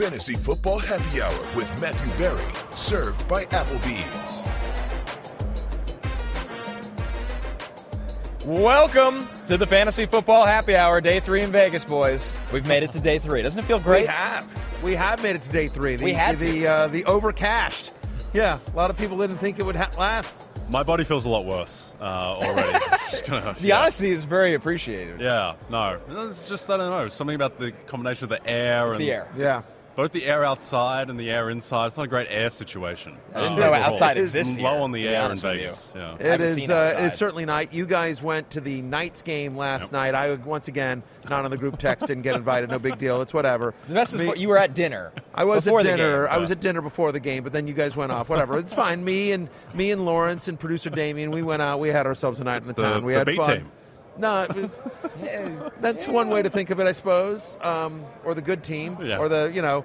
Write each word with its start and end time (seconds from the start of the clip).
Fantasy 0.00 0.32
Football 0.32 0.78
Happy 0.78 1.20
Hour 1.20 1.38
with 1.54 1.70
Matthew 1.78 2.10
Berry, 2.16 2.42
served 2.74 3.28
by 3.28 3.44
Applebee's. 3.44 4.46
Welcome 8.46 9.28
to 9.44 9.58
the 9.58 9.66
Fantasy 9.66 10.06
Football 10.06 10.46
Happy 10.46 10.74
Hour, 10.74 11.02
day 11.02 11.20
three 11.20 11.42
in 11.42 11.52
Vegas, 11.52 11.84
boys. 11.84 12.32
We've 12.50 12.66
made 12.66 12.82
it 12.82 12.92
to 12.92 13.00
day 13.00 13.18
three. 13.18 13.42
Doesn't 13.42 13.58
it 13.62 13.66
feel 13.66 13.78
great? 13.78 14.02
We 14.02 14.06
have. 14.06 14.82
We 14.82 14.94
have 14.94 15.22
made 15.22 15.36
it 15.36 15.42
to 15.42 15.50
day 15.50 15.68
three. 15.68 15.96
The, 15.96 16.04
We 16.04 16.14
had 16.14 16.38
to. 16.38 16.46
the 16.50 16.66
uh, 16.66 16.86
the 16.88 17.02
overcashed. 17.04 17.90
Yeah, 18.32 18.58
a 18.72 18.76
lot 18.76 18.88
of 18.88 18.96
people 18.96 19.18
didn't 19.18 19.36
think 19.36 19.58
it 19.58 19.66
would 19.66 19.76
ha- 19.76 19.90
last. 19.98 20.44
My 20.70 20.82
body 20.82 21.04
feels 21.04 21.26
a 21.26 21.28
lot 21.28 21.44
worse 21.44 21.92
uh, 22.00 22.04
already. 22.04 22.78
Just 23.10 23.26
gonna- 23.26 23.54
The 23.60 23.66
yeah. 23.68 23.80
honesty 23.80 24.10
is 24.10 24.24
very 24.24 24.54
appreciated. 24.54 25.20
Yeah, 25.20 25.56
no. 25.68 25.98
It's 26.08 26.48
just, 26.48 26.70
I 26.70 26.76
don't 26.78 26.90
know, 26.90 27.08
something 27.08 27.34
about 27.34 27.58
the 27.58 27.72
combination 27.86 28.24
of 28.24 28.30
the 28.30 28.46
air 28.48 28.86
It's 28.88 28.96
and 28.96 29.06
the 29.06 29.12
air. 29.12 29.28
Yeah. 29.36 29.62
Both 29.96 30.12
the 30.12 30.24
air 30.24 30.44
outside 30.44 31.10
and 31.10 31.18
the 31.18 31.30
air 31.30 31.50
inside. 31.50 31.86
It's 31.86 31.96
not 31.96 32.04
a 32.04 32.08
great 32.08 32.28
air 32.30 32.48
situation. 32.48 33.16
I 33.34 33.40
didn't 33.40 33.52
Uh, 33.52 33.56
know 33.56 33.62
overall. 33.66 33.82
outside 33.82 34.16
It's 34.16 34.34
existed 34.34 34.62
Low 34.62 34.74
here, 34.74 34.80
on 34.82 34.92
the 34.92 35.06
air 35.08 35.14
in 35.16 35.20
honest 35.22 35.44
with 35.44 35.54
you. 35.54 35.58
Vegas. 35.60 35.92
Yeah. 35.94 36.14
It 36.14 36.20
haven't 36.22 36.46
is. 36.46 36.54
seen 36.54 36.70
Uh, 36.70 36.74
outside. 36.74 37.04
it's 37.04 37.16
certainly 37.16 37.44
night. 37.44 37.72
You 37.72 37.86
guys 37.86 38.22
went 38.22 38.50
to 38.50 38.60
the 38.60 38.80
Knights 38.82 39.22
game 39.22 39.56
last 39.56 39.82
Yep. 39.84 39.92
night. 39.92 40.14
I 40.14 40.32
once 40.34 40.68
again 40.68 41.02
not 41.28 41.44
on 41.44 41.50
the 41.50 41.56
group 41.56 41.78
text. 41.78 42.06
Didn't 42.06 42.22
get 42.22 42.34
invited. 42.36 42.70
No 42.70 42.78
big 42.78 42.98
deal. 42.98 43.20
It's 43.22 43.34
whatever. 43.34 43.74
The 43.88 43.94
best 43.94 44.14
is 44.14 44.20
Me- 44.20 44.26
what 44.26 44.38
you 44.38 44.48
were 44.48 44.58
at 44.58 44.74
dinner. 44.74 45.12
I 45.34 45.44
was 45.44 45.66
at 45.68 45.82
dinner. 45.82 46.24
game. 46.26 46.34
I 46.34 46.38
was 46.38 46.50
at 46.50 46.60
dinner 46.60 46.80
before 46.80 47.12
the 47.12 47.20
game, 47.20 47.42
but 47.44 47.52
then 47.52 47.66
you 47.66 47.74
guys 47.74 47.94
went 47.96 48.12
off. 48.12 48.28
Whatever. 48.28 48.58
It's 48.58 48.72
fine. 48.74 49.04
Me 49.04 49.32
and 49.32 49.48
me 49.74 49.90
and 49.90 50.04
Lawrence 50.06 50.48
and 50.48 50.58
producer 50.58 50.90
Damien, 50.90 51.30
we 51.30 51.42
went 51.42 51.62
out. 51.62 51.80
We 51.80 51.90
had 51.90 52.06
ourselves 52.06 52.40
a 52.40 52.44
night 52.44 52.62
in 52.62 52.68
the, 52.68 52.74
The- 52.74 52.82
town. 52.82 53.04
We 53.04 53.12
the 53.12 53.18
had 53.18 53.26
B 53.26 53.36
fun. 53.36 53.56
team. 53.58 53.70
No, 54.20 54.46
it- 54.50 54.70
that's 55.80 56.06
one 56.06 56.28
way 56.30 56.42
to 56.42 56.50
think 56.50 56.70
of 56.70 56.78
it, 56.80 56.86
I 56.86 56.92
suppose. 56.92 57.56
Um, 57.62 58.04
or 58.24 58.34
the 58.34 58.42
good 58.42 58.62
team, 58.62 58.98
Yeah. 59.02 59.18
or 59.18 59.28
the 59.28 59.50
you 59.52 59.62
know, 59.62 59.84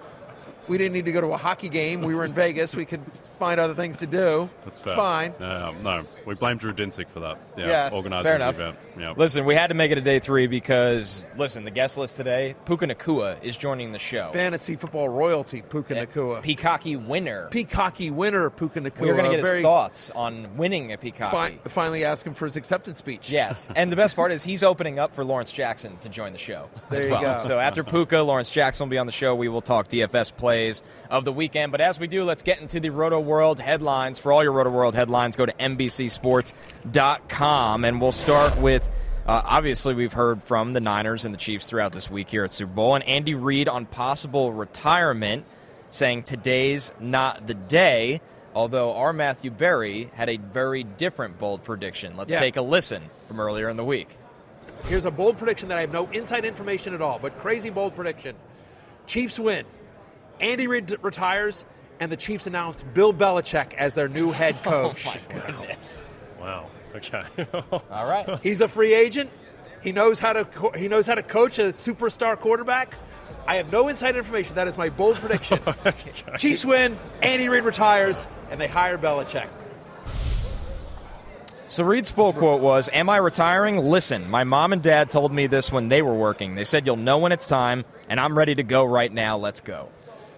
we 0.67 0.77
didn't 0.77 0.94
need 0.94 1.05
to 1.05 1.11
go 1.11 1.21
to 1.21 1.27
a 1.27 1.38
hockey 1.38 1.69
game. 1.69 2.02
We 2.02 2.16
were 2.16 2.25
in 2.25 2.33
Vegas. 2.33 2.75
We 2.75 2.85
could 2.85 3.01
find 3.12 3.59
other 3.59 3.73
things 3.75 4.00
to 4.00 4.07
do. 4.07 4.50
That's 4.66 4.79
it's 4.79 4.88
fair. 4.88 4.95
fine. 4.95 5.34
Yeah, 5.40 5.73
no, 5.84 6.03
we 6.25 6.35
blame 6.35 6.57
Drew 6.57 6.73
Dinsick 6.73 7.09
for 7.09 7.19
that. 7.22 7.38
Yeah, 7.57 7.67
Yes, 7.67 7.94
organizing 7.94 8.23
Fair 8.23 8.38
the 8.38 8.44
enough. 8.44 8.56
event. 8.56 8.78
Yeah. 8.97 9.13
Listen, 9.17 9.45
we 9.45 9.56
had 9.56 9.67
to 9.67 9.73
make 9.73 9.91
it 9.91 9.97
a 9.97 10.01
day 10.01 10.19
three 10.19 10.47
because, 10.47 11.25
listen, 11.38 11.66
the 11.66 11.72
guest 11.72 11.97
list 11.97 12.16
today, 12.16 12.56
Puka 12.66 12.88
Nacua 12.88 13.44
is 13.44 13.57
joining 13.57 13.91
the 13.91 14.00
show. 14.00 14.31
Fantasy 14.31 14.75
football 14.78 15.09
royalty, 15.09 15.62
Puka 15.62 15.95
Nacua. 15.95 16.41
Peacocky 16.41 16.95
winner. 16.95 17.50
Peacocky 17.51 18.09
winner, 18.11 18.50
Puka 18.50 18.79
Nacua. 18.79 19.01
we 19.01 19.09
are 19.09 19.13
going 19.16 19.25
to 19.25 19.31
get 19.31 19.40
his 19.40 19.50
Very 19.50 19.61
thoughts 19.63 20.11
on 20.11 20.56
winning 20.57 20.94
a 20.94 20.97
Peacocky. 20.97 21.29
Fi- 21.31 21.69
finally 21.69 22.06
ask 22.06 22.25
him 22.25 22.34
for 22.34 22.45
his 22.45 22.56
acceptance 22.56 22.97
speech. 23.00 23.29
Yes, 23.29 23.69
and 23.75 23.91
the 23.91 23.95
best 23.97 24.16
part 24.16 24.31
is 24.31 24.44
he's 24.44 24.63
opening 24.63 24.97
up 24.97 25.13
for 25.13 25.23
Lawrence 25.25 25.51
Jackson 25.51 25.97
to 25.97 26.07
join 26.09 26.31
the 26.31 26.40
show 26.40 26.69
There 26.90 27.00
as 27.00 27.06
you 27.06 27.11
well. 27.11 27.22
go. 27.22 27.40
So 27.44 27.59
after 27.59 27.84
Puka, 27.84 28.19
Lawrence 28.19 28.50
Jackson 28.50 28.85
will 28.88 28.91
be 28.91 28.97
on 28.97 29.06
the 29.07 29.11
show. 29.11 29.35
We 29.35 29.50
will 29.50 29.61
talk 29.61 29.90
DFS 29.90 30.35
plays 30.55 30.81
of 31.09 31.25
the 31.25 31.33
weekend. 31.33 31.71
But 31.73 31.81
as 31.81 31.99
we 31.99 32.07
do, 32.07 32.23
let's 32.23 32.41
get 32.43 32.59
into 32.61 32.79
the 32.79 32.89
Rotoworld 32.89 33.59
headlines. 33.59 34.17
For 34.19 34.31
all 34.31 34.41
your 34.43 34.53
Rotoworld 34.53 34.93
headlines, 34.93 35.35
go 35.35 35.45
to 35.45 35.51
NBCSports.com, 35.53 37.83
and 37.85 37.99
we'll 38.01 38.11
start 38.13 38.57
with. 38.57 38.89
Uh, 39.27 39.41
obviously, 39.43 39.95
we've 39.95 40.13
heard 40.13 40.43
from 40.43 40.73
the 40.73 40.79
Niners 40.79 41.25
and 41.25 41.33
the 41.33 41.38
Chiefs 41.38 41.67
throughout 41.67 41.91
this 41.93 42.09
week 42.11 42.29
here 42.29 42.43
at 42.43 42.51
Super 42.51 42.71
Bowl, 42.71 42.93
and 42.95 43.03
Andy 43.05 43.33
Reid 43.33 43.67
on 43.67 43.85
possible 43.88 44.53
retirement, 44.53 45.45
saying 45.89 46.21
today's 46.23 46.93
not 46.99 47.47
the 47.47 47.55
day. 47.55 48.22
Although 48.53 48.95
our 48.95 49.11
Matthew 49.11 49.49
Berry 49.51 50.09
had 50.13 50.29
a 50.29 50.37
very 50.37 50.83
different 50.83 51.37
bold 51.39 51.63
prediction. 51.66 52.16
Let's 52.16 52.31
Yeah. 52.31 52.39
take 52.39 52.55
a 52.55 52.61
listen 52.61 53.01
from 53.27 53.41
earlier 53.41 53.67
in 53.67 53.75
the 53.75 53.83
week. 53.83 54.07
Here's 54.85 55.03
a 55.05 55.11
bold 55.11 55.37
prediction 55.37 55.67
that 55.69 55.77
I 55.79 55.81
have 55.81 55.91
no 55.91 56.07
inside 56.11 56.45
information 56.45 56.93
at 56.93 57.01
all, 57.01 57.17
but 57.19 57.37
crazy 57.39 57.69
bold 57.72 57.95
prediction. 57.95 58.35
Chiefs 59.07 59.39
win. 59.39 59.66
Andy 60.40 60.68
Reid 60.68 60.96
retires, 61.01 61.66
and 62.00 62.12
the 62.12 62.18
Chiefs 62.18 62.47
announce 62.47 62.84
Bill 62.84 63.13
Belichick 63.13 63.73
as 63.73 63.96
their 63.96 64.07
new 64.07 64.31
head 64.31 64.56
oh, 64.66 64.69
coach. 64.69 65.07
Oh 65.07 65.16
my 65.16 65.41
goodness! 65.41 66.06
Wow. 66.40 66.68
Okay. 66.96 67.23
All 67.91 68.07
right. 68.07 68.40
He's 68.41 68.62
a 68.62 68.68
free 68.68 68.94
agent. 68.94 69.29
He 69.81 69.91
knows 69.91 70.19
how 70.19 70.34
to 70.34 70.46
co- 70.46 70.72
he 70.72 70.88
knows 70.88 71.06
how 71.06 71.16
to 71.16 71.23
coach 71.23 71.59
a 71.59 71.66
superstar 71.66 72.38
quarterback. 72.38 72.94
I 73.47 73.57
have 73.57 73.72
no 73.72 73.88
inside 73.88 74.16
information. 74.16 74.56
That 74.56 74.68
is 74.68 74.78
my 74.78 74.90
bold 74.90 75.18
prediction. 75.18 75.59
Oh, 75.68 76.38
Chiefs 76.38 76.66
win. 76.66 76.97
Andy 77.22 77.50
Reid 77.50 77.63
retires, 77.63 78.28
and 78.50 78.59
they 78.59 78.67
hire 78.67 78.97
Belichick. 78.97 79.47
So 81.67 81.84
Reid's 81.84 82.09
full 82.09 82.34
quote 82.34 82.62
was, 82.62 82.90
"Am 82.94 83.09
I 83.09 83.17
retiring? 83.17 83.78
Listen, 83.78 84.29
my 84.29 84.44
mom 84.44 84.73
and 84.73 84.81
dad 84.81 85.09
told 85.09 85.31
me 85.31 85.47
this 85.47 85.72
when 85.72 85.90
they 85.90 86.02
were 86.02 86.13
working. 86.13 86.56
They 86.56 86.63
said 86.63 86.85
you'll 86.85 86.96
know 86.96 87.17
when 87.17 87.31
it's 87.31 87.47
time, 87.47 87.85
and 88.09 88.19
I'm 88.19 88.38
ready 88.38 88.56
to 88.56 88.63
go 88.63 88.85
right 88.85 89.12
now. 89.12 89.38
Let's 89.38 89.62
go." 89.62 89.90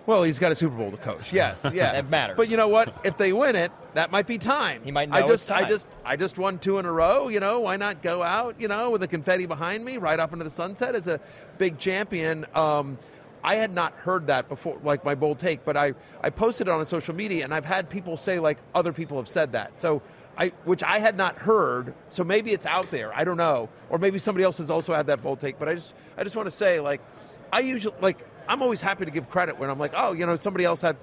Well, 0.08 0.24
he's 0.24 0.40
got 0.40 0.54
a 0.54 0.56
Super 0.56 0.78
Bowl 0.78 0.90
to 0.90 0.98
coach. 0.98 1.34
Yes, 1.34 1.66
yeah, 1.74 1.92
That 1.92 2.10
matters. 2.10 2.38
But 2.38 2.50
you 2.50 2.56
know 2.56 2.70
what? 2.70 3.02
If 3.04 3.18
they 3.18 3.34
win 3.34 3.58
it, 3.58 3.74
that 3.94 4.10
might 4.10 4.26
be 4.26 4.38
time. 4.38 4.82
He 4.86 4.92
might 4.92 5.12
I 5.12 5.20
just, 5.20 5.32
it's 5.34 5.46
time. 5.48 5.66
I 5.66 5.68
just, 5.68 5.98
I 6.06 6.16
just 6.16 6.38
won 6.38 6.60
two 6.60 6.80
in 6.80 6.86
a 6.86 6.92
row. 6.92 7.28
You 7.28 7.42
know, 7.42 7.60
why 7.60 7.76
not 7.76 8.02
go 8.02 8.24
out? 8.24 8.56
You 8.58 8.70
know, 8.70 8.90
with 8.90 9.02
the 9.02 9.08
confetti 9.10 9.46
behind 9.46 9.84
me, 9.84 9.98
right 9.98 10.18
off 10.18 10.32
into 10.32 10.46
the 10.46 10.50
sunset 10.50 10.96
as 10.96 11.10
a 11.10 11.20
big 11.58 11.78
champion. 11.78 12.46
Um, 12.56 12.98
I 13.44 13.56
had 13.56 13.74
not 13.74 13.94
heard 13.96 14.28
that 14.28 14.48
before, 14.48 14.78
like 14.82 15.04
my 15.04 15.14
bold 15.14 15.40
take, 15.40 15.66
but 15.66 15.76
I, 15.76 15.94
I 16.22 16.30
posted 16.30 16.70
it 16.70 16.72
on 16.72 16.86
social 16.86 17.14
media, 17.14 17.44
and 17.44 17.54
I've 17.54 17.66
had 17.66 17.90
people 17.90 18.16
say 18.16 18.40
like 18.40 18.60
other 18.74 18.94
people 18.94 19.18
have 19.18 19.30
said 19.30 19.52
that. 19.52 19.80
So. 19.80 20.02
I, 20.40 20.50
which 20.66 20.84
I 20.84 21.00
had 21.00 21.18
not 21.18 21.36
heard, 21.36 21.96
so 22.12 22.24
maybe 22.24 22.52
it's 22.52 22.68
out 22.68 22.92
there. 22.92 23.12
I 23.12 23.24
don't 23.24 23.38
know, 23.38 23.70
or 23.90 23.98
maybe 23.98 24.20
somebody 24.20 24.44
else 24.44 24.60
has 24.60 24.70
also 24.70 24.94
had 24.94 25.08
that 25.08 25.24
bold 25.24 25.40
take. 25.40 25.58
But 25.58 25.68
I 25.68 25.74
just, 25.74 25.96
I 26.16 26.24
just 26.24 26.36
want 26.36 26.46
to 26.46 26.52
say, 26.52 26.80
like, 26.80 27.02
I 27.52 27.62
usually 27.62 27.96
like 28.02 28.24
I'm 28.50 28.62
always 28.62 28.82
happy 28.82 29.06
to 29.06 29.12
give 29.12 29.30
credit 29.30 29.58
when 29.60 29.70
I'm 29.70 29.80
like, 29.80 29.94
oh, 29.96 30.14
you 30.14 30.26
know, 30.26 30.36
somebody 30.36 30.66
else 30.66 30.82
had 30.82 30.98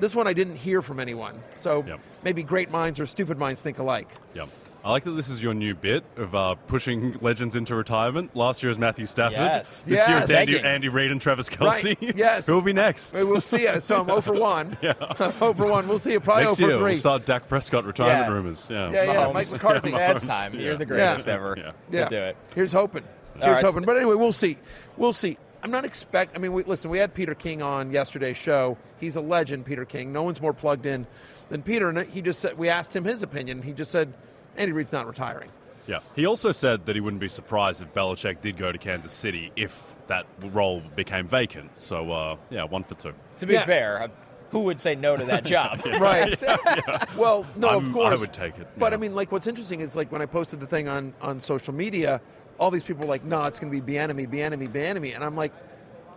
this 0.00 0.14
one 0.14 0.26
I 0.26 0.32
didn't 0.32 0.56
hear 0.56 0.82
from 0.82 1.00
anyone. 1.00 1.40
So 1.56 1.84
Yep. 1.86 2.00
maybe 2.24 2.42
great 2.42 2.70
minds 2.70 3.00
or 3.00 3.06
stupid 3.06 3.38
minds 3.38 3.60
think 3.60 3.78
alike. 3.78 4.08
Yep. 4.34 4.48
I 4.84 4.90
like 4.92 5.02
that 5.04 5.10
this 5.10 5.28
is 5.28 5.42
your 5.42 5.54
new 5.54 5.74
bit 5.74 6.04
of 6.16 6.34
uh, 6.36 6.54
pushing 6.68 7.18
legends 7.20 7.56
into 7.56 7.74
retirement. 7.74 8.34
Last 8.36 8.62
year 8.62 8.68
was 8.68 8.78
Matthew 8.78 9.06
Stafford. 9.06 9.36
Yes. 9.36 9.80
This 9.80 10.06
year 10.06 10.16
Yes. 10.18 10.24
it's 10.30 10.32
Andy, 10.38 10.52
Begging. 10.52 10.66
Andy 10.66 10.88
Reid 10.88 11.10
and 11.10 11.20
Travis 11.20 11.48
Kelce. 11.50 11.84
Right. 11.84 11.98
Yes. 12.16 12.46
Who 12.46 12.54
will 12.54 12.62
be 12.62 12.72
next? 12.72 13.12
We'll 13.12 13.40
see. 13.40 13.66
So 13.80 13.98
I'm 14.00 14.06
0 14.06 14.20
for 14.20 14.34
1. 14.34 14.78
Yeah. 14.82 14.94
I'm 15.00 15.32
0 15.32 15.52
for 15.54 15.66
1. 15.66 15.88
We'll 15.88 15.98
see 15.98 16.12
you 16.12 16.20
probably 16.20 16.44
Next 16.44 16.56
0 16.58 16.68
year 16.68 16.78
3. 16.78 16.90
we'll 16.92 16.96
start 17.00 17.26
Dak 17.26 17.48
Prescott 17.48 17.84
retirement 17.86 18.28
Yeah. 18.28 18.32
rumors. 18.32 18.66
Yeah. 18.70 18.90
Yeah, 18.92 19.02
yeah. 19.02 19.14
Mahomes. 19.14 19.34
Mike 19.34 19.50
McCarthy. 19.50 19.90
That's 19.92 20.24
Mahomes, 20.24 20.28
time. 20.28 20.54
You're 20.54 20.76
the 20.76 20.86
greatest 20.86 21.26
Yeah. 21.26 21.34
ever. 21.34 21.54
Yeah. 21.58 21.72
Yeah. 21.90 22.04
To 22.04 22.10
do 22.10 22.16
it. 22.22 22.36
Here's 22.54 22.72
hoping. 22.72 23.02
Here's 23.34 23.56
right. 23.56 23.64
hoping. 23.64 23.82
But 23.84 23.96
anyway, 23.96 24.14
we'll 24.14 24.32
see. 24.32 24.56
We'll 24.96 25.12
see. 25.12 25.38
I'm 25.62 25.70
not 25.70 25.84
expect. 25.84 26.36
I 26.36 26.38
mean, 26.38 26.52
we, 26.52 26.62
listen. 26.64 26.90
We 26.90 26.98
had 26.98 27.14
Peter 27.14 27.34
King 27.34 27.62
on 27.62 27.90
yesterday's 27.90 28.36
show. 28.36 28.76
He's 29.00 29.16
a 29.16 29.20
legend, 29.20 29.64
Peter 29.66 29.84
King. 29.84 30.12
No 30.12 30.22
one's 30.22 30.40
more 30.40 30.52
plugged 30.52 30.86
in 30.86 31.06
than 31.48 31.62
Peter. 31.62 31.88
And 31.88 32.06
he 32.08 32.22
just 32.22 32.40
said 32.40 32.56
we 32.58 32.68
asked 32.68 32.94
him 32.94 33.04
his 33.04 33.22
opinion. 33.22 33.62
He 33.62 33.72
just 33.72 33.90
said 33.90 34.12
Andy 34.56 34.72
Reid's 34.72 34.92
not 34.92 35.06
retiring. 35.06 35.50
Yeah. 35.86 36.00
He 36.14 36.26
also 36.26 36.52
said 36.52 36.84
that 36.86 36.94
he 36.96 37.00
wouldn't 37.00 37.20
be 37.20 37.28
surprised 37.28 37.80
if 37.82 37.92
Belichick 37.94 38.40
did 38.42 38.56
go 38.58 38.70
to 38.70 38.76
Kansas 38.78 39.12
City 39.12 39.50
if 39.56 39.94
that 40.06 40.26
role 40.52 40.82
became 40.96 41.26
vacant. 41.26 41.76
So, 41.76 42.12
uh, 42.12 42.36
yeah, 42.50 42.64
one 42.64 42.84
for 42.84 42.94
two. 42.94 43.14
To 43.38 43.46
be 43.46 43.54
Yeah. 43.54 43.64
fair, 43.64 44.02
uh, 44.02 44.08
who 44.50 44.60
would 44.64 44.80
say 44.80 44.94
no 44.94 45.16
to 45.16 45.24
that 45.24 45.44
job? 45.46 45.80
Right. 45.98 46.38
Well, 47.16 47.46
no, 47.56 47.68
I'm- 47.68 47.86
of 47.86 47.92
course. 47.92 48.18
I 48.18 48.20
would 48.20 48.32
take 48.32 48.58
it, 48.58 48.68
But 48.76 48.92
yeah. 48.92 48.94
I 48.94 48.98
mean, 48.98 49.14
like, 49.14 49.32
what's 49.32 49.46
interesting 49.46 49.80
is 49.80 49.96
like 49.96 50.12
when 50.12 50.22
I 50.22 50.26
posted 50.26 50.60
the 50.60 50.66
thing 50.66 50.88
on 50.88 51.14
on 51.22 51.40
social 51.40 51.72
media, 51.74 52.20
all 52.58 52.70
these 52.70 52.84
people 52.84 53.02
were 53.02 53.08
like, 53.08 53.24
no, 53.24 53.44
it's 53.44 53.58
going 53.58 53.72
to 53.72 53.80
be 53.80 53.92
Bieniemy, 53.92 54.28
Bieniemy, 54.28 54.68
Bieniemy, 54.70 55.14
and 55.14 55.24
I'm 55.24 55.36
like, 55.36 55.52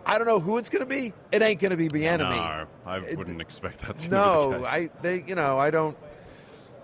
I 0.04 0.18
don't 0.18 0.26
know 0.26 0.40
who 0.40 0.58
it's 0.58 0.68
going 0.68 0.80
to 0.82 0.86
be. 0.86 1.12
It 1.30 1.42
ain't 1.42 1.60
going 1.60 1.70
to 1.70 1.76
be 1.76 1.88
Bieniemy. 1.88 2.18
No, 2.36 2.66
I 2.84 2.98
wouldn't 3.14 3.40
expect 3.40 3.80
that 3.80 3.96
to 3.98 4.08
no, 4.10 4.48
be 4.50 4.54
the 4.58 4.64
case. 4.64 4.68
I 4.72 4.90
they 5.02 5.24
you 5.26 5.34
know 5.36 5.58
I 5.58 5.70
don't 5.70 5.96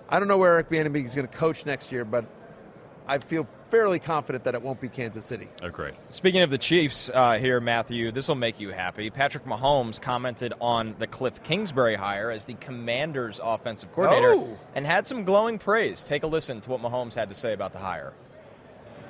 I 0.09 0.19
don't 0.21 0.29
know 0.29 0.39
where 0.39 0.53
Eric 0.55 0.71
Bieniemy 0.71 1.05
is 1.05 1.15
going 1.15 1.27
to 1.27 1.37
coach 1.37 1.67
next 1.67 1.91
year, 1.91 2.05
but 2.05 2.25
I 3.09 3.19
feel 3.19 3.49
fairly 3.71 3.99
confident 3.99 4.45
that 4.45 4.55
it 4.55 4.63
won't 4.63 4.81
be 4.81 4.89
Kansas 4.89 5.25
City. 5.25 5.49
Agreed. 5.63 5.95
Speaking 6.11 6.43
of 6.43 6.51
the 6.51 6.57
Chiefs 6.59 7.11
uh, 7.13 7.39
here, 7.39 7.61
Matthew, 7.61 8.13
this 8.13 8.29
will 8.29 8.35
make 8.35 8.61
you 8.61 8.71
happy. 8.71 9.11
Patrick 9.11 9.45
Mahomes 9.45 10.01
commented 10.01 10.55
on 10.61 10.95
the 10.99 11.07
Kliff 11.07 11.43
Kingsbury 11.43 11.97
hire 11.97 12.31
as 12.31 12.45
the 12.45 12.55
Commanders' 12.55 13.41
offensive 13.43 13.93
coordinator 13.93 14.35
Oh. 14.35 14.59
and 14.75 14.87
had 14.87 15.07
some 15.07 15.25
glowing 15.25 15.59
praise. 15.59 16.03
Take 16.05 16.23
a 16.23 16.27
listen 16.27 16.61
to 16.63 16.71
what 16.71 16.81
Mahomes 16.81 17.15
had 17.15 17.29
to 17.31 17.35
say 17.35 17.53
about 17.53 17.73
the 17.73 17.79
hire. 17.79 18.13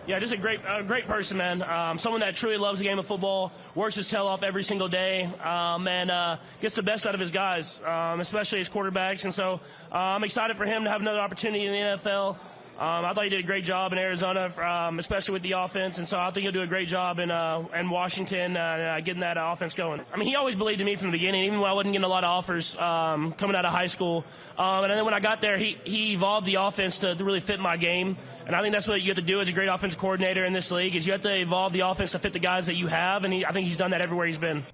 Yeah, 0.09 0.19
just 0.19 0.33
a 0.33 0.39
great, 0.39 0.65
uh, 0.65 0.81
great 0.81 1.07
person, 1.07 1.37
man. 1.37 1.61
Um, 1.61 1.99
someone 1.99 2.23
that 2.23 2.35
truly 2.35 2.57
loves 2.57 2.79
the 2.79 2.85
game 2.87 2.99
of 2.99 3.05
football, 3.05 3.53
works 3.75 3.95
his 3.95 4.09
tail 4.09 4.27
off 4.27 4.43
every 4.43 4.65
single 4.65 4.89
day, 4.89 5.25
um, 5.45 5.87
and 5.87 6.11
uh, 6.11 6.39
gets 6.63 6.75
the 6.75 6.83
best 6.83 7.05
out 7.07 7.13
of 7.13 7.21
his 7.21 7.31
guys, 7.31 7.83
um, 7.85 8.19
especially 8.21 8.59
his 8.59 8.71
quarterbacks. 8.71 9.25
And 9.25 9.35
so 9.35 9.61
uh, 9.93 9.97
I'm 9.97 10.25
excited 10.25 10.57
for 10.57 10.65
him 10.65 10.85
to 10.85 10.91
have 10.91 11.03
another 11.03 11.21
opportunity 11.21 11.67
in 11.67 11.73
the 11.73 11.79
NFL. 11.79 12.39
Um, 12.79 13.05
I 13.05 13.13
thought 13.13 13.25
he 13.25 13.31
did 13.31 13.41
a 13.41 13.47
great 13.47 13.65
job 13.65 13.93
in 13.93 13.99
Arizona, 13.99 14.53
um, 14.63 15.01
especially 15.01 15.33
with 15.33 15.43
the 15.43 15.53
offense, 15.53 15.99
and 15.99 16.07
so 16.07 16.17
I 16.17 16.31
think 16.31 16.45
he'll 16.45 16.53
do 16.53 16.63
a 16.63 16.67
great 16.67 16.87
job 16.87 17.19
in 17.19 17.29
uh, 17.29 17.65
in 17.75 17.91
Washington, 17.91 18.57
uh, 18.57 18.61
uh, 18.61 19.01
getting 19.01 19.23
that 19.23 19.37
offense 19.37 19.75
going. 19.75 20.01
I 20.15 20.17
mean, 20.17 20.29
he 20.29 20.37
always 20.37 20.55
believed 20.55 20.81
in 20.81 20.87
me 20.87 20.95
from 20.95 21.09
the 21.09 21.19
beginning, 21.19 21.43
even 21.45 21.59
when 21.59 21.69
I 21.69 21.73
wasn't 21.73 21.95
getting 21.95 22.05
a 22.05 22.09
lot 22.09 22.23
of 22.23 22.31
offers 22.31 22.77
um, 22.77 23.33
coming 23.33 23.57
out 23.57 23.65
of 23.65 23.73
high 23.73 23.89
school. 23.89 24.25
Um, 24.57 24.85
and 24.85 24.93
then 24.93 25.05
when 25.05 25.13
I 25.13 25.19
got 25.19 25.41
there, 25.41 25.59
he, 25.59 25.77
he 25.83 26.13
evolved 26.13 26.47
the 26.47 26.55
offense 26.55 27.01
to, 27.01 27.17
to 27.17 27.25
really 27.25 27.41
fit 27.41 27.59
my 27.59 27.77
game, 27.77 28.17
and 28.47 28.55
I 28.55 28.63
think 28.63 28.73
that's 28.73 28.87
what 28.87 29.03
you 29.03 29.09
have 29.09 29.17
to 29.17 29.23
do 29.23 29.41
as 29.41 29.49
a 29.49 29.53
great 29.53 29.69
offense 29.69 29.97
coordinator 29.97 30.45
in 30.45 30.53
this 30.53 30.71
league 30.71 30.95
is 30.95 31.05
you 31.05 31.11
have 31.11 31.23
to 31.23 31.37
evolve 31.37 31.73
the 31.73 31.81
offense 31.81 32.13
to 32.13 32.21
fit 32.21 32.33
the 32.33 32.39
guys 32.39 32.67
that 32.67 32.77
you 32.77 32.87
have, 32.87 33.25
and 33.25 33.35
he, 33.35 33.45
I 33.45 33.51
think 33.51 33.67
he's 33.67 33.77
done 33.77 33.91
that 33.91 34.03
everywhere 34.03 34.29
he's 34.29 34.39
been. 34.39 34.65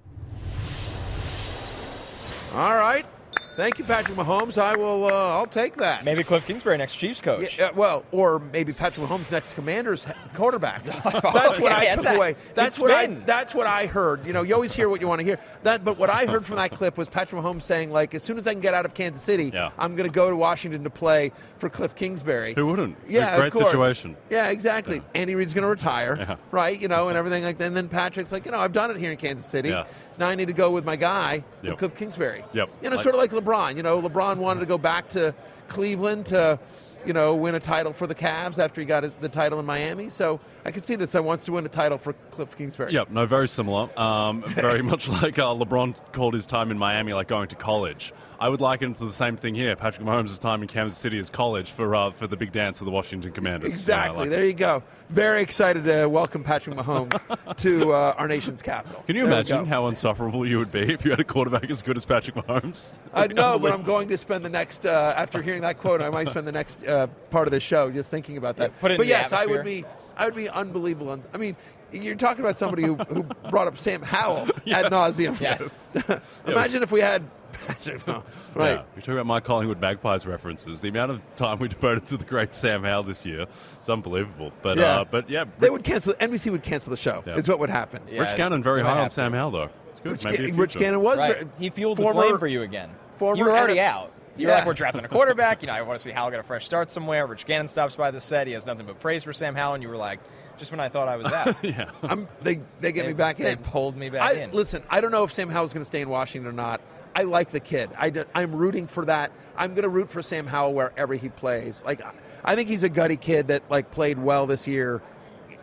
All 2.53 2.75
right. 2.75 3.07
Thank 3.55 3.79
you, 3.79 3.85
Patrick 3.85 4.17
Mahomes. 4.17 4.57
I 4.57 4.75
will. 4.75 5.05
Uh, 5.05 5.09
I'll 5.11 5.45
take 5.45 5.77
that. 5.77 6.03
Maybe 6.03 6.23
Kliff 6.23 6.45
Kingsbury, 6.45 6.77
next 6.77 6.97
Chiefs 6.97 7.21
coach. 7.21 7.57
Yeah, 7.57 7.67
uh, 7.67 7.73
well, 7.73 8.03
or 8.11 8.39
maybe 8.39 8.73
Patrick 8.73 9.07
Mahomes 9.07 9.31
next 9.31 9.53
Commander's 9.53 10.05
quarterback. 10.33 10.83
That's 10.85 11.57
what 11.59 11.59
Yeah, 11.83 11.93
I 11.93 11.95
took 11.95 12.05
a- 12.05 12.15
away. 12.15 12.35
That's 12.53 12.75
it's 12.77 12.81
what 12.81 12.91
I. 12.91 13.05
That's 13.07 13.55
what 13.55 13.65
I 13.65 13.85
heard. 13.85 14.25
You 14.25 14.33
know, 14.33 14.41
you 14.43 14.53
always 14.53 14.73
hear 14.73 14.89
what 14.89 14.99
you 14.99 15.07
want 15.07 15.19
to 15.21 15.25
hear. 15.25 15.39
That, 15.63 15.85
but 15.85 15.97
what 15.97 16.09
I 16.09 16.25
heard 16.25 16.45
from 16.45 16.57
that 16.57 16.71
clip 16.71 16.97
was 16.97 17.07
Patrick 17.07 17.41
Mahomes 17.41 17.63
saying, 17.63 17.91
like, 17.91 18.13
as 18.13 18.23
soon 18.23 18.37
as 18.37 18.45
I 18.45 18.51
can 18.51 18.61
get 18.61 18.73
out 18.73 18.85
of 18.85 18.93
Kansas 18.93 19.23
City, 19.23 19.51
Yeah. 19.53 19.69
I'm 19.77 19.95
going 19.95 20.09
to 20.09 20.13
go 20.13 20.29
to 20.29 20.35
Washington 20.35 20.83
to 20.83 20.89
play 20.89 21.31
for 21.57 21.69
Kliff 21.69 21.95
Kingsbury. 21.95 22.53
Who 22.55 22.65
wouldn't? 22.67 22.97
It's 23.03 23.09
a 23.11 23.13
Yeah, 23.13 23.37
great 23.37 23.55
of 23.55 23.59
situation. 23.67 24.17
Yeah, 24.29 24.49
exactly. 24.49 25.01
Andy 25.13 25.33
Reid's 25.33 25.53
going 25.53 25.63
to 25.63 25.69
retire, 25.69 26.17
Yeah. 26.19 26.35
right? 26.51 26.77
You 26.77 26.89
know, 26.89 27.07
and 27.07 27.17
everything 27.17 27.43
like 27.45 27.57
that. 27.59 27.67
And 27.67 27.75
then 27.77 27.87
Patrick's 27.87 28.33
like, 28.33 28.45
you 28.45 28.51
know, 28.51 28.59
I've 28.59 28.73
done 28.73 28.91
it 28.91 28.97
here 28.97 29.11
in 29.11 29.17
Kansas 29.17 29.45
City. 29.47 29.73
Yeah. 30.17 30.25
Now 30.25 30.29
I 30.29 30.35
need 30.35 30.47
to 30.47 30.53
go 30.53 30.71
with 30.71 30.85
my 30.85 30.95
guy, 30.95 31.43
with 31.61 31.73
Kliff 31.77 31.95
Kingsbury. 31.95 32.43
Yep. 32.53 32.69
You 32.81 32.89
know, 32.89 32.95
Like- 32.95 33.03
sort 33.03 33.15
of 33.15 33.19
like 33.19 33.31
LeBron. 33.31 33.77
You 33.77 33.83
know, 33.83 34.01
LeBron 34.01 34.37
wanted 34.37 34.61
to 34.61 34.65
go 34.65 34.77
back 34.77 35.09
to 35.09 35.33
Cleveland 35.67 36.27
to, 36.27 36.59
you 37.05 37.13
know, 37.13 37.35
win 37.35 37.55
a 37.55 37.59
title 37.59 37.93
for 37.93 38.07
the 38.07 38.15
Cavs 38.15 38.57
after 38.63 38.81
he 38.81 38.85
got 38.87 39.21
the 39.21 39.29
title 39.29 39.59
in 39.59 39.65
Miami. 39.65 40.09
So 40.09 40.39
I 40.63 40.71
could 40.71 40.85
see 40.85 40.95
this. 40.95 41.15
I 41.15 41.19
wants 41.19 41.45
to 41.45 41.51
win 41.51 41.65
a 41.65 41.69
title 41.69 41.97
for 41.97 42.13
Kliff 42.31 42.55
Kingsbury. 42.57 42.93
Yep, 42.93 43.11
no, 43.11 43.25
very 43.25 43.47
similar. 43.47 43.89
Um, 43.99 44.43
very 44.47 44.81
much 44.91 45.07
like 45.09 45.37
uh, 45.39 45.47
LeBron 45.53 45.95
called 46.11 46.33
his 46.33 46.45
time 46.45 46.71
in 46.71 46.77
Miami 46.77 47.13
like 47.13 47.27
going 47.27 47.47
to 47.49 47.55
college. 47.55 48.13
I 48.39 48.49
would 48.49 48.61
liken 48.61 48.91
it 48.91 48.97
to 48.97 49.05
the 49.05 49.11
same 49.11 49.37
thing 49.37 49.55
here. 49.55 49.75
Patrick 49.75 50.05
Mahomes' 50.05 50.39
time 50.39 50.61
in 50.61 50.67
Kansas 50.67 50.97
City 50.97 51.17
is 51.17 51.29
college 51.29 51.71
for 51.71 51.95
uh, 51.95 52.11
for 52.11 52.27
the 52.27 52.35
big 52.35 52.51
dance 52.51 52.81
of 52.81 52.85
the 52.85 52.91
Washington 52.91 53.31
Commanders. 53.31 53.73
Exactly. 53.73 54.15
Yeah, 54.15 54.19
like 54.21 54.29
there 54.29 54.45
you 54.45 54.53
go. 54.53 54.83
Very 55.09 55.41
excited 55.41 55.85
to 55.85 56.07
welcome 56.07 56.43
Patrick 56.43 56.75
Mahomes 56.75 57.55
to 57.57 57.93
uh, 57.93 58.15
our 58.17 58.27
nation's 58.27 58.61
capital. 58.61 59.03
Can 59.03 59.15
you 59.15 59.23
There 59.23 59.33
imagine 59.33 59.65
how 59.65 59.87
insufferable 59.87 60.47
you 60.47 60.57
would 60.57 60.71
be 60.71 60.93
if 60.93 61.05
you 61.05 61.11
had 61.11 61.19
a 61.19 61.23
quarterback 61.23 61.69
as 61.69 61.83
good 61.83 61.97
as 61.97 62.05
Patrick 62.05 62.35
Mahomes? 62.35 62.93
Uh, 63.13 63.27
no, 63.27 63.59
but 63.59 63.71
I'm 63.71 63.83
going 63.83 64.09
to 64.09 64.17
spend 64.17 64.43
the 64.43 64.49
next 64.49 64.85
uh, 64.85 65.13
after 65.15 65.41
hearing 65.41 65.61
that 65.61 65.79
quote. 65.79 66.01
I 66.01 66.09
might 66.09 66.29
spend 66.29 66.47
the 66.47 66.51
next 66.51 66.85
uh, 66.85 67.07
part 67.29 67.47
of 67.47 67.51
the 67.51 67.59
show 67.59 67.91
just 67.91 68.11
thinking 68.11 68.37
about 68.37 68.57
that. 68.57 68.71
Yeah, 68.71 68.79
put 68.79 68.91
it 68.91 68.95
in 68.95 68.97
but 68.97 69.03
the 69.03 69.09
yes, 69.09 69.31
I 69.31 69.45
would 69.45 69.63
be. 69.63 69.85
I 70.17 70.25
would 70.25 70.35
be 70.35 70.47
unbelievable. 70.47 71.19
I 71.33 71.37
mean, 71.37 71.57
you're 71.91 72.15
talking 72.15 72.43
about 72.43 72.57
somebody 72.57 72.83
who, 72.83 72.95
who 72.95 73.23
brought 73.49 73.67
up 73.67 73.77
Sam 73.77 74.01
Howell 74.01 74.47
ad 74.71 74.85
nauseum. 74.91 75.39
Yes. 75.39 75.95
Imagine 76.47 76.83
if 76.83 76.91
we 76.91 77.01
had 77.01 77.23
Patrick. 77.53 78.03
Mahomes. 78.03 78.23
Right. 78.53 78.71
Yeah. 78.75 78.83
We 78.95 79.01
talk 79.01 79.13
about 79.13 79.25
my 79.25 79.39
Collingwood 79.39 79.79
Magpies 79.79 80.25
references. 80.25 80.81
The 80.81 80.89
amount 80.89 81.11
of 81.11 81.21
time 81.37 81.59
we 81.59 81.67
devoted 81.69 82.07
to 82.07 82.17
the 82.17 82.25
great 82.25 82.53
Sam 82.53 82.83
Howell 82.83 83.03
this 83.03 83.25
year 83.25 83.45
is 83.81 83.89
unbelievable. 83.89 84.51
But 84.61 84.77
Yeah. 84.77 84.99
uh, 85.01 85.05
but 85.05 85.29
yeah, 85.29 85.45
They 85.59 85.69
would 85.69 85.83
cancel. 85.83 86.13
NBC 86.15 86.51
would 86.51 86.63
cancel 86.63 86.89
the 86.91 86.97
show. 86.97 87.23
Yeah. 87.25 87.35
Is 87.35 87.47
what 87.47 87.59
would 87.59 87.69
happen. 87.69 88.01
Yeah. 88.09 88.21
Rich 88.21 88.35
Gannon 88.35 88.61
very 88.63 88.81
high 88.83 88.99
on. 89.01 89.09
Sam 89.09 89.33
Howell 89.33 89.51
though. 89.51 89.69
It's 89.91 89.99
good. 90.01 90.11
Rich, 90.13 90.25
Maybe 90.25 90.37
Ga- 90.37 90.43
a 90.43 90.53
Rich 90.53 90.71
future. 90.73 90.79
Gannon 90.79 91.01
was 91.01 91.19
Right. 91.19 91.33
very- 91.39 91.49
He 91.59 91.69
fueled 91.69 91.97
former, 91.97 92.21
the 92.21 92.27
flame 92.27 92.39
for 92.39 92.47
you 92.47 92.61
again. 92.63 92.89
former 93.17 93.37
you 93.37 93.45
were 93.45 93.51
already 93.57 93.75
NF 93.75 93.87
out. 93.87 94.11
You're 94.37 94.49
Yeah. 94.49 94.57
like, 94.57 94.65
we're 94.65 94.73
drafting 94.73 95.05
a 95.05 95.07
quarterback. 95.07 95.61
You 95.61 95.67
know, 95.67 95.73
I 95.73 95.81
want 95.83 95.97
to 95.97 96.03
see 96.03 96.11
Howell 96.11 96.31
get 96.31 96.41
a 96.41 96.43
fresh 96.43 96.65
start 96.65 96.91
somewhere. 96.91 97.25
Rich 97.25 97.45
Gannon 97.45 97.69
stops 97.69 97.95
by 97.95 98.11
the 98.11 98.19
set. 98.19 98.47
He 98.47 98.53
has 98.53 98.65
nothing 98.67 98.85
but 98.85 98.99
praise 98.99 99.23
for 99.23 99.31
Sam 99.31 99.55
Howell. 99.55 99.75
And 99.75 99.81
you 99.83 99.87
were 99.87 99.95
like, 99.95 100.19
just 100.57 100.71
when 100.71 100.79
I 100.79 100.89
thought 100.89 101.07
I 101.07 101.17
was 101.17 101.31
out. 101.31 101.55
Yeah. 101.63 101.89
I'm, 102.03 102.27
they 102.41 102.59
they 102.81 102.91
get 102.91 103.03
They- 103.03 103.07
me 103.09 103.13
back 103.13 103.37
they 103.37 103.51
in. 103.53 103.57
pulled 103.59 103.95
me 103.97 104.09
back 104.09 104.21
I, 104.21 104.41
in. 104.43 104.51
Listen, 104.51 104.83
I 104.89 105.01
don't 105.01 105.11
know 105.11 105.23
if 105.23 105.31
Sam 105.33 105.49
Howell's 105.49 105.73
going 105.73 105.81
to 105.81 105.85
stay 105.87 106.01
in 106.01 106.09
Washington 106.09 106.49
or 106.49 106.53
not. 106.53 106.81
I 107.15 107.23
like 107.23 107.49
the 107.49 107.59
kid. 107.61 107.89
I 107.97 108.11
am 108.35 108.53
rooting 108.55 108.87
for 108.87 109.05
that. 109.05 109.31
I'm 109.57 109.71
going 109.71 109.83
to 109.83 109.89
root 109.89 110.09
for 110.09 110.21
Sam 110.21 110.47
Howell 110.47 110.73
wherever 110.73 111.13
he 111.13 111.29
plays. 111.29 111.81
Like, 111.85 112.03
I- 112.03 112.13
I 112.43 112.55
think 112.55 112.69
he's 112.69 112.83
a 112.83 112.89
gutty 112.89 113.17
kid 113.17 113.47
that 113.47 113.63
like 113.71 113.89
played 113.91 114.19
well 114.19 114.45
this 114.47 114.67
year 114.67 115.01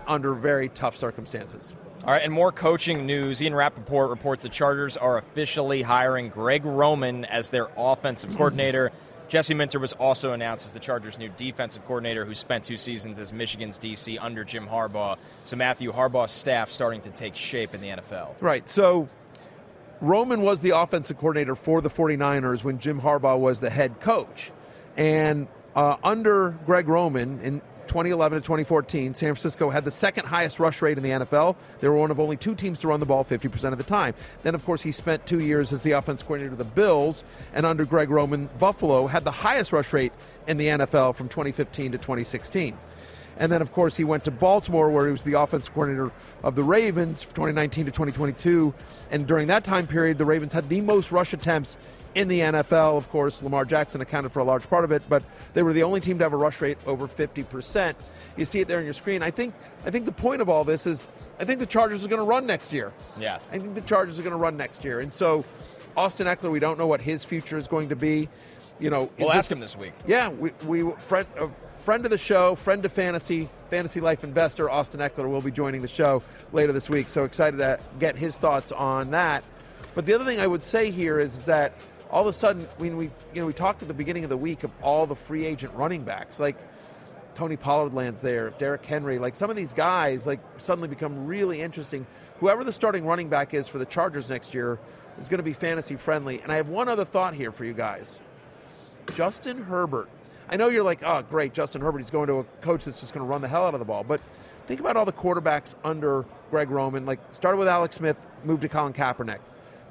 under 0.07 0.35
very 0.35 0.69
tough 0.69 0.97
circumstances. 0.97 1.73
All 2.05 2.11
right, 2.13 2.23
and 2.23 2.33
more 2.33 2.51
coaching 2.51 3.07
news. 3.07 3.41
Ian 3.41 3.55
Rapoport 3.55 4.11
reports 4.11 4.43
the 4.43 4.49
Chargers 4.49 4.97
are 4.97 5.19
officially 5.19 5.83
hiring 5.83 6.31
Greg 6.31 6.65
Roman 6.65 7.25
as 7.27 7.51
their 7.51 7.69
offensive 7.77 8.35
coordinator. 8.37 8.91
Jesse 9.33 9.55
Minter 9.55 9.79
was 9.79 9.95
also 9.95 10.35
announced 10.35 10.67
as 10.67 10.75
the 10.75 10.79
Chargers' 10.79 11.19
new 11.19 11.31
defensive 11.31 11.83
coordinator, 11.87 12.27
who 12.27 12.35
spent 12.35 12.65
two 12.65 12.77
seasons 12.77 13.19
as 13.19 13.33
Michigan's 13.33 13.79
DC 13.79 14.19
under 14.21 14.45
Jim 14.45 14.69
Harbaugh. 14.69 15.17
So 15.45 15.57
Matthew 15.57 15.91
Harbaugh's 15.91 16.33
staff 16.33 16.71
starting 16.71 17.01
to 17.01 17.11
take 17.11 17.35
shape 17.35 17.73
in 17.73 17.81
the 17.81 17.87
NFL. 17.87 18.35
Right. 18.41 18.69
So 18.69 19.09
Roman 20.03 20.43
was 20.43 20.61
the 20.61 20.77
offensive 20.79 21.17
coordinator 21.17 21.55
for 21.55 21.81
the 21.81 21.89
49ers 21.89 22.63
when 22.63 22.79
Jim 22.79 23.01
Harbaugh 23.01 23.39
was 23.39 23.61
the 23.61 23.71
head 23.71 24.01
coach. 24.01 24.53
And 24.99 25.49
uh, 25.75 25.97
under 26.05 26.51
Greg 26.67 26.87
Roman 26.87 27.41
in 27.41 27.63
2011 27.93 28.41
to 28.41 28.47
2014, 28.47 29.13
San 29.13 29.27
Francisco 29.35 29.69
had 29.69 29.85
the 29.85 29.91
second 29.91 30.25
highest 30.25 30.59
rush 30.59 30.81
rate 30.81 30.97
in 30.97 31.03
the 31.03 31.11
NFL. 31.11 31.57
They 31.81 31.89
were 31.89 31.97
one 31.99 32.11
of 32.11 32.19
only 32.19 32.39
two 32.39 32.55
teams 32.55 32.79
to 32.79 32.89
run 32.89 33.01
the 33.01 33.07
ball 33.07 33.23
50% 33.23 33.71
of 33.71 33.77
the 33.77 33.85
time. 33.85 34.15
Then, 34.43 34.55
of 34.55 34.65
course, 34.65 34.81
he 34.81 34.93
spent 34.93 35.27
two 35.27 35.41
years 35.41 35.75
as 35.75 35.83
the 35.83 35.91
offense 35.91 36.23
coordinator 36.23 36.53
of 36.53 36.59
the 36.59 36.65
Bills. 36.65 37.23
And 37.53 37.67
under 37.67 37.85
Greg 37.85 38.09
Roman, 38.09 38.49
Buffalo 38.59 39.09
had 39.09 39.27
the 39.27 39.31
highest 39.31 39.75
rush 39.75 39.93
rate 39.93 40.15
in 40.47 40.57
the 40.57 40.69
NFL 40.69 41.17
from 41.17 41.29
2015 41.29 41.93
to 41.93 41.99
2016. 41.99 42.79
And 43.43 43.51
then, 43.51 43.61
of 43.61 43.73
course, 43.73 43.97
he 43.97 44.05
went 44.05 44.25
to 44.27 44.31
Baltimore, 44.31 44.89
where 44.89 45.07
he 45.07 45.11
was 45.11 45.25
the 45.25 45.33
offensive 45.35 45.75
coordinator 45.75 46.13
of 46.45 46.55
the 46.55 46.63
Ravens 46.63 47.25
from 47.25 47.33
2019 47.33 47.87
to 47.87 47.91
2022. 47.91 48.73
And 49.11 49.27
during 49.27 49.49
that 49.49 49.65
time 49.65 49.89
period, 49.89 50.17
the 50.19 50.25
Ravens 50.25 50.53
had 50.53 50.69
the 50.69 50.81
most 50.81 51.11
rush 51.11 51.33
attempts 51.33 51.77
in 52.15 52.29
the 52.29 52.39
NFL. 52.39 52.97
Of 52.97 53.11
course, 53.11 53.43
Lamar 53.43 53.65
Jackson 53.65 54.01
accounted 54.01 54.31
for 54.31 54.39
a 54.39 54.45
large 54.45 54.69
part 54.71 54.85
of 54.85 54.93
it, 54.93 55.03
but 55.09 55.25
they 55.55 55.65
were 55.65 55.73
the 55.73 55.83
only 55.83 56.01
team 56.01 56.19
to 56.19 56.25
have 56.25 56.33
a 56.33 56.37
rush 56.37 56.61
rate 56.61 56.79
over 56.87 57.09
50%. 57.09 57.97
You 58.37 58.45
see 58.45 58.61
it 58.61 58.69
there 58.69 58.79
on 58.79 58.85
your 58.85 58.93
screen. 58.95 59.25
I 59.25 59.33
think, 59.33 59.55
I 59.85 59.91
think 59.91 60.05
the 60.07 60.13
point 60.13 60.41
of 60.41 60.49
all 60.49 60.63
this 60.63 60.87
is 60.87 61.09
I 61.41 61.45
think 61.45 61.59
the 61.59 61.67
Chargers 61.67 62.05
are 62.05 62.09
going 62.09 62.21
to 62.23 62.27
run 62.27 62.47
next 62.47 62.73
year. 62.73 62.93
Yeah. 63.19 63.41
I 63.51 63.59
think 63.59 63.75
the 63.75 63.81
Chargers 63.81 64.21
are 64.21 64.23
going 64.23 64.31
to 64.37 64.39
run 64.39 64.57
next 64.57 64.85
year. 64.85 65.01
And 65.01 65.13
so, 65.13 65.45
Austin 65.97 66.29
Ekeler, 66.29 66.53
we 66.53 66.61
don't 66.61 66.79
know 66.79 66.87
what 66.87 67.01
his 67.01 67.25
future 67.25 67.59
is 67.59 67.67
going 67.67 67.89
to 67.89 67.97
be. 67.97 68.29
You 68.79 68.91
know, 68.91 69.11
We'll 69.19 69.29
this- 69.29 69.37
ask 69.37 69.51
him 69.51 69.59
this 69.59 69.77
week. 69.77 69.93
yeah, 70.07 70.29
we, 70.29 70.53
we 70.67 70.89
friend 70.93 71.27
a 71.39 71.49
friend 71.83 72.05
of 72.05 72.13
the 72.13 72.19
show, 72.19 72.55
friend 72.55 72.85
of 72.85 72.93
fantasy, 72.93 73.49
fantasy 73.69 74.01
life 74.01 74.23
investor 74.23 74.71
Austin 74.71 75.01
Ekeler 75.01 75.29
will 75.29 75.41
be 75.41 75.51
joining 75.51 75.83
the 75.83 75.89
show 75.89 76.23
later 76.53 76.73
this 76.73 76.89
week. 76.89 77.09
So 77.09 77.25
excited 77.25 77.57
to 77.57 77.81
get 77.99 78.17
his 78.17 78.39
thoughts 78.39 78.71
on 78.71 79.11
that. 79.11 79.43
But 79.97 80.07
the 80.07 80.15
other 80.15 80.25
thing 80.25 80.41
I 80.41 80.47
would 80.47 80.65
say 80.65 80.93
here 80.93 81.19
is, 81.19 81.35
is 81.35 81.45
that 81.47 81.75
all 82.09 82.23
of 82.23 82.29
a 82.29 82.33
sudden 82.33 82.63
when 82.79 82.97
we 82.97 83.07
you 83.35 83.41
know 83.41 83.47
we 83.47 83.53
talked 83.53 83.83
at 83.83 83.89
the 83.89 83.95
beginning 83.95 84.23
of 84.23 84.31
the 84.31 84.37
week 84.37 84.63
of 84.63 84.71
all 84.81 85.07
the 85.07 85.17
free 85.17 85.45
agent 85.45 85.75
running 85.75 86.05
backs 86.05 86.39
like 86.39 86.57
Tony 87.35 87.57
Pollard 87.57 87.95
lands 87.95 88.21
there, 88.21 88.51
Derrick 88.51 88.85
Henry, 88.85 89.19
like 89.19 89.35
some 89.35 89.51
of 89.51 89.57
these 89.57 89.73
guys 89.73 90.25
like 90.25 90.41
suddenly 90.59 90.89
become 90.89 91.27
really 91.27 91.63
interesting. 91.63 92.07
Whoever 92.39 92.63
the 92.63 92.73
starting 92.73 93.05
running 93.05 93.29
back 93.29 93.55
is 93.55 93.67
for 93.67 93.79
the 93.79 93.87
Chargers 93.87 94.29
next 94.29 94.55
year 94.55 94.79
is 95.19 95.29
going 95.29 95.39
to 95.39 95.45
be 95.45 95.53
fantasy 95.53 95.97
friendly. 95.97 96.41
And 96.43 96.53
I 96.53 96.57
have 96.57 96.69
one 96.69 96.89
other 96.89 97.05
thought 97.05 97.35
here 97.35 97.51
for 97.51 97.65
you 97.65 97.73
guys. 97.73 98.21
Justin 99.15 99.63
Herbert. 99.63 100.09
I 100.53 100.57
know 100.57 100.69
you're 100.69 100.85
like, 100.85 101.01
oh, 101.03 101.23
great, 101.23 101.55
Justin 101.55 101.81
Herbert. 101.81 101.99
He's 101.99 102.11
going 102.11 102.27
to 102.29 102.41
a 102.41 102.45
coach 102.61 102.85
that's 102.85 103.01
just 103.01 103.15
going 103.15 103.25
to 103.27 103.31
run 103.31 103.41
the 103.41 103.49
hell 103.49 103.67
out 103.67 103.73
of 103.75 103.81
the 103.81 103.87
ball. 103.87 104.05
But 104.05 104.21
think 104.67 104.81
about 104.81 104.97
all 104.99 105.07
the 105.07 105.13
quarterbacks 105.13 105.75
under 105.83 106.27
Greg 106.51 106.71
Roman. 106.71 107.07
Like, 107.07 107.21
started 107.33 107.57
with 107.57 107.69
Alex 107.69 107.97
Smith, 107.97 108.19
moved 108.45 108.61
to 108.63 108.69
Colin 108.69 108.93
Kaepernick, 108.93 109.39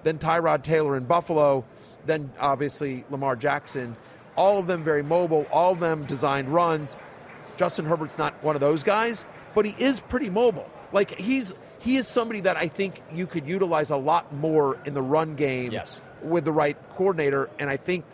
then 0.04 0.20
Tyrod 0.20 0.62
Taylor 0.64 0.96
in 0.96 1.06
Buffalo, 1.06 1.66
then 2.06 2.32
obviously 2.40 3.04
Lamar 3.10 3.36
Jackson. 3.36 3.96
All 4.36 4.60
of 4.60 4.68
them 4.68 4.84
very 4.84 5.04
mobile, 5.04 5.48
all 5.52 5.74
of 5.74 5.80
them 5.80 6.06
designed 6.06 6.50
runs. 6.50 6.96
Justin 7.58 7.86
Herbert's 7.86 8.18
not 8.20 8.34
one 8.44 8.56
of 8.56 8.62
those 8.62 8.84
guys, 8.84 9.26
but 9.56 9.66
he 9.66 9.76
is 9.84 10.00
pretty 10.00 10.30
mobile. 10.30 10.70
Like 10.94 11.20
he's 11.20 11.54
he 11.80 11.98
is 11.98 12.08
somebody 12.08 12.42
that 12.42 12.56
I 12.58 12.68
think 12.68 13.02
you 13.14 13.26
could 13.28 13.48
utilize 13.48 13.90
a 13.90 13.98
lot 13.98 14.32
more 14.34 14.78
in 14.86 14.94
the 14.94 15.02
run 15.02 15.36
game 15.36 15.72
Yes. 15.72 16.02
with 16.22 16.46
the 16.46 16.52
right 16.52 16.78
coordinator, 16.96 17.50
and 17.60 17.70
I 17.70 17.78
think 17.78 18.06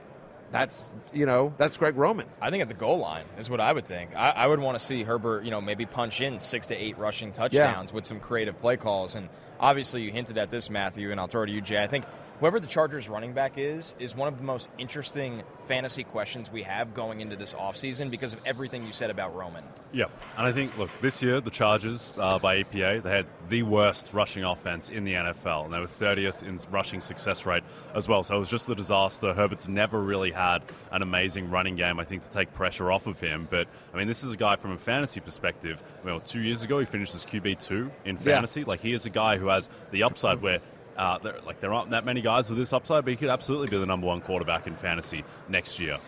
that's 0.51 0.89
you 1.13 1.25
know 1.25 1.53
that's 1.57 1.77
Greg 1.77 1.97
Roman. 1.97 2.25
I 2.41 2.49
think 2.49 2.61
at 2.61 2.67
the 2.67 2.73
goal 2.73 2.99
line 2.99 3.25
is 3.37 3.49
what 3.49 3.59
I 3.59 3.71
would 3.73 3.85
think. 3.85 4.15
I, 4.15 4.29
I 4.31 4.47
would 4.47 4.59
want 4.59 4.79
to 4.79 4.83
see 4.83 5.03
Herbert, 5.03 5.43
you 5.43 5.51
know, 5.51 5.61
maybe 5.61 5.85
punch 5.85 6.21
in 6.21 6.39
six 6.39 6.67
to 6.67 6.75
eight 6.75 6.97
rushing 6.97 7.33
touchdowns 7.33 7.91
with 7.93 8.05
some 8.05 8.19
creative 8.19 8.59
play 8.59 8.77
calls. 8.77 9.15
And 9.15 9.29
obviously, 9.59 10.03
you 10.03 10.11
hinted 10.11 10.37
at 10.37 10.49
this, 10.49 10.69
Matthew, 10.69 11.11
and 11.11 11.19
I'll 11.19 11.27
throw 11.27 11.43
it 11.43 11.47
to 11.47 11.51
you, 11.51 11.61
Jay. 11.61 11.81
I 11.81 11.87
think 11.87 12.05
whoever 12.39 12.59
the 12.59 12.67
Chargers 12.67 13.09
running 13.09 13.33
back 13.33 13.53
is 13.57 13.95
is 13.99 14.15
one 14.15 14.27
of 14.27 14.37
the 14.37 14.43
most 14.43 14.69
interesting 14.77 15.43
fantasy 15.65 16.03
questions 16.03 16.51
we 16.51 16.63
have 16.63 16.93
going 16.93 17.21
into 17.21 17.35
this 17.35 17.53
offseason 17.53 18.09
because 18.09 18.33
of 18.33 18.39
everything 18.45 18.85
you 18.85 18.93
said 18.93 19.09
about 19.09 19.35
Roman. 19.35 19.63
Yeah, 19.91 20.05
and 20.37 20.45
I 20.45 20.51
think 20.51 20.77
look 20.77 20.89
this 21.01 21.23
year 21.23 21.41
the 21.41 21.49
Chargers 21.49 22.13
uh, 22.17 22.39
by 22.39 22.63
EPA 22.63 23.01
they 23.03 23.09
had 23.09 23.25
the 23.49 23.63
worst 23.63 24.13
rushing 24.13 24.43
offense 24.43 24.89
in 24.89 25.03
the 25.03 25.13
NFL, 25.13 25.65
and 25.65 25.73
they 25.73 25.79
were 25.79 25.87
30th 25.87 26.43
in 26.43 26.59
rushing 26.69 27.01
success 27.01 27.45
rate 27.45 27.63
as 27.95 28.07
well. 28.07 28.23
So 28.23 28.35
it 28.35 28.39
was 28.39 28.49
just 28.49 28.67
the 28.67 28.75
disaster. 28.75 29.33
Herbert's 29.33 29.67
never 29.67 30.01
really 30.01 30.31
had 30.31 30.59
an 30.91 31.01
amazing 31.01 31.49
running 31.49 31.75
game, 31.75 31.99
I 31.99 32.03
think, 32.03 32.23
to 32.23 32.29
take 32.29 32.53
pressure 32.53 32.91
off 32.91 33.07
of 33.07 33.19
him. 33.19 33.47
But 33.49 33.67
I 33.93 33.97
mean, 33.97 34.07
this 34.07 34.23
is 34.23 34.31
a 34.31 34.37
guy 34.37 34.55
from 34.57 34.71
a 34.71 34.77
fantasy 34.77 35.19
perspective. 35.19 35.81
Well, 36.03 36.19
two 36.19 36.41
years 36.41 36.63
ago 36.63 36.79
he 36.79 36.85
finished 36.85 37.15
as 37.15 37.25
QB 37.25 37.65
two 37.65 37.91
in 38.05 38.17
fantasy. 38.17 38.63
Like 38.63 38.81
he 38.81 38.93
is 38.93 39.05
a 39.05 39.09
guy 39.09 39.37
who 39.37 39.47
has 39.47 39.69
the 39.91 40.03
upside 40.03 40.41
where. 40.41 40.59
Uh, 40.97 41.19
there, 41.19 41.35
like 41.45 41.59
there 41.61 41.73
aren't 41.73 41.91
that 41.91 42.05
many 42.05 42.21
guys 42.21 42.49
with 42.49 42.57
this 42.57 42.73
upside, 42.73 43.05
but 43.05 43.11
he 43.11 43.17
could 43.17 43.29
absolutely 43.29 43.67
be 43.67 43.77
the 43.77 43.85
number 43.85 44.07
one 44.07 44.19
quarterback 44.19 44.65
in 44.65 44.75
fantasy 44.75 45.23
next 45.47 45.79
year. 45.79 45.99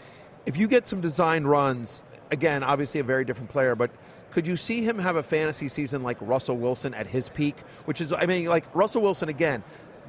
If 0.45 0.57
you 0.57 0.67
get 0.67 0.87
some 0.87 0.99
designed 0.99 1.47
runs, 1.47 2.01
again, 2.31 2.63
obviously 2.63 2.99
a 2.99 3.03
very 3.03 3.23
different 3.23 3.51
player, 3.51 3.75
but 3.75 3.91
could 4.31 4.47
you 4.47 4.57
see 4.57 4.81
him 4.81 4.97
have 4.99 5.15
a 5.15 5.23
fantasy 5.23 5.69
season 5.69 6.03
like 6.03 6.17
Russell 6.21 6.57
Wilson 6.57 6.93
at 6.93 7.07
his 7.07 7.29
peak? 7.29 7.59
Which 7.85 8.01
is, 8.01 8.13
I 8.13 8.25
mean, 8.25 8.45
like 8.45 8.65
Russell 8.75 9.01
Wilson 9.01 9.29
again, 9.29 9.63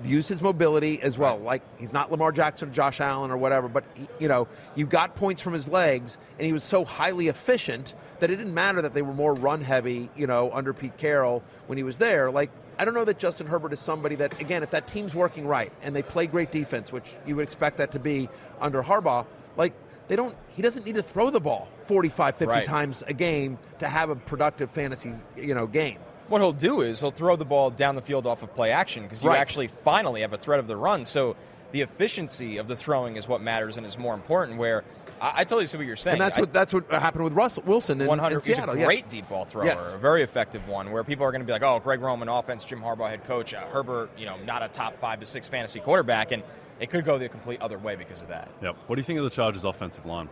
use 0.05 0.29
his 0.29 0.41
mobility 0.41 1.01
as 1.03 1.19
well. 1.19 1.39
Like 1.39 1.63
he's 1.79 1.93
not 1.93 2.11
Lamar 2.11 2.33
Jackson 2.33 2.69
or 2.69 2.73
Josh 2.73 3.01
Allen 3.01 3.31
or 3.31 3.37
whatever, 3.37 3.69
but 3.69 3.85
he, 3.95 4.09
you 4.19 4.29
know, 4.29 4.49
you 4.75 4.87
got 4.87 5.15
points 5.15 5.43
from 5.43 5.53
his 5.53 5.69
legs, 5.69 6.19
and 6.39 6.47
he 6.47 6.53
was 6.53 6.65
so 6.65 6.85
highly 6.85 7.29
efficient 7.29 7.95
that 8.21 8.31
it 8.31 8.37
didn't 8.37 8.55
matter 8.55 8.83
that 8.83 8.95
they 8.95 9.03
were 9.03 9.13
more 9.15 9.35
run 9.35 9.61
heavy, 9.61 10.11
you 10.17 10.27
know, 10.27 10.51
under 10.53 10.73
Pete 10.73 10.97
Carroll 10.97 11.43
when 11.67 11.79
he 11.79 11.85
was 11.85 11.99
there. 11.99 12.31
Like 12.31 12.51
I 12.81 12.87
don't 12.87 12.95
know 12.95 13.05
that 13.05 13.19
Justin 13.19 13.47
Herbert 13.47 13.75
is 13.75 13.81
somebody 13.81 14.15
that, 14.17 14.41
again, 14.41 14.63
if 14.63 14.71
that 14.71 14.87
team's 14.87 15.15
working 15.15 15.47
right 15.47 15.71
and 15.83 15.95
they 15.95 16.03
play 16.03 16.27
great 16.27 16.51
defense, 16.51 16.91
which 16.91 17.15
you 17.27 17.37
would 17.37 17.43
expect 17.43 17.77
that 17.77 17.93
to 17.93 17.99
be 17.99 18.31
under 18.59 18.83
Harbaugh, 18.83 19.27
like 19.59 19.75
they 20.09 20.17
don't 20.17 20.35
he 20.57 20.63
doesn't 20.63 20.87
need 20.87 20.95
to 20.95 21.03
throw 21.03 21.29
the 21.29 21.41
ball 21.41 21.69
45 21.87 22.37
50 22.37 22.47
Right. 22.47 22.65
times 22.65 23.05
a 23.07 23.13
game 23.13 23.59
to 23.81 23.87
have 23.87 24.09
a 24.09 24.17
productive 24.17 24.71
fantasy 24.71 25.13
you 25.37 25.55
know 25.55 25.67
game 25.67 25.99
What 26.29 26.41
he'll 26.41 26.53
do 26.53 26.81
is 26.81 27.01
he'll 27.01 27.11
throw 27.11 27.37
the 27.37 27.45
ball 27.45 27.71
down 27.71 27.97
the 27.97 28.03
field 28.03 28.27
off 28.27 28.43
of 28.43 28.55
play 28.55 28.73
action 28.73 29.03
because 29.03 29.23
you 29.23 29.29
Right. 29.29 29.39
actually 29.39 29.69
finally 29.69 30.23
have 30.23 30.33
a 30.33 30.39
threat 30.39 30.59
of 30.59 30.67
the 30.67 30.77
run. 30.77 31.05
So 31.05 31.37
the 31.73 31.83
efficiency 31.83 32.57
of 32.57 32.67
the 32.67 32.77
throwing 32.77 33.17
is 33.17 33.29
what 33.29 33.43
matters 33.43 33.77
and 33.77 33.85
is 33.87 33.99
more 33.99 34.15
important. 34.15 34.57
Where 34.59 34.85
I, 35.21 35.33
I 35.41 35.45
totally 35.45 35.67
see 35.67 35.77
what 35.77 35.87
you're 35.87 35.97
saying. 35.97 36.15
and 36.15 36.21
that's 36.21 36.37
I- 36.39 36.41
what 36.41 36.53
that's 36.53 36.73
what 36.73 36.91
happened 36.91 37.25
with 37.25 37.33
Russell 37.35 37.63
Wilson 37.67 38.01
in, 38.01 38.07
100. 38.07 38.35
in 38.37 38.41
Seattle 38.41 38.67
He's 38.75 38.77
a 38.77 38.81
yeah. 38.81 38.87
great 38.87 39.09
deep 39.09 39.29
ball 39.29 39.45
thrower, 39.45 39.65
Yes. 39.67 39.93
a 39.93 39.99
very 39.99 40.23
effective 40.23 40.67
one. 40.69 40.91
Where 40.93 41.05
people 41.05 41.25
are 41.27 41.31
going 41.33 41.43
to 41.43 41.47
be 41.47 41.53
like, 41.53 41.63
"Oh, 41.63 41.79
Greg 41.81 42.01
Roman, 42.01 42.29
offense, 42.29 42.65
Jim 42.65 42.81
Harbaugh, 42.81 43.09
head 43.11 43.25
coach, 43.25 43.53
uh, 43.55 43.61
Herbert, 43.67 44.11
you 44.17 44.27
know, 44.27 44.37
not 44.45 44.63
a 44.63 44.69
top 44.69 44.99
five 45.01 45.21
to 45.21 45.27
six 45.27 45.47
fantasy 45.49 45.81
quarterback," 45.81 46.33
and 46.33 46.43
it 46.81 46.89
could 46.91 47.05
go 47.05 47.19
the 47.19 47.29
complete 47.29 47.61
other 47.61 47.79
way 47.79 47.97
because 47.97 48.23
of 48.23 48.29
that. 48.29 48.49
Yep. 48.63 48.77
What 48.87 48.97
do 48.97 49.01
you 49.01 49.05
think 49.05 49.19
of 49.19 49.25
the 49.25 49.31
Chargers' 49.31 49.65
offensive 49.65 50.07
line? 50.07 50.29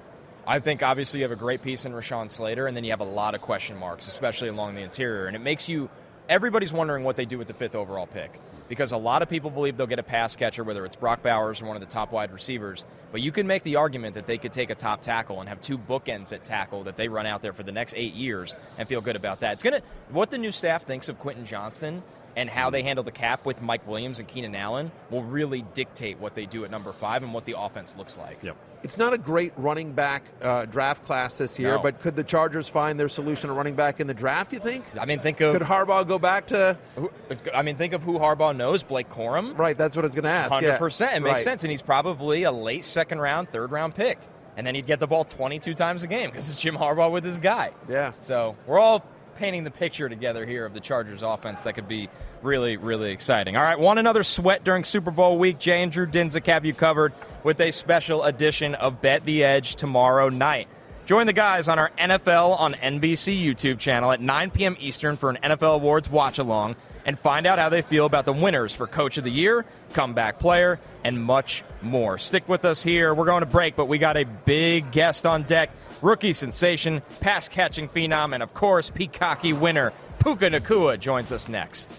I 0.46 0.60
think 0.60 0.82
obviously 0.82 1.20
you 1.20 1.24
have 1.24 1.32
a 1.32 1.36
great 1.36 1.60
piece 1.62 1.84
in 1.84 1.92
Rashawn 1.92 2.30
Slater, 2.30 2.66
and 2.66 2.74
then 2.74 2.82
you 2.84 2.90
have 2.90 3.00
a 3.00 3.04
lot 3.04 3.34
of 3.34 3.42
question 3.42 3.76
marks, 3.76 4.08
especially 4.08 4.48
along 4.48 4.74
the 4.76 4.80
interior, 4.80 5.26
and 5.26 5.36
it 5.36 5.40
makes 5.40 5.68
you. 5.68 5.90
Everybody's 6.30 6.72
wondering 6.74 7.04
what 7.04 7.16
they 7.16 7.24
do 7.24 7.38
with 7.38 7.48
the 7.48 7.54
fifth 7.54 7.74
overall 7.74 8.06
pick 8.06 8.30
because 8.68 8.92
a 8.92 8.96
lot 8.96 9.22
of 9.22 9.28
people 9.28 9.50
believe 9.50 9.76
they'll 9.76 9.86
get 9.86 9.98
a 9.98 10.02
pass 10.04 10.36
catcher, 10.36 10.62
whether 10.64 10.84
it's 10.84 10.96
Brock 10.96 11.22
Bowers 11.22 11.60
or 11.60 11.66
one 11.66 11.76
of 11.76 11.80
the 11.80 11.86
top 11.86 12.12
wide 12.12 12.32
receivers. 12.32 12.84
But 13.10 13.22
you 13.22 13.32
can 13.32 13.46
make 13.46 13.62
the 13.62 13.76
argument 13.76 14.14
that 14.14 14.26
they 14.26 14.38
could 14.38 14.52
take 14.52 14.70
a 14.70 14.74
top 14.74 15.00
tackle 15.00 15.40
and 15.40 15.48
have 15.48 15.60
two 15.60 15.78
bookends 15.78 16.32
at 16.32 16.44
tackle 16.44 16.84
that 16.84 16.96
they 16.96 17.08
run 17.08 17.26
out 17.26 17.42
there 17.42 17.52
for 17.52 17.62
the 17.62 17.72
next 17.72 17.94
eight 17.96 18.14
years 18.14 18.54
and 18.76 18.88
feel 18.88 19.00
good 19.00 19.16
about 19.16 19.40
that. 19.40 19.54
It's 19.54 19.62
gonna 19.62 19.82
what 20.10 20.30
the 20.30 20.38
new 20.38 20.52
staff 20.52 20.84
thinks 20.84 21.08
of 21.08 21.18
Quentin 21.18 21.46
Johnston 21.46 22.02
and 22.38 22.48
how 22.48 22.70
they 22.70 22.82
handle 22.84 23.02
the 23.02 23.10
cap 23.10 23.44
with 23.44 23.60
Mike 23.60 23.84
Williams 23.86 24.20
and 24.20 24.28
Keenan 24.28 24.54
Allen 24.54 24.92
will 25.10 25.24
really 25.24 25.62
dictate 25.74 26.18
what 26.20 26.36
they 26.36 26.46
do 26.46 26.64
at 26.64 26.70
number 26.70 26.92
five 26.92 27.24
and 27.24 27.34
what 27.34 27.44
the 27.44 27.58
offense 27.58 27.96
looks 27.96 28.16
like. 28.16 28.40
Yep. 28.44 28.56
it's 28.84 28.96
not 28.96 29.12
a 29.12 29.18
great 29.18 29.52
running 29.56 29.90
back 29.92 30.22
uh, 30.40 30.64
draft 30.66 31.04
class 31.04 31.36
this 31.36 31.58
year 31.58 31.72
No. 31.72 31.78
but 31.82 31.98
could 31.98 32.14
the 32.14 32.22
Chargers 32.22 32.68
find 32.68 32.98
their 32.98 33.08
solution 33.08 33.50
at 33.50 33.56
running 33.56 33.74
back 33.74 33.98
in 33.98 34.06
the 34.06 34.14
draft 34.14 34.52
you 34.52 34.60
think 34.60 34.84
I 34.98 35.04
mean, 35.04 35.18
think 35.18 35.40
of 35.40 35.52
could 35.52 35.66
Harbaugh 35.66 36.06
go 36.06 36.18
back 36.20 36.46
to 36.48 36.78
Who- 36.94 37.10
I 37.52 37.62
mean, 37.62 37.74
think 37.76 37.92
of 37.92 38.04
who 38.04 38.20
Harbaugh 38.20 38.54
knows, 38.56 38.84
Blake 38.84 39.08
Corum. 39.10 39.58
right 39.58 39.76
that's 39.76 39.96
what 39.96 40.04
I 40.04 40.06
was 40.06 40.14
going 40.14 40.24
to 40.24 40.30
ask 40.30 40.52
Hundred 40.52 40.68
yeah. 40.68 40.78
percent, 40.78 41.16
it 41.16 41.20
makes 41.20 41.32
Right. 41.32 41.40
sense, 41.40 41.64
and 41.64 41.72
he's 41.72 41.82
probably 41.82 42.44
a 42.44 42.52
late 42.52 42.84
second 42.84 43.18
round, 43.20 43.50
third 43.50 43.72
round 43.72 43.96
pick, 43.96 44.18
and 44.56 44.64
then 44.64 44.76
he'd 44.76 44.86
get 44.86 45.00
the 45.00 45.08
ball 45.08 45.24
twenty-two 45.24 45.74
times 45.74 46.04
a 46.04 46.06
game 46.06 46.30
because 46.30 46.48
it's 46.48 46.60
Jim 46.60 46.76
Harbaugh 46.76 47.10
with 47.10 47.24
his 47.24 47.40
guy. 47.40 47.72
Yeah. 47.88 48.12
So 48.20 48.54
we're 48.66 48.78
all 48.78 49.04
painting 49.38 49.64
the 49.64 49.70
picture 49.70 50.08
together 50.08 50.44
here 50.44 50.66
of 50.66 50.74
the 50.74 50.80
Chargers 50.80 51.22
offense 51.22 51.62
that 51.62 51.74
could 51.74 51.88
be 51.88 52.08
really, 52.42 52.76
really 52.76 53.12
exciting. 53.12 53.56
All 53.56 53.62
right, 53.62 53.78
want 53.78 53.98
another 53.98 54.24
sweat 54.24 54.64
during 54.64 54.84
Super 54.84 55.10
Bowl 55.10 55.38
week? 55.38 55.58
Jay 55.58 55.82
and 55.82 55.92
Drew 55.92 56.06
Dinsick 56.06 56.46
have 56.46 56.64
you 56.64 56.74
covered 56.74 57.12
with 57.44 57.60
a 57.60 57.70
special 57.70 58.24
edition 58.24 58.74
of 58.74 59.00
Bet 59.00 59.24
the 59.24 59.44
Edge 59.44 59.76
tomorrow 59.76 60.28
night. 60.28 60.68
Join 61.06 61.26
the 61.26 61.32
guys 61.32 61.68
on 61.68 61.78
our 61.78 61.90
NFL 61.98 62.58
on 62.58 62.74
NBC 62.74 63.42
YouTube 63.42 63.78
channel 63.78 64.12
at 64.12 64.20
9 64.20 64.50
p.m. 64.50 64.76
Eastern 64.78 65.16
for 65.16 65.30
an 65.30 65.38
NFL 65.42 65.76
Awards 65.76 66.10
watch 66.10 66.38
along 66.38 66.76
and 67.06 67.18
find 67.18 67.46
out 67.46 67.58
how 67.58 67.70
they 67.70 67.80
feel 67.80 68.04
about 68.04 68.26
the 68.26 68.32
winners 68.34 68.74
for 68.74 68.86
Coach 68.86 69.16
of 69.16 69.24
the 69.24 69.30
Year, 69.30 69.64
Comeback 69.94 70.38
Player, 70.38 70.78
and 71.04 71.22
much 71.24 71.64
more. 71.80 72.18
Stick 72.18 72.46
with 72.46 72.66
us 72.66 72.82
here. 72.82 73.14
We're 73.14 73.24
going 73.24 73.40
to 73.40 73.46
break, 73.46 73.74
but 73.74 73.86
we 73.86 73.96
got 73.96 74.18
a 74.18 74.24
big 74.24 74.90
guest 74.90 75.24
on 75.24 75.44
deck 75.44 75.70
rookie 76.02 76.32
sensation, 76.32 77.02
pass 77.20 77.48
catching 77.48 77.88
phenom, 77.88 78.32
and 78.34 78.42
of 78.42 78.54
course, 78.54 78.90
Peacocky 78.90 79.52
winner 79.52 79.92
Puka 80.18 80.50
Nacua 80.50 80.98
joins 80.98 81.32
us 81.32 81.48
next. 81.48 81.96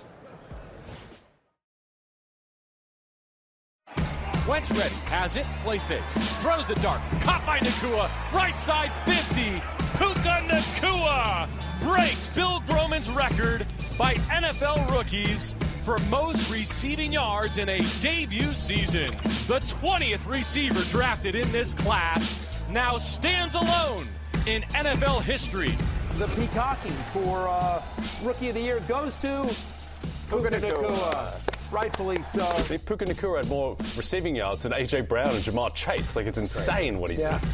Wentz 4.47 4.71
ready, 4.71 4.95
has 5.05 5.35
it, 5.35 5.45
play 5.63 5.77
fakes, 5.79 6.17
throws 6.41 6.67
the 6.67 6.75
dart, 6.75 7.01
caught 7.21 7.45
by 7.45 7.59
Nakua, 7.59 8.09
right 8.33 8.57
side 8.57 8.91
50. 9.05 9.61
Puka 9.95 10.43
Nacua 10.47 11.47
breaks 11.81 12.27
Bill 12.27 12.59
Groman's 12.61 13.09
record 13.09 13.65
by 13.97 14.15
NFL 14.15 14.91
rookies 14.91 15.55
for 15.83 15.99
most 16.09 16.49
receiving 16.49 17.13
yards 17.13 17.57
in 17.57 17.69
a 17.69 17.79
debut 18.01 18.53
season. 18.53 19.11
The 19.47 19.59
20th 19.59 20.27
receiver 20.27 20.81
drafted 20.85 21.35
in 21.35 21.51
this 21.51 21.73
class 21.73 22.35
now 22.71 22.97
stands 22.97 23.55
alone 23.55 24.07
in 24.45 24.63
NFL 24.73 25.21
history. 25.23 25.77
The 26.17 26.27
peacocking 26.27 26.93
for 27.13 27.47
uh, 27.47 27.81
Rookie 28.23 28.49
of 28.49 28.55
the 28.55 28.61
Year 28.61 28.79
goes 28.87 29.15
to 29.21 29.53
Puka 30.29 30.49
Nacua. 30.49 31.71
Rightfully 31.71 32.21
so. 32.23 32.45
Puka 32.85 33.05
Nacua 33.05 33.37
had 33.37 33.47
more 33.47 33.77
receiving 33.95 34.35
yards 34.35 34.63
than 34.63 34.71
AJ 34.71 35.07
Brown 35.07 35.29
and 35.35 35.43
Ja'Marr 35.43 35.73
Chase. 35.75 36.15
Like 36.15 36.25
it's 36.27 36.37
insane 36.37 36.99
what 36.99 37.11
he 37.11 37.17
Yeah. 37.17 37.39
did. 37.39 37.49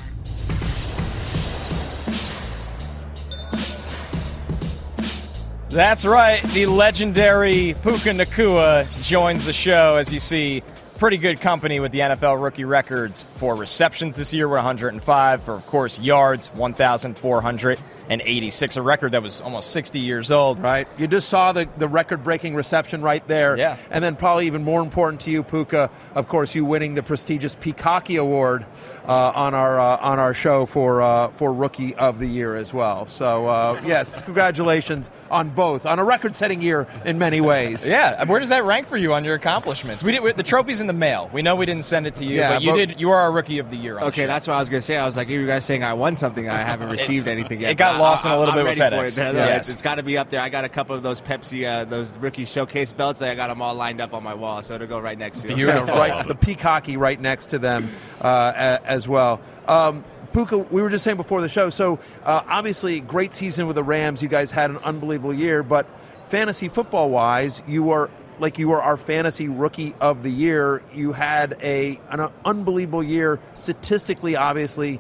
That's 5.70 6.06
right. 6.06 6.42
The 6.54 6.68
legendary 6.68 7.76
Puka 7.84 8.12
Nacua 8.12 8.88
joins 9.04 9.46
the 9.46 9.52
show. 9.54 9.96
As 9.98 10.14
you 10.14 10.20
see, 10.20 10.64
pretty 10.98 11.18
good 11.18 11.42
company 11.42 11.82
with 11.82 11.92
the 11.92 12.00
NFL 12.00 12.42
rookie 12.42 12.64
records 12.64 13.26
for 13.36 13.54
receptions 13.56 14.16
this 14.16 14.34
year. 14.34 14.48
We're 14.48 14.56
105 14.56 15.44
for, 15.44 15.54
of 15.54 15.68
course, 15.68 16.00
yards 16.00 16.48
1,486, 16.54 18.78
a 18.78 18.82
record 18.82 19.12
that 19.12 19.22
was 19.22 19.42
almost 19.42 19.72
60 19.72 20.00
years 20.00 20.32
old. 20.32 20.60
Right. 20.60 20.88
You 20.98 21.08
just 21.08 21.28
saw 21.28 21.52
the, 21.52 21.68
the 21.78 21.90
record 21.90 22.24
breaking 22.24 22.56
reception 22.56 23.02
right 23.02 23.28
there. 23.28 23.58
Yeah. 23.58 23.76
And 23.92 24.02
then, 24.04 24.16
probably 24.16 24.48
even 24.48 24.64
more 24.64 24.82
important 24.82 25.20
to 25.22 25.32
you, 25.32 25.44
Puka, 25.44 25.90
of 26.14 26.28
course, 26.30 26.56
you 26.56 26.64
winning 26.64 26.96
the 26.96 27.04
prestigious 27.04 27.56
Peacocky 27.56 28.18
Award 28.18 28.66
uh, 29.08 29.32
on 29.36 29.54
our 29.54 29.80
uh, 29.80 29.98
on 29.98 30.20
our 30.20 30.34
show 30.34 30.66
for 30.66 31.02
uh, 31.02 31.30
for 31.30 31.54
Rookie 31.54 31.96
of 31.96 32.20
the 32.20 32.28
Year 32.28 32.56
as 32.56 32.74
well. 32.74 33.06
So, 33.06 33.48
uh, 33.48 33.82
yes, 33.86 34.22
congratulations 34.22 35.10
on 35.30 35.50
both, 35.50 35.86
on 35.86 36.00
a 36.00 36.04
record 36.04 36.36
setting 36.36 36.62
year 36.62 36.88
in 37.04 37.20
many 37.20 37.42
ways. 37.42 37.86
Yeah, 37.86 38.24
where 38.26 38.40
does 38.40 38.50
that 38.50 38.64
rank 38.64 38.88
for 38.88 38.98
you 38.98 39.14
on 39.14 39.24
your 39.24 39.36
accomplishments? 39.36 40.04
We 40.04 40.12
did 40.12 40.38
the 40.38 40.44
trophy's 40.44 40.82
in 40.86 40.88
the 40.88 40.94
mail. 40.94 41.30
We 41.34 41.42
know 41.42 41.56
we 41.56 41.66
didn't 41.66 41.86
send 41.86 42.06
it 42.08 42.16
to 42.16 42.26
you, 42.26 42.36
Yeah, 42.36 42.54
but 42.54 42.62
you 42.62 42.72
but- 42.72 42.78
did. 42.78 43.00
You 43.02 43.10
are 43.12 43.20
our 43.22 43.32
rookie 43.32 43.60
of 43.60 43.72
the 43.72 43.76
year. 43.78 43.96
On 43.96 44.02
the 44.02 44.06
Okay, 44.08 44.22
show. 44.24 44.28
that's 44.28 44.48
what 44.48 44.54
I 44.54 44.60
was 44.60 44.70
gonna 44.70 44.82
say. 44.82 44.96
I 44.98 45.06
was 45.06 45.16
like, 45.18 45.28
you 45.30 45.46
guys 45.48 45.66
saying 45.66 45.84
I 45.84 45.94
won 45.94 46.16
something, 46.16 46.48
I 46.50 46.62
haven't 46.62 46.90
received 47.00 47.28
anything 47.28 47.62
yet. 47.62 47.72
it 47.72 47.76
got 47.78 47.94
But 47.94 48.02
lost 48.02 48.26
in 48.26 48.32
a 48.32 48.38
little 48.40 48.54
I'm 48.54 48.60
bit 48.64 48.70
with 48.70 48.80
ready 48.80 48.96
for 48.96 49.04
FedEx. 49.04 49.30
it. 49.30 49.34
No, 49.34 49.40
Yes. 49.40 49.48
it's- 49.50 49.70
it's 49.74 49.82
got 49.82 49.96
to 49.96 50.04
be 50.04 50.18
up 50.18 50.30
there. 50.30 50.42
I 50.42 50.50
got 50.50 50.64
a 50.66 50.70
couple 50.70 50.96
of 50.96 51.04
those 51.04 51.22
Pepsi, 51.22 51.66
uh, 51.68 51.86
those 51.86 52.10
rookie 52.18 52.46
showcase 52.46 52.94
belts. 52.94 53.22
I 53.22 53.34
got 53.36 53.48
them 53.48 53.62
all 53.62 53.74
lined 53.76 54.00
up 54.02 54.14
on 54.14 54.24
my 54.24 54.34
wall, 54.36 54.62
so 54.64 54.76
it'll 54.76 54.88
go 54.88 55.00
right 55.00 55.18
next 55.18 55.42
to 55.42 55.52
it. 55.52 55.56
Beautiful. 55.56 55.88
right, 55.98 56.28
the 56.28 56.36
Peacocky 56.36 56.98
right 56.98 57.20
next 57.20 57.48
to 57.48 57.60
them 57.60 57.90
uh, 58.22 58.78
as 58.86 59.08
well. 59.08 59.42
Um, 59.68 60.04
Puka, 60.34 60.58
we 60.58 60.82
were 60.82 60.90
just 60.90 61.04
saying 61.04 61.18
before 61.18 61.42
the 61.42 61.50
show. 61.50 61.70
So 61.70 61.98
uh, 62.24 62.42
obviously, 62.48 63.00
great 63.00 63.34
season 63.34 63.68
with 63.68 63.76
the 63.76 63.84
Rams. 63.84 64.22
You 64.22 64.28
guys 64.30 64.52
had 64.52 64.70
an 64.70 64.78
unbelievable 64.84 65.34
year, 65.34 65.64
but 65.64 65.88
fantasy 66.28 66.68
football 66.68 67.10
wise, 67.10 67.62
you 67.68 67.84
were 67.84 68.10
like 68.40 68.60
you 68.60 68.68
were 68.70 68.82
our 68.82 68.98
fantasy 68.98 69.48
rookie 69.48 69.96
of 70.00 70.24
the 70.24 70.32
year. 70.32 70.82
You 70.94 71.12
had 71.14 71.58
a 71.62 72.00
an 72.10 72.30
unbelievable 72.44 73.04
year 73.04 73.40
statistically. 73.56 74.36
Obviously, 74.36 75.00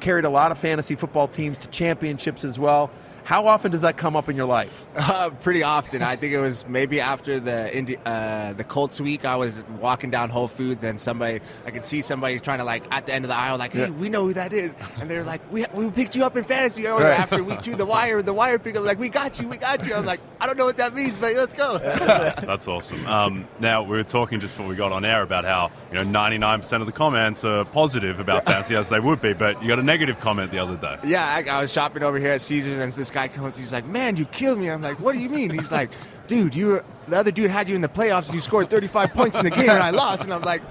carried 0.00 0.24
a 0.24 0.30
lot 0.30 0.50
of 0.50 0.58
fantasy 0.58 0.94
football 0.94 1.28
teams 1.28 1.58
to 1.58 1.68
championships 1.68 2.44
as 2.44 2.58
well. 2.58 2.90
How 3.30 3.46
often 3.46 3.70
does 3.70 3.82
that 3.82 3.96
come 3.96 4.16
up 4.16 4.28
in 4.28 4.34
your 4.34 4.46
life? 4.46 4.84
Uh, 5.10 5.30
pretty 5.30 5.62
often. 5.62 6.02
I 6.02 6.16
think 6.16 6.32
it 6.32 6.38
was 6.40 6.64
maybe 6.66 7.00
after 7.00 7.38
the 7.40 7.76
Indi- 7.76 7.96
uh, 8.06 8.52
the 8.54 8.64
Colts 8.64 9.00
week. 9.00 9.24
I 9.24 9.36
was 9.36 9.64
walking 9.80 10.08
down 10.10 10.30
Whole 10.30 10.46
Foods 10.48 10.82
and 10.84 11.00
somebody, 11.00 11.40
I 11.66 11.70
could 11.70 11.84
see 11.84 12.00
somebody 12.02 12.38
trying 12.40 12.58
to 12.58 12.64
like 12.64 12.82
at 12.90 13.06
the 13.06 13.12
end 13.14 13.24
of 13.24 13.28
the 13.28 13.34
aisle, 13.36 13.56
like, 13.58 13.72
"Hey, 13.72 13.82
Yeah. 13.82 13.90
we 13.90 14.08
know 14.08 14.22
who 14.24 14.32
that 14.34 14.52
is," 14.52 14.74
and 15.00 15.10
they're 15.10 15.24
like, 15.24 15.40
"We, 15.52 15.64
we 15.74 15.90
picked 15.90 16.14
you 16.16 16.24
up 16.24 16.36
in 16.36 16.44
fantasy 16.44 16.86
or 16.86 17.00
Right. 17.00 17.18
after 17.18 17.42
week 17.42 17.60
two, 17.60 17.74
the 17.76 17.84
wire, 17.86 18.22
the 18.22 18.32
wire 18.32 18.58
pick 18.58 18.76
up, 18.76 18.84
like, 18.84 18.98
we 18.98 19.08
got 19.08 19.38
you, 19.40 19.48
we 19.48 19.56
got 19.58 19.84
you." 19.86 19.94
I'm 19.94 20.04
like, 20.06 20.20
I 20.40 20.46
don't 20.46 20.56
know 20.58 20.64
what 20.66 20.76
that 20.78 20.94
means, 20.94 21.18
but 21.18 21.34
let's 21.34 21.54
go. 21.54 21.78
That's 21.78 22.66
awesome. 22.68 23.04
Um, 23.06 23.46
now 23.58 23.82
we 23.82 23.96
were 23.96 24.04
talking 24.04 24.40
just 24.40 24.54
before 24.54 24.68
we 24.68 24.74
got 24.76 24.90
on 24.92 25.04
air 25.04 25.22
about 25.22 25.44
how 25.44 25.70
you 25.92 26.02
know 26.02 26.04
99% 26.04 26.80
of 26.80 26.86
the 26.86 26.92
comments 26.92 27.44
are 27.44 27.64
positive 27.64 28.20
about 28.20 28.46
fantasy 28.46 28.76
as 28.76 28.88
they 28.88 29.00
would 29.00 29.20
be, 29.20 29.32
but 29.32 29.60
you 29.60 29.68
got 29.68 29.78
a 29.78 29.82
negative 29.82 30.20
comment 30.20 30.50
the 30.52 30.58
other 30.58 30.76
day. 30.76 30.98
Yeah, 31.04 31.24
I, 31.26 31.42
I 31.58 31.60
was 31.60 31.72
shopping 31.72 32.02
over 32.02 32.18
here 32.18 32.32
at 32.32 32.42
Caesars, 32.42 32.80
and 32.80 32.92
this 32.92 33.10
guy 33.10 33.28
comes. 33.28 33.56
He's 33.56 33.72
like, 33.72 33.86
"Man, 33.86 34.16
you 34.16 34.24
killed 34.26 34.58
me." 34.58 34.70
I'm 34.70 34.82
like, 34.82 35.00
"What 35.00 35.14
do 35.14 35.20
you 35.20 35.28
mean?" 35.28 35.50
He's 35.50 35.72
like, 35.72 35.90
"Dude, 36.28 36.54
you 36.54 36.66
were, 36.66 36.84
the 37.08 37.16
other 37.16 37.30
dude 37.32 37.50
had 37.50 37.68
you 37.68 37.74
in 37.74 37.80
the 37.80 37.88
playoffs, 37.88 38.26
and 38.26 38.34
you 38.34 38.40
scored 38.40 38.70
35 38.70 39.12
points 39.12 39.36
in 39.36 39.44
the 39.44 39.50
game, 39.50 39.68
and 39.70 39.82
I 39.82 39.90
lost." 39.90 40.22
And 40.24 40.32
I'm 40.32 40.42
like, 40.42 40.62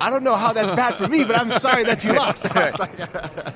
"I 0.00 0.08
don't 0.08 0.24
know 0.24 0.36
how 0.36 0.52
that's 0.52 0.72
bad 0.72 0.96
for 0.96 1.06
me, 1.06 1.24
but 1.24 1.36
I'm 1.38 1.50
sorry 1.50 1.84
that 1.84 2.02
you 2.04 2.14
lost." 2.14 2.46
I 2.56 2.64
was 2.66 2.78
like, 2.78 2.92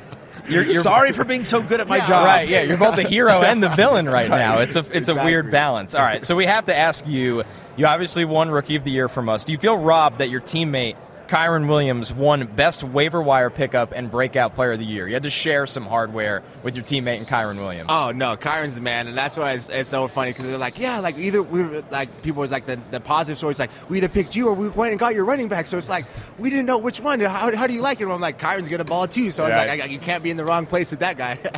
You're, 0.48 0.62
you're 0.62 0.82
sorry 0.84 1.10
for 1.10 1.24
being 1.24 1.42
so 1.42 1.60
good 1.60 1.80
at 1.80 1.88
my 1.88 1.96
Yeah, 1.96 2.06
job. 2.06 2.24
Right, 2.24 2.48
yeah, 2.48 2.62
you're 2.62 2.76
both 2.76 2.94
the 2.94 3.02
hero 3.02 3.42
and 3.42 3.60
the 3.60 3.68
villain 3.70 4.08
right 4.08 4.30
now. 4.30 4.60
It's 4.60 4.76
a 4.76 4.84
it's 4.96 5.08
a 5.08 5.14
weird 5.16 5.50
balance. 5.50 5.92
All 5.92 6.02
right, 6.02 6.24
so 6.24 6.36
we 6.36 6.46
have 6.46 6.66
to 6.66 6.76
ask 6.76 7.04
you. 7.06 7.42
You 7.76 7.86
obviously 7.86 8.24
won 8.24 8.48
Rookie 8.50 8.76
of 8.76 8.84
the 8.84 8.90
Year 8.90 9.08
from 9.08 9.28
us. 9.28 9.44
Do 9.44 9.52
you 9.52 9.58
feel 9.58 9.76
robbed 9.76 10.18
that 10.18 10.30
your 10.30 10.40
teammate 10.40 10.94
Kyren 11.28 11.68
Williams 11.68 12.12
won 12.12 12.46
Best 12.46 12.84
Waiver 12.84 13.20
Wire 13.20 13.50
Pickup 13.50 13.92
and 13.92 14.10
Breakout 14.10 14.54
Player 14.54 14.72
of 14.72 14.78
the 14.78 14.84
Year? 14.84 15.06
You 15.08 15.14
had 15.14 15.24
to 15.24 15.30
share 15.30 15.66
some 15.66 15.84
hardware 15.84 16.42
with 16.62 16.76
your 16.76 16.84
teammate 16.84 17.18
and 17.18 17.26
Kyren 17.28 17.56
Williams. 17.58 17.88
Oh 17.92 18.12
no, 18.12 18.36
Kyren's 18.36 18.74
the 18.74 18.80
man, 18.80 19.06
and 19.08 19.16
that's 19.16 19.36
why 19.36 19.52
it's, 19.52 19.68
it's 19.68 19.88
so 19.90 20.08
funny 20.08 20.30
because 20.30 20.46
they're 20.46 20.58
like, 20.58 20.78
yeah, 20.78 20.98
like 21.00 21.18
either 21.18 21.42
we 21.42 21.62
were 21.62 21.82
like 21.90 22.22
people 22.22 22.40
was 22.40 22.50
like 22.50 22.66
the, 22.66 22.78
the 22.90 23.00
positive 23.00 23.38
stories 23.38 23.58
like 23.58 23.70
we 23.88 23.98
either 23.98 24.08
picked 24.08 24.36
you 24.36 24.48
or 24.48 24.54
we 24.54 24.68
went 24.68 24.90
and 24.92 25.00
got 25.00 25.14
your 25.14 25.24
running 25.24 25.48
back, 25.48 25.66
so 25.66 25.76
it's 25.78 25.88
like 25.88 26.06
we 26.38 26.50
didn't 26.50 26.66
know 26.66 26.78
which 26.78 27.00
one. 27.00 27.20
How, 27.20 27.54
how 27.56 27.66
do 27.66 27.74
you 27.74 27.80
like 27.80 28.00
it? 28.00 28.08
I'm 28.08 28.20
like 28.20 28.38
Kyren's 28.38 28.68
gonna 28.68 28.84
ball 28.84 29.08
too, 29.08 29.30
so 29.30 29.44
I 29.44 29.48
was 29.48 29.54
Right. 29.54 29.68
like, 29.68 29.80
I, 29.82 29.84
you 29.86 29.98
can't 29.98 30.22
be 30.22 30.30
in 30.30 30.36
the 30.36 30.44
wrong 30.44 30.66
place 30.66 30.90
with 30.90 31.00
that 31.00 31.16
guy. 31.16 31.38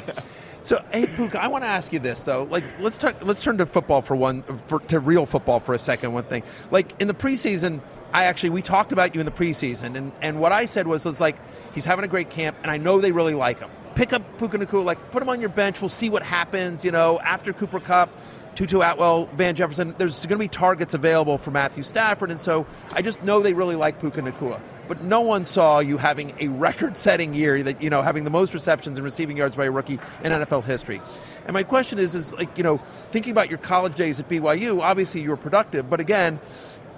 So, 0.64 0.84
hey, 0.92 1.06
Puka, 1.06 1.40
I 1.42 1.48
want 1.48 1.64
to 1.64 1.68
ask 1.68 1.94
you 1.94 1.98
this 1.98 2.24
though. 2.24 2.42
Like, 2.42 2.62
let's 2.80 2.98
talk. 2.98 3.24
Let's 3.24 3.42
turn 3.42 3.56
to 3.58 3.64
football 3.64 4.02
for 4.02 4.14
one, 4.14 4.42
for, 4.66 4.80
to 4.80 5.00
real 5.00 5.24
football 5.24 5.60
for 5.60 5.72
a 5.72 5.78
second. 5.78 6.12
One 6.12 6.24
thing, 6.24 6.42
like 6.70 7.00
in 7.00 7.08
the 7.08 7.14
preseason, 7.14 7.80
I 8.12 8.24
actually 8.24 8.50
we 8.50 8.62
talked 8.62 8.92
about 8.92 9.14
you 9.14 9.20
in 9.20 9.26
the 9.26 9.32
preseason, 9.32 9.96
and 9.96 10.12
and 10.22 10.40
what 10.40 10.52
I 10.52 10.66
said 10.66 10.86
was, 10.86 11.04
it's 11.04 11.20
like 11.20 11.36
he's 11.74 11.84
having 11.84 12.04
a 12.04 12.08
great 12.08 12.30
camp, 12.30 12.56
and 12.62 12.70
I 12.70 12.76
know 12.76 13.00
they 13.00 13.12
really 13.12 13.34
like 13.34 13.60
him. 13.60 13.70
Pick 13.94 14.12
up 14.12 14.22
Puka 14.38 14.58
Nacua, 14.58 14.84
like 14.84 15.10
put 15.10 15.22
him 15.22 15.28
on 15.28 15.40
your 15.40 15.50
bench. 15.50 15.80
We'll 15.80 15.88
see 15.88 16.08
what 16.08 16.22
happens. 16.22 16.84
You 16.84 16.90
know, 16.90 17.20
after 17.20 17.52
Cooper 17.52 17.80
Kupp. 17.80 18.10
Tutu 18.54 18.80
Atwell, 18.80 19.26
Van 19.34 19.54
Jefferson, 19.54 19.94
there's 19.98 20.26
going 20.26 20.36
to 20.36 20.44
be 20.44 20.48
targets 20.48 20.92
available 20.92 21.38
for 21.38 21.52
Matthew 21.52 21.84
Stafford, 21.84 22.32
and 22.32 22.40
so 22.40 22.66
I 22.90 23.02
just 23.02 23.22
know 23.22 23.40
they 23.40 23.52
really 23.52 23.76
like 23.76 24.00
Puka 24.00 24.20
Nacua. 24.20 24.60
But 24.88 25.04
no 25.04 25.20
one 25.20 25.46
saw 25.46 25.78
you 25.78 25.96
having 25.96 26.34
a 26.40 26.48
record-setting 26.48 27.34
year, 27.34 27.62
that 27.62 27.80
you 27.80 27.88
know, 27.88 28.02
having 28.02 28.24
the 28.24 28.30
most 28.30 28.54
receptions 28.54 28.98
and 28.98 29.04
receiving 29.04 29.36
yards 29.36 29.54
by 29.54 29.66
a 29.66 29.70
rookie 29.70 30.00
in 30.24 30.32
NFL 30.32 30.64
history. 30.64 31.00
And 31.44 31.54
my 31.54 31.62
question 31.62 32.00
is, 32.00 32.16
is 32.16 32.32
like 32.32 32.58
you 32.58 32.64
know, 32.64 32.80
thinking 33.12 33.30
about 33.30 33.48
your 33.48 33.58
college 33.58 33.94
days 33.94 34.18
at 34.18 34.28
BYU, 34.28 34.82
obviously 34.82 35.20
you 35.20 35.30
were 35.30 35.36
productive, 35.36 35.88
but 35.88 36.00
again. 36.00 36.40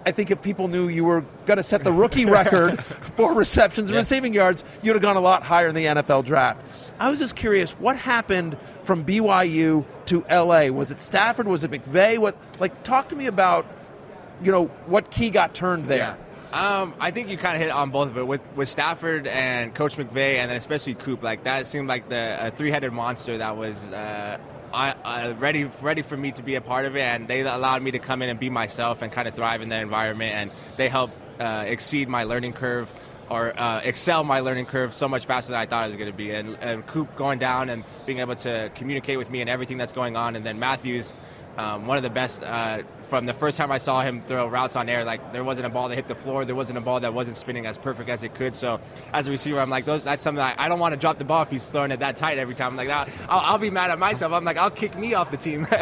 I 0.07 0.13
think 0.13 0.31
if 0.31 0.41
people 0.41 0.69
knew 0.69 0.89
you 0.89 1.05
were 1.05 1.25
going 1.47 1.59
to 1.59 1.63
set 1.63 1.85
the 1.85 1.93
rookie 1.93 2.25
record 2.25 2.83
for 3.17 3.35
receptions 3.35 3.91
and 3.91 3.97
receiving 3.97 4.33
yards, 4.33 4.65
you'd 4.83 4.95
have 4.95 5.03
gone 5.03 5.17
a 5.17 5.21
lot 5.21 5.43
higher 5.43 5.69
in 5.69 5.75
the 5.75 5.85
NFL 5.85 6.25
draft. 6.25 6.61
I 6.99 7.11
was 7.11 7.19
just 7.19 7.37
curious, 7.37 7.73
what 7.73 7.97
happened 7.97 8.57
from 8.85 9.05
BYU 9.05 9.85
to 10.07 10.25
LA? 10.31 10.67
Was 10.67 10.91
it 10.91 11.01
Stafford? 11.01 11.47
Was 11.47 11.65
it 11.65 11.71
McVay? 11.71 12.19
What 12.19 12.37
like 12.59 12.83
talk 12.83 13.11
to 13.11 13.17
me 13.17 13.27
about 13.27 13.67
you 14.43 14.51
know 14.51 14.67
what 14.87 15.11
key 15.11 15.31
got 15.31 15.55
turned 15.55 15.85
there? 15.87 16.17
Um, 16.53 16.95
I 16.99 17.13
think 17.13 17.29
you 17.29 17.37
kind 17.37 17.55
of 17.55 17.63
hit 17.63 17.71
on 17.71 17.91
both 17.91 18.09
of 18.09 18.19
it 18.19 18.27
with 18.27 18.41
with 18.57 18.69
Stafford 18.69 19.27
and 19.27 19.73
Coach 19.75 19.97
McVay, 19.97 20.37
and 20.37 20.51
then 20.51 20.57
especially 20.57 20.95
Coop. 20.95 21.23
Like 21.23 21.45
that 21.45 21.67
seemed 21.67 21.89
like 21.89 22.09
the 22.09 22.39
a 22.41 22.51
three 22.51 22.71
headed 22.71 22.93
monster 22.93 23.39
that 23.39 23.57
was 23.57 23.85
uh, 23.91 24.39
I, 24.73 25.33
ready 25.33 25.65
ready 25.81 26.03
for 26.03 26.17
me 26.17 26.33
to 26.33 26.43
be 26.43 26.55
a 26.55 26.61
part 26.61 26.85
of 26.85 26.97
it, 26.97 27.03
and 27.03 27.29
they 27.29 27.41
allowed 27.41 27.83
me 27.83 27.91
to 27.93 27.99
come 27.99 28.23
in 28.23 28.29
and 28.29 28.39
be 28.39 28.51
myself 28.51 29.03
and 29.03 29.13
kind 29.13 29.29
of 29.29 29.35
thrive 29.35 29.63
in 29.63 29.69
that 29.71 29.83
environment, 29.83 30.35
and 30.35 30.51
they 30.77 30.89
helped 30.89 31.15
uh, 31.41 31.65
exceed 31.67 32.09
my 32.09 32.25
learning 32.25 32.53
curve. 32.53 32.91
Or 33.31 33.57
uh, 33.57 33.81
excel 33.85 34.25
my 34.25 34.41
learning 34.41 34.67
curve 34.67 34.93
so 34.93 35.07
much 35.09 35.25
faster 35.25 35.53
than 35.53 35.61
I 35.61 35.65
thought 35.65 35.85
it 35.85 35.91
was 35.91 35.97
going 35.97 36.11
to 36.11 36.17
be, 36.17 36.33
and, 36.33 36.59
and 36.61 36.85
Coop 36.85 37.15
going 37.15 37.39
down 37.39 37.71
and 37.71 37.85
being 38.05 38.19
able 38.19 38.35
to 38.35 38.73
communicate 38.75 39.19
with 39.19 39.31
me 39.31 39.41
and 39.41 39.49
everything 39.49 39.79
that's 39.79 39.93
going 39.93 40.17
on, 40.17 40.35
and 40.35 40.45
then 40.45 40.59
Matthews, 40.59 41.15
um, 41.57 41.87
one 41.87 41.97
of 41.97 42.03
the 42.03 42.11
best 42.11 42.43
uh, 42.43 42.83
from 43.09 43.27
the 43.27 43.35
first 43.35 43.59
time 43.59 43.73
I 43.73 43.79
saw 43.79 44.03
him 44.03 44.23
throw 44.23 44.47
routes 44.47 44.77
on 44.77 44.89
air. 44.89 45.05
Like 45.05 45.33
there 45.33 45.43
wasn't 45.43 45.67
a 45.67 45.69
ball 45.69 45.89
that 45.89 45.97
hit 45.97 46.07
the 46.09 46.15
floor, 46.15 46.45
there 46.45 46.55
wasn't 46.55 46.79
a 46.79 46.81
ball 46.81 47.01
that 47.01 47.13
wasn't 47.13 47.37
spinning 47.37 47.67
as 47.67 47.77
perfect 47.77 48.09
as 48.09 48.23
it 48.23 48.35
could. 48.35 48.55
So 48.55 48.81
as 49.13 49.27
a 49.27 49.31
receiver, 49.31 49.61
I'm 49.61 49.69
like, 49.71 49.85
those 49.85 50.03
that's 50.03 50.23
something 50.23 50.43
I, 50.43 50.55
I 50.57 50.69
don't 50.69 50.79
want 50.79 50.95
to 50.95 51.01
drop 51.01 51.19
the 51.19 51.25
ball 51.25 51.43
if 51.43 51.51
he's 51.51 51.67
throwing 51.69 51.91
it 51.91 52.01
that 52.01 52.17
tight 52.17 52.39
every 52.39 52.55
time. 52.55 52.73
I'm 52.73 52.77
like, 52.77 52.89
I'll, 52.89 53.07
I'll, 53.29 53.41
I'll 53.53 53.59
be 53.59 53.71
mad 53.71 53.91
at 53.91 53.99
myself. 53.99 54.33
I'm 54.33 54.45
like, 54.45 54.57
I'll 54.57 54.71
kick 54.71 54.97
me 54.97 55.15
off 55.15 55.31
the 55.31 55.37
team. 55.37 55.67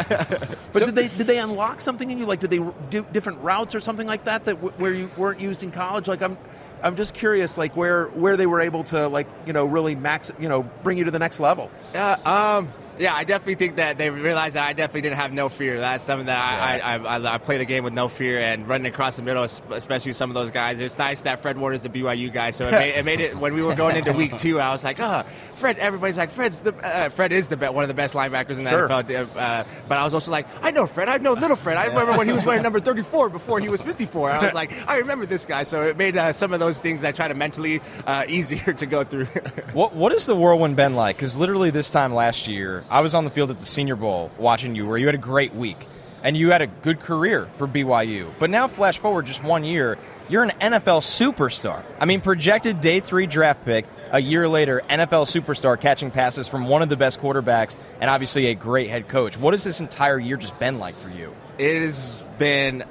But 0.71 0.85
did 0.85 0.95
they 0.95 1.07
did 1.07 1.25
they 1.25 1.39
unlock 1.39 1.81
something 1.81 2.11
in 2.11 2.19
you? 2.19 2.25
Like 2.25 2.39
did 2.39 2.51
they 2.51 2.59
do 2.89 3.05
different 3.11 3.39
routes 3.41 3.73
or 3.73 3.79
something 3.79 4.05
like 4.05 4.25
that 4.25 4.45
that 4.45 4.55
w- 4.55 4.73
where 4.77 4.93
you 4.93 5.09
weren't 5.17 5.39
used 5.39 5.63
in 5.63 5.71
college? 5.71 6.07
Like 6.07 6.21
I'm. 6.21 6.37
I'm 6.81 6.95
just 6.95 7.13
curious, 7.13 7.57
like 7.57 7.75
where 7.75 8.05
where 8.07 8.37
they 8.37 8.45
were 8.45 8.61
able 8.61 8.85
to, 8.85 9.09
like 9.09 9.27
you 9.45 9.51
know, 9.51 9.65
really 9.65 9.95
max, 9.95 10.31
you 10.39 10.47
know, 10.47 10.63
bring 10.81 10.97
you 10.97 11.03
to 11.03 11.11
the 11.11 11.19
next 11.19 11.41
level. 11.41 11.69
Uh, 11.93 12.15
um, 12.23 12.71
yeah, 12.99 13.15
I 13.15 13.23
definitely 13.23 13.55
think 13.55 13.77
that 13.77 13.97
they 13.97 14.09
realized 14.09 14.55
that 14.55 14.67
I 14.67 14.73
definitely 14.73 15.01
didn't 15.01 15.15
have 15.17 15.31
no 15.33 15.49
fear. 15.49 15.79
That's 15.79 16.03
something 16.03 16.27
that 16.27 16.37
I, 16.37 16.79
I, 16.79 17.17
I, 17.17 17.35
I 17.35 17.37
play 17.37 17.57
the 17.57 17.65
game 17.65 17.83
with 17.83 17.93
no 17.93 18.09
fear 18.09 18.39
and 18.39 18.67
running 18.67 18.85
across 18.87 19.15
the 19.15 19.23
middle, 19.23 19.43
especially 19.43 20.13
some 20.13 20.29
of 20.29 20.33
those 20.33 20.51
guys. 20.51 20.79
It's 20.79 20.97
nice 20.97 21.21
that 21.21 21.39
Fred 21.41 21.57
Warner's 21.57 21.85
a 21.85 21.89
BYU 21.89 22.31
guy, 22.31 22.51
so 22.51 22.67
it 22.67 22.71
made, 22.71 22.93
it 22.95 23.05
made 23.05 23.19
it 23.21 23.35
when 23.37 23.53
we 23.55 23.61
were 23.61 23.73
going 23.75 23.95
into 23.95 24.11
week 24.13 24.37
two. 24.37 24.59
I 24.59 24.71
was 24.71 24.83
like, 24.83 24.99
ah, 24.99 25.23
Fred. 25.55 25.77
Everybody's 25.79 26.17
like, 26.17 26.31
Fred's 26.31 26.61
the 26.61 26.75
uh, 26.85 27.09
Fred 27.09 27.31
is 27.31 27.47
the 27.47 27.57
be- 27.57 27.67
one 27.67 27.83
of 27.83 27.87
the 27.87 27.93
best 27.93 28.15
linebackers 28.15 28.57
in 28.57 28.63
the 28.65 28.69
Sure. 28.69 28.87
NFL. 28.89 29.35
Uh, 29.35 29.63
but 29.87 29.97
I 29.97 30.03
was 30.03 30.13
also 30.13 30.29
like, 30.31 30.45
I 30.61 30.71
know 30.71 30.85
Fred. 30.85 31.07
I 31.09 31.17
know 31.17 31.33
little 31.33 31.55
Fred. 31.55 31.77
I 31.77 31.85
remember 31.85 32.17
when 32.17 32.27
he 32.27 32.33
was 32.33 32.45
wearing 32.45 32.63
number 32.63 32.79
34 32.81 33.29
before 33.29 33.59
he 33.59 33.69
was 33.69 33.81
54. 33.81 34.29
I 34.29 34.43
was 34.43 34.53
like, 34.53 34.71
I 34.89 34.97
remember 34.97 35.25
this 35.25 35.45
guy. 35.45 35.63
So 35.63 35.83
it 35.87 35.95
made 35.97 36.17
uh, 36.17 36.33
some 36.33 36.51
of 36.53 36.59
those 36.59 36.79
things 36.79 37.03
I 37.03 37.11
try 37.13 37.27
to 37.27 37.33
mentally 37.33 37.81
uh, 38.05 38.25
easier 38.29 38.73
to 38.73 38.85
go 38.85 39.03
through. 39.03 39.25
What 39.73 39.93
what 39.95 40.11
has 40.11 40.25
the 40.25 40.35
whirlwind 40.35 40.75
been 40.75 40.95
like? 40.95 41.15
Because 41.15 41.37
literally 41.37 41.69
this 41.71 41.91
time 41.91 42.13
last 42.13 42.47
year, 42.47 42.83
I 42.89 43.01
was 43.01 43.13
on 43.13 43.23
the 43.23 43.29
field 43.29 43.51
at 43.51 43.59
the 43.59 43.65
Senior 43.65 43.95
Bowl 43.95 44.31
watching 44.37 44.75
you, 44.75 44.87
where 44.87 44.97
you 44.97 45.05
had 45.05 45.15
a 45.15 45.19
great 45.19 45.53
week 45.53 45.77
and 46.23 46.35
you 46.35 46.51
had 46.51 46.61
a 46.61 46.67
good 46.67 46.99
career 46.99 47.47
for 47.57 47.67
BYU. 47.67 48.31
But 48.39 48.49
now, 48.49 48.67
flash 48.67 48.97
forward 48.97 49.25
just 49.25 49.43
one 49.43 49.63
year, 49.63 49.97
you're 50.27 50.43
an 50.43 50.51
NFL 50.59 51.01
superstar. 51.01 51.83
I 51.99 52.05
mean, 52.05 52.21
projected 52.21 52.81
day 52.81 52.99
three 52.99 53.25
draft 53.25 53.63
pick. 53.65 53.85
A 54.11 54.19
year 54.19 54.47
later, 54.47 54.81
NFL 54.89 55.27
superstar 55.27 55.79
catching 55.79 56.11
passes 56.11 56.47
from 56.47 56.67
one 56.67 56.81
of 56.81 56.89
the 56.89 56.97
best 56.97 57.21
quarterbacks 57.21 57.75
and 58.01 58.09
obviously 58.09 58.47
a 58.47 58.55
great 58.55 58.89
head 58.89 59.07
coach. 59.07 59.37
What 59.37 59.53
has 59.53 59.63
this 59.63 59.79
entire 59.79 60.19
year 60.19 60.35
just 60.35 60.57
been 60.59 60.79
like 60.79 60.95
for 60.95 61.09
you? 61.09 61.33
it 61.59 61.81
has 61.81 62.23
been 62.37 62.83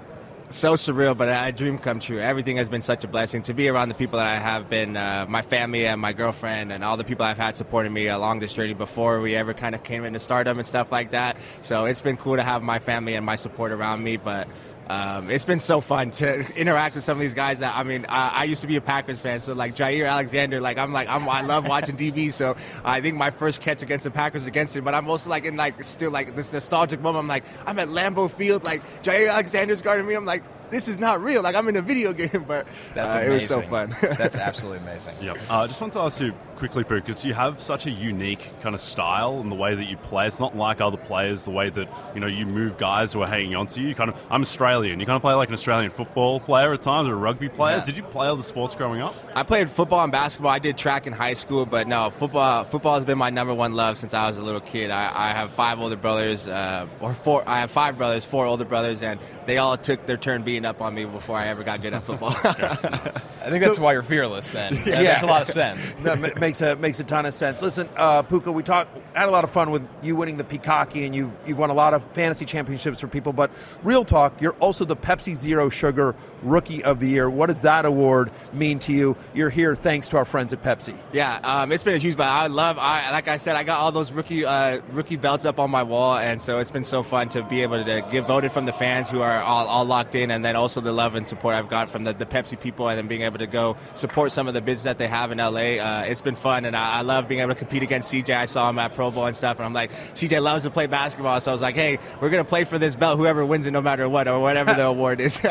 so 0.50 0.74
surreal, 0.74 1.16
but 1.16 1.28
a 1.28 1.52
dream 1.52 1.78
come 1.78 2.00
true. 2.00 2.20
Everything 2.20 2.56
has 2.56 2.68
been 2.68 2.82
such 2.82 3.04
a 3.04 3.08
blessing 3.08 3.42
to 3.42 3.54
be 3.54 3.68
around 3.68 3.88
the 3.88 3.94
people 3.94 4.18
that 4.18 4.26
I 4.26 4.36
have 4.36 4.68
been, 4.70 4.96
uh, 4.96 5.26
my 5.28 5.42
family 5.42 5.86
and 5.86 6.00
my 6.00 6.12
girlfriend, 6.12 6.72
and 6.72 6.82
all 6.82 6.96
the 6.96 7.04
people 7.04 7.24
I've 7.24 7.38
had 7.38 7.56
supporting 7.56 7.92
me 7.92 8.08
along 8.08 8.40
this 8.40 8.52
journey 8.52 8.74
before 8.74 9.20
we 9.20 9.34
ever 9.34 9.54
kind 9.54 9.74
of 9.74 9.82
came 9.82 10.04
into 10.04 10.20
stardom 10.20 10.58
and 10.58 10.66
stuff 10.66 10.90
like 10.90 11.10
that. 11.10 11.36
So 11.62 11.84
it's 11.84 12.00
been 12.00 12.16
cool 12.16 12.36
to 12.36 12.42
have 12.42 12.62
my 12.62 12.78
family 12.78 13.14
and 13.14 13.24
my 13.24 13.36
support 13.36 13.72
around 13.72 14.02
me, 14.02 14.16
but. 14.16 14.48
Um, 14.88 15.28
it's 15.30 15.44
been 15.44 15.60
so 15.60 15.82
fun 15.82 16.12
to 16.12 16.40
interact 16.58 16.94
with 16.94 17.04
some 17.04 17.18
of 17.18 17.20
these 17.20 17.34
guys 17.34 17.58
that 17.58 17.76
I 17.76 17.82
mean 17.82 18.06
I, 18.08 18.30
I 18.36 18.44
used 18.44 18.62
to 18.62 18.66
be 18.66 18.76
a 18.76 18.80
Packers 18.80 19.20
fan 19.20 19.40
so 19.40 19.52
like 19.52 19.74
Jaire 19.74 20.08
Alexander 20.10 20.60
like 20.60 20.78
I'm 20.78 20.92
like 20.92 21.08
I'm, 21.08 21.28
I 21.28 21.42
love 21.42 21.68
watching 21.68 21.96
DB 21.96 22.32
so 22.32 22.56
I 22.84 23.02
think 23.02 23.16
my 23.16 23.30
first 23.30 23.60
catch 23.60 23.82
against 23.82 24.04
the 24.04 24.10
Packers 24.10 24.46
against 24.46 24.74
him 24.74 24.84
but 24.84 24.94
I'm 24.94 25.08
also 25.10 25.28
like 25.28 25.44
in 25.44 25.56
like 25.56 25.84
still 25.84 26.10
like 26.10 26.34
this 26.36 26.54
nostalgic 26.54 27.02
moment 27.02 27.24
I'm 27.24 27.28
like 27.28 27.44
I'm 27.66 27.78
at 27.78 27.88
Lambeau 27.88 28.30
Field 28.30 28.64
like 28.64 28.82
Jaire 29.02 29.30
Alexander's 29.30 29.82
guarding 29.82 30.06
me 30.06 30.14
I'm 30.14 30.24
like 30.24 30.42
this 30.70 30.88
is 30.88 30.98
not 30.98 31.22
real 31.22 31.42
like 31.42 31.54
I'm 31.54 31.68
in 31.68 31.76
a 31.76 31.82
video 31.82 32.12
game 32.14 32.44
but 32.48 32.66
That's 32.94 33.14
uh, 33.14 33.18
amazing. 33.18 33.30
it 33.30 33.34
was 33.34 33.46
so 33.46 33.62
fun 33.62 33.94
That's 34.16 34.36
absolutely 34.48 34.78
amazing. 34.78 35.16
Yep. 35.20 35.38
Uh, 35.50 35.66
just 35.66 35.80
want 35.82 35.92
to 35.92 36.00
ask 36.00 36.18
you 36.20 36.32
quickly, 36.58 36.84
Pooh, 36.84 36.96
because 37.00 37.24
you 37.24 37.34
have 37.34 37.60
such 37.60 37.86
a 37.86 37.90
unique 37.90 38.50
kind 38.60 38.74
of 38.74 38.80
style 38.80 39.40
and 39.40 39.50
the 39.50 39.54
way 39.56 39.74
that 39.74 39.84
you 39.84 39.96
play. 39.96 40.26
It's 40.26 40.40
not 40.40 40.56
like 40.56 40.80
other 40.80 40.96
players, 40.96 41.42
the 41.44 41.50
way 41.50 41.70
that 41.70 41.88
you 42.14 42.20
know 42.20 42.26
you 42.26 42.44
move 42.46 42.76
guys 42.78 43.12
who 43.12 43.22
are 43.22 43.26
hanging 43.28 43.54
on 43.56 43.66
to 43.68 43.80
you. 43.80 43.88
you 43.88 43.94
kind 43.94 44.10
of, 44.10 44.16
I'm 44.30 44.42
Australian. 44.42 45.00
You 45.00 45.06
kind 45.06 45.16
of 45.16 45.22
play 45.22 45.34
like 45.34 45.48
an 45.48 45.54
Australian 45.54 45.90
football 45.90 46.40
player 46.40 46.72
at 46.74 46.82
times, 46.82 47.08
or 47.08 47.12
a 47.12 47.16
rugby 47.16 47.48
player. 47.48 47.76
Yeah. 47.78 47.84
Did 47.84 47.96
you 47.96 48.02
play 48.02 48.28
other 48.28 48.42
sports 48.42 48.74
growing 48.74 49.00
up? 49.00 49.14
I 49.34 49.42
played 49.44 49.70
football 49.70 50.02
and 50.02 50.12
basketball. 50.12 50.50
I 50.50 50.58
did 50.58 50.76
track 50.76 51.06
in 51.06 51.12
high 51.12 51.34
school, 51.34 51.64
but 51.66 51.86
no, 51.88 52.10
football. 52.10 52.64
Football 52.64 52.96
has 52.96 53.04
been 53.04 53.18
my 53.18 53.30
number 53.30 53.54
one 53.54 53.74
love 53.74 53.96
since 53.98 54.12
I 54.12 54.26
was 54.28 54.36
a 54.36 54.42
little 54.42 54.60
kid. 54.60 54.90
I, 54.90 55.30
I 55.30 55.32
have 55.32 55.50
five 55.52 55.78
older 55.80 55.96
brothers, 55.96 56.46
uh, 56.48 56.86
or 57.00 57.14
four. 57.14 57.42
I 57.48 57.60
have 57.60 57.70
five 57.70 57.96
brothers, 57.96 58.24
four 58.24 58.46
older 58.46 58.64
brothers, 58.64 59.02
and 59.02 59.20
they 59.46 59.58
all 59.58 59.76
took 59.78 60.06
their 60.06 60.16
turn 60.16 60.42
beating 60.42 60.64
up 60.64 60.80
on 60.80 60.94
me 60.94 61.04
before 61.04 61.36
I 61.36 61.46
ever 61.46 61.62
got 61.62 61.80
good 61.82 61.94
at 61.94 62.04
football. 62.04 62.34
I 62.44 63.50
think 63.50 63.62
that's 63.62 63.76
So- 63.76 63.82
why 63.82 63.92
you're 63.92 64.02
fearless. 64.02 64.52
Then 64.52 64.74
that 64.84 64.86
Yeah. 64.86 65.02
makes 65.02 65.22
a 65.22 65.26
lot 65.26 65.42
of 65.42 65.48
sense. 65.48 65.92
that 66.02 66.18
ma- 66.20 66.28
makes 66.48 66.62
a 66.62 66.76
makes 66.76 66.98
a 66.98 67.04
ton 67.04 67.26
of 67.26 67.34
sense. 67.34 67.60
Listen, 67.60 67.88
uh, 67.96 68.22
Puka, 68.22 68.50
we 68.50 68.62
talked 68.62 68.96
had 69.14 69.28
a 69.28 69.30
lot 69.30 69.44
of 69.44 69.50
fun 69.50 69.70
with 69.70 69.86
you 70.02 70.16
winning 70.16 70.38
the 70.38 70.44
Peacocky, 70.44 71.04
and 71.04 71.14
you've 71.14 71.30
you've 71.46 71.58
won 71.58 71.68
a 71.68 71.74
lot 71.74 71.92
of 71.92 72.02
fantasy 72.12 72.46
championships 72.46 73.00
for 73.00 73.06
people. 73.06 73.34
But 73.34 73.50
real 73.82 74.04
talk, 74.04 74.40
you're 74.40 74.54
also 74.54 74.86
the 74.86 74.96
Pepsi 74.96 75.34
Zero 75.34 75.68
Sugar 75.68 76.14
Rookie 76.42 76.82
of 76.82 77.00
the 77.00 77.08
Year. 77.08 77.28
What 77.28 77.46
does 77.46 77.62
that 77.62 77.84
award 77.84 78.30
mean 78.54 78.78
to 78.80 78.92
you? 78.94 79.16
You're 79.34 79.50
here 79.50 79.74
thanks 79.74 80.08
to 80.08 80.16
our 80.16 80.24
friends 80.24 80.54
at 80.54 80.62
Pepsi. 80.62 80.96
Yeah, 81.12 81.38
um, 81.42 81.70
it's 81.70 81.84
been 81.84 81.94
a 81.94 81.98
huge. 81.98 82.16
But 82.16 82.28
I 82.28 82.46
love. 82.46 82.78
I 82.78 83.10
like 83.10 83.28
I 83.28 83.36
said, 83.36 83.56
I 83.56 83.64
got 83.64 83.80
all 83.80 83.92
those 83.92 84.10
rookie 84.10 84.46
uh, 84.46 84.80
rookie 84.92 85.16
belts 85.16 85.44
up 85.44 85.58
on 85.58 85.70
my 85.70 85.82
wall, 85.82 86.16
and 86.16 86.40
so 86.40 86.60
it's 86.60 86.70
been 86.70 86.84
so 86.84 87.02
fun 87.02 87.28
to 87.30 87.42
be 87.42 87.60
able 87.62 87.84
to 87.84 88.06
get 88.10 88.26
voted 88.26 88.52
from 88.52 88.64
the 88.64 88.72
fans 88.72 89.10
who 89.10 89.20
are 89.20 89.42
all, 89.42 89.66
all 89.66 89.84
locked 89.84 90.14
in, 90.14 90.30
and 90.30 90.42
then 90.42 90.56
also 90.56 90.80
the 90.80 90.92
love 90.92 91.14
and 91.14 91.26
support 91.26 91.54
I've 91.54 91.68
got 91.68 91.90
from 91.90 92.04
the, 92.04 92.14
the 92.14 92.26
Pepsi 92.26 92.58
people, 92.58 92.88
and 92.88 92.96
then 92.96 93.06
being 93.06 93.22
able 93.22 93.38
to 93.38 93.46
go 93.46 93.76
support 93.96 94.32
some 94.32 94.48
of 94.48 94.54
the 94.54 94.62
business 94.62 94.84
that 94.84 94.96
they 94.96 95.08
have 95.08 95.30
in 95.30 95.38
LA. 95.38 95.76
Uh, 95.76 96.04
it's 96.06 96.22
been 96.22 96.37
fun, 96.38 96.64
and 96.64 96.76
I, 96.76 96.98
I 96.98 97.00
love 97.02 97.28
being 97.28 97.40
able 97.40 97.54
to 97.54 97.58
compete 97.58 97.82
against 97.82 98.12
CJ. 98.12 98.36
I 98.36 98.46
saw 98.46 98.70
him 98.70 98.78
at 98.78 98.94
Pro 98.94 99.10
Bowl 99.10 99.26
and 99.26 99.36
stuff, 99.36 99.58
and 99.58 99.66
I'm 99.66 99.72
like, 99.72 99.92
CJ 100.14 100.42
loves 100.42 100.64
to 100.64 100.70
play 100.70 100.86
basketball, 100.86 101.40
so 101.40 101.50
I 101.50 101.54
was 101.54 101.62
like, 101.62 101.74
hey, 101.74 101.98
we're 102.20 102.30
gonna 102.30 102.44
play 102.44 102.64
for 102.64 102.78
this 102.78 102.96
belt, 102.96 103.18
whoever 103.18 103.44
wins 103.44 103.66
it, 103.66 103.72
no 103.72 103.80
matter 103.80 104.08
what, 104.08 104.28
or 104.28 104.38
whatever 104.40 104.74
the 104.74 104.86
award 104.86 105.20
is. 105.20 105.38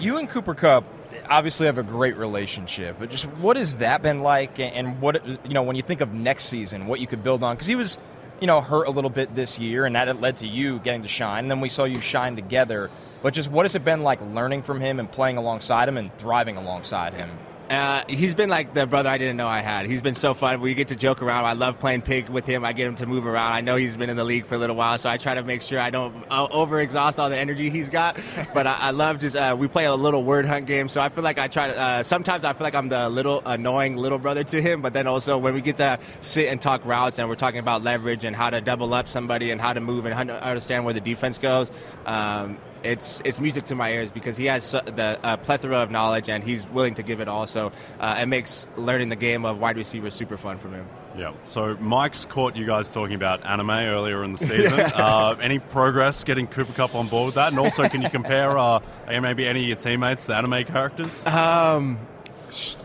You 0.00 0.16
and 0.16 0.30
Cooper 0.30 0.54
Kupp 0.54 0.84
obviously 1.28 1.66
have 1.66 1.76
a 1.76 1.82
great 1.82 2.16
relationship, 2.16 2.96
but 2.98 3.10
just 3.10 3.26
what 3.26 3.58
has 3.58 3.76
that 3.76 4.00
been 4.00 4.20
like, 4.20 4.58
and 4.58 4.98
what 5.00 5.26
you 5.26 5.52
know 5.52 5.62
when 5.62 5.76
you 5.76 5.82
think 5.82 6.00
of 6.00 6.14
next 6.14 6.44
season, 6.44 6.86
what 6.86 7.00
you 7.00 7.06
could 7.06 7.22
build 7.22 7.44
on? 7.44 7.54
Because 7.54 7.66
he 7.68 7.74
was, 7.74 7.98
you 8.40 8.46
know, 8.46 8.62
hurt 8.62 8.88
a 8.88 8.90
little 8.90 9.10
bit 9.10 9.34
this 9.34 9.58
year, 9.58 9.84
and 9.84 9.94
that 9.96 10.18
led 10.18 10.38
to 10.38 10.46
you 10.46 10.78
getting 10.78 11.02
to 11.02 11.08
shine. 11.08 11.44
And 11.44 11.50
then 11.50 11.60
we 11.60 11.68
saw 11.68 11.84
you 11.84 12.00
shine 12.00 12.34
together. 12.34 12.90
But 13.22 13.34
just 13.34 13.50
what 13.50 13.66
has 13.66 13.74
it 13.74 13.84
been 13.84 14.02
like 14.02 14.22
learning 14.22 14.62
from 14.62 14.80
him 14.80 14.98
and 14.98 15.10
playing 15.10 15.36
alongside 15.36 15.86
him 15.86 15.98
and 15.98 16.16
thriving 16.16 16.56
alongside 16.56 17.12
him? 17.12 17.28
Uh, 17.70 18.02
he's 18.08 18.34
been 18.34 18.48
like 18.48 18.74
the 18.74 18.84
brother 18.84 19.08
I 19.08 19.16
didn't 19.16 19.36
know 19.36 19.46
I 19.46 19.60
had. 19.60 19.86
He's 19.86 20.02
been 20.02 20.16
so 20.16 20.34
fun. 20.34 20.60
We 20.60 20.74
get 20.74 20.88
to 20.88 20.96
joke 20.96 21.22
around. 21.22 21.44
I 21.44 21.52
love 21.52 21.78
playing 21.78 22.02
pig 22.02 22.28
with 22.28 22.44
him. 22.44 22.64
I 22.64 22.72
get 22.72 22.88
him 22.88 22.96
to 22.96 23.06
move 23.06 23.26
around. 23.26 23.52
I 23.52 23.60
know 23.60 23.76
he's 23.76 23.96
been 23.96 24.10
in 24.10 24.16
the 24.16 24.24
league 24.24 24.44
for 24.44 24.56
a 24.56 24.58
little 24.58 24.74
while, 24.74 24.98
so 24.98 25.08
I 25.08 25.18
try 25.18 25.36
to 25.36 25.44
make 25.44 25.62
sure 25.62 25.78
I 25.78 25.90
don't 25.90 26.24
uh, 26.30 26.48
overexhaust 26.48 27.20
all 27.20 27.30
the 27.30 27.38
energy 27.38 27.70
he's 27.70 27.88
got. 27.88 28.16
But 28.52 28.66
I, 28.66 28.76
I 28.80 28.90
love 28.90 29.20
just 29.20 29.36
uh, 29.36 29.54
we 29.56 29.68
play 29.68 29.84
a 29.84 29.94
little 29.94 30.24
word 30.24 30.44
hunt 30.44 30.66
game, 30.66 30.88
so 30.88 31.00
I 31.00 31.08
feel 31.08 31.22
like 31.22 31.38
I 31.38 31.46
try 31.46 31.68
to. 31.68 31.78
Uh, 31.78 32.02
sometimes 32.02 32.44
I 32.44 32.52
feel 32.52 32.64
like 32.64 32.74
I'm 32.74 32.88
the 32.88 33.08
little 33.08 33.42
annoying 33.46 33.96
little 33.96 34.18
brother 34.18 34.42
to 34.44 34.60
him, 34.60 34.82
but 34.82 34.92
then 34.92 35.06
also 35.06 35.38
when 35.38 35.54
we 35.54 35.60
get 35.60 35.76
to 35.76 35.98
sit 36.20 36.46
and 36.50 36.60
talk 36.60 36.84
routes 36.84 37.18
and 37.18 37.28
we're 37.28 37.36
talking 37.36 37.60
about 37.60 37.84
leverage 37.84 38.24
and 38.24 38.34
how 38.34 38.50
to 38.50 38.60
double 38.60 38.92
up 38.92 39.08
somebody 39.08 39.52
and 39.52 39.60
how 39.60 39.72
to 39.72 39.80
move 39.80 40.04
and 40.04 40.14
how 40.14 40.24
to 40.24 40.44
understand 40.44 40.84
where 40.84 40.94
the 40.94 41.00
defense 41.00 41.38
goes. 41.38 41.70
Um, 42.06 42.58
it's 42.82 43.20
it's 43.24 43.40
music 43.40 43.64
to 43.66 43.74
my 43.74 43.92
ears 43.92 44.10
because 44.10 44.36
he 44.36 44.46
has 44.46 44.70
the 44.70 45.18
uh, 45.22 45.36
plethora 45.38 45.78
of 45.78 45.90
knowledge 45.90 46.28
and 46.28 46.42
he's 46.44 46.66
willing 46.66 46.94
to 46.94 47.02
give 47.02 47.20
it 47.20 47.28
all. 47.28 47.46
So 47.46 47.72
uh, 47.98 48.18
it 48.20 48.26
makes 48.26 48.66
learning 48.76 49.08
the 49.08 49.16
game 49.16 49.44
of 49.44 49.58
wide 49.58 49.76
receiver 49.76 50.10
super 50.10 50.36
fun 50.36 50.58
for 50.58 50.68
him. 50.68 50.86
Yeah. 51.16 51.32
So 51.44 51.76
Mike's 51.76 52.24
caught 52.24 52.56
you 52.56 52.66
guys 52.66 52.90
talking 52.90 53.14
about 53.14 53.44
anime 53.44 53.70
earlier 53.70 54.22
in 54.22 54.32
the 54.32 54.38
season. 54.38 54.80
uh, 54.94 55.36
any 55.40 55.58
progress 55.58 56.24
getting 56.24 56.46
Cooper 56.46 56.72
Kupp 56.72 56.94
on 56.94 57.08
board 57.08 57.26
with 57.26 57.34
that? 57.34 57.48
And 57.48 57.58
also, 57.58 57.88
can 57.88 58.02
you 58.02 58.10
compare 58.10 58.56
uh, 58.56 58.80
maybe 59.08 59.46
any 59.46 59.62
of 59.62 59.68
your 59.68 59.76
teammates 59.76 60.26
to 60.26 60.36
anime 60.36 60.64
characters? 60.64 61.24
Um, 61.26 61.98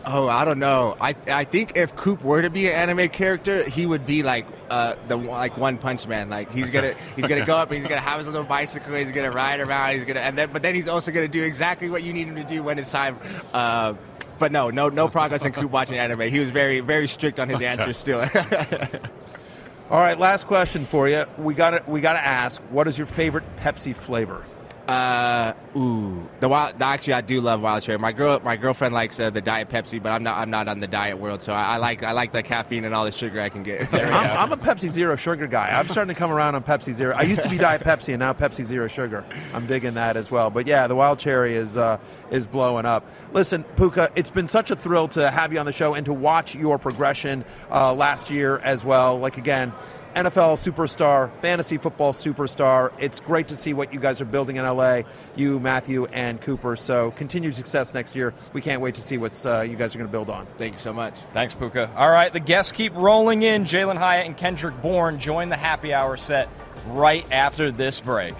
oh, 0.04 0.28
I 0.28 0.44
don't 0.44 0.58
know. 0.58 0.96
I 1.00 1.14
I 1.28 1.44
think 1.44 1.76
if 1.76 1.94
Coop 1.96 2.22
were 2.22 2.42
to 2.42 2.50
be 2.50 2.66
an 2.68 2.74
anime 2.74 3.08
character, 3.08 3.68
he 3.68 3.86
would 3.86 4.06
be 4.06 4.22
like 4.22 4.46
uh, 4.70 4.96
the 5.08 5.16
one- 5.16 5.26
like 5.28 5.56
One 5.56 5.78
Punch 5.78 6.06
Man. 6.06 6.28
Like 6.30 6.50
he's 6.52 6.70
gonna 6.70 6.94
he's 7.16 7.26
gonna 7.26 7.46
go 7.46 7.56
up 7.56 7.70
and 7.70 7.78
he's 7.78 7.86
gonna 7.86 8.00
have 8.00 8.18
his 8.18 8.26
little 8.28 8.44
bicycle. 8.44 8.94
He's 8.94 9.12
gonna 9.12 9.30
ride 9.32 9.60
around. 9.60 9.94
He's 9.94 10.04
gonna 10.04 10.20
and 10.20 10.36
then 10.36 10.50
but 10.52 10.62
then 10.62 10.74
he's 10.74 10.88
also 10.88 11.10
gonna 11.12 11.28
do 11.28 11.42
exactly 11.42 11.88
what 11.90 12.02
you 12.02 12.12
need 12.12 12.28
him 12.28 12.36
to 12.36 12.44
do 12.44 12.62
when 12.62 12.78
it's 12.78 12.90
time. 12.90 13.18
Uh, 13.52 13.94
but 14.38 14.52
no, 14.52 14.70
no, 14.70 14.88
no 14.88 15.08
progress 15.08 15.44
in 15.44 15.52
Coop 15.52 15.70
watching 15.70 15.96
anime. 15.96 16.20
He 16.20 16.38
was 16.38 16.50
very, 16.50 16.80
very 16.80 17.08
strict 17.08 17.40
on 17.40 17.48
his 17.48 17.62
answers 17.62 17.96
still. 17.96 18.20
All 19.90 20.00
right, 20.00 20.18
last 20.18 20.46
question 20.46 20.84
for 20.84 21.08
you. 21.08 21.24
We 21.38 21.54
got 21.54 21.70
to 21.70 21.90
we 21.90 22.00
got 22.00 22.14
to 22.14 22.24
ask, 22.24 22.60
what 22.70 22.88
is 22.88 22.98
your 22.98 23.06
favorite 23.06 23.44
Pepsi 23.56 23.94
flavor? 23.94 24.44
Uh, 24.88 25.52
ooh, 25.76 26.28
the 26.38 26.48
wild. 26.48 26.80
Actually, 26.80 27.14
I 27.14 27.20
do 27.20 27.40
love 27.40 27.60
wild 27.60 27.82
cherry. 27.82 27.98
My 27.98 28.12
girl, 28.12 28.40
my 28.44 28.56
girlfriend 28.56 28.94
likes 28.94 29.18
uh, 29.18 29.30
the 29.30 29.40
diet 29.40 29.68
Pepsi, 29.68 30.00
but 30.00 30.10
I'm 30.12 30.22
not. 30.22 30.38
I'm 30.38 30.50
not 30.50 30.68
on 30.68 30.78
the 30.78 30.86
diet 30.86 31.18
world, 31.18 31.42
so 31.42 31.52
I, 31.52 31.74
I 31.74 31.76
like. 31.78 32.04
I 32.04 32.12
like 32.12 32.32
the 32.32 32.42
caffeine 32.44 32.84
and 32.84 32.94
all 32.94 33.04
the 33.04 33.10
sugar 33.10 33.40
I 33.40 33.48
can 33.48 33.64
get. 33.64 33.92
I'm, 33.92 34.02
I'm 34.38 34.52
a 34.52 34.56
Pepsi 34.56 34.88
Zero 34.88 35.16
sugar 35.16 35.48
guy. 35.48 35.76
I'm 35.76 35.88
starting 35.88 36.14
to 36.14 36.18
come 36.18 36.30
around 36.30 36.54
on 36.54 36.62
Pepsi 36.62 36.92
Zero. 36.92 37.16
I 37.16 37.22
used 37.22 37.42
to 37.42 37.48
be 37.48 37.58
Diet 37.58 37.82
Pepsi, 37.82 38.10
and 38.10 38.20
now 38.20 38.32
Pepsi 38.32 38.62
Zero 38.62 38.86
sugar. 38.86 39.24
I'm 39.52 39.66
digging 39.66 39.94
that 39.94 40.16
as 40.16 40.30
well. 40.30 40.50
But 40.50 40.68
yeah, 40.68 40.86
the 40.86 40.94
wild 40.94 41.18
cherry 41.18 41.56
is 41.56 41.76
uh, 41.76 41.98
is 42.30 42.46
blowing 42.46 42.86
up. 42.86 43.04
Listen, 43.32 43.64
Puka, 43.64 44.12
it's 44.14 44.30
been 44.30 44.46
such 44.46 44.70
a 44.70 44.76
thrill 44.76 45.08
to 45.08 45.28
have 45.32 45.52
you 45.52 45.58
on 45.58 45.66
the 45.66 45.72
show 45.72 45.94
and 45.94 46.06
to 46.06 46.12
watch 46.12 46.54
your 46.54 46.78
progression 46.78 47.44
uh, 47.72 47.92
last 47.92 48.30
year 48.30 48.58
as 48.58 48.84
well. 48.84 49.18
Like 49.18 49.36
again. 49.36 49.72
NFL 50.16 50.56
superstar, 50.56 51.30
fantasy 51.42 51.76
football 51.76 52.14
superstar. 52.14 52.90
It's 52.98 53.20
great 53.20 53.48
to 53.48 53.56
see 53.56 53.74
what 53.74 53.92
you 53.92 54.00
guys 54.00 54.22
are 54.22 54.24
building 54.24 54.56
in 54.56 54.64
LA, 54.64 55.02
you, 55.36 55.60
Matthew, 55.60 56.06
and 56.06 56.40
Cooper. 56.40 56.74
So 56.74 57.10
continued 57.10 57.54
success 57.54 57.92
next 57.92 58.16
year. 58.16 58.32
We 58.54 58.62
can't 58.62 58.80
wait 58.80 58.94
to 58.94 59.02
see 59.02 59.18
what 59.18 59.44
uh, 59.44 59.60
you 59.60 59.76
guys 59.76 59.94
are 59.94 59.98
going 59.98 60.08
to 60.08 60.12
build 60.12 60.30
on. 60.30 60.46
Thank 60.56 60.72
you 60.72 60.80
so 60.80 60.94
much. 60.94 61.18
Thanks, 61.34 61.52
Puka. 61.54 61.90
All 61.94 62.10
right, 62.10 62.32
the 62.32 62.40
guests 62.40 62.72
keep 62.72 62.94
rolling 62.94 63.42
in. 63.42 63.64
Jalin 63.64 63.98
Hyatt 63.98 64.24
and 64.24 64.34
Kendrick 64.34 64.80
Bourne 64.80 65.18
join 65.18 65.50
the 65.50 65.56
happy 65.56 65.92
hour 65.92 66.16
set 66.16 66.48
right 66.86 67.30
after 67.30 67.70
this 67.70 68.00
break. 68.00 68.34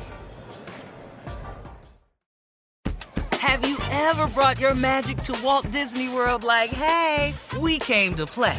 Have 3.32 3.68
you 3.68 3.76
ever 3.90 4.28
brought 4.28 4.58
your 4.58 4.74
magic 4.74 5.18
to 5.18 5.38
Walt 5.44 5.70
Disney 5.70 6.08
World 6.08 6.42
like, 6.42 6.70
hey, 6.70 7.34
we 7.60 7.78
came 7.78 8.14
to 8.14 8.24
play? 8.24 8.58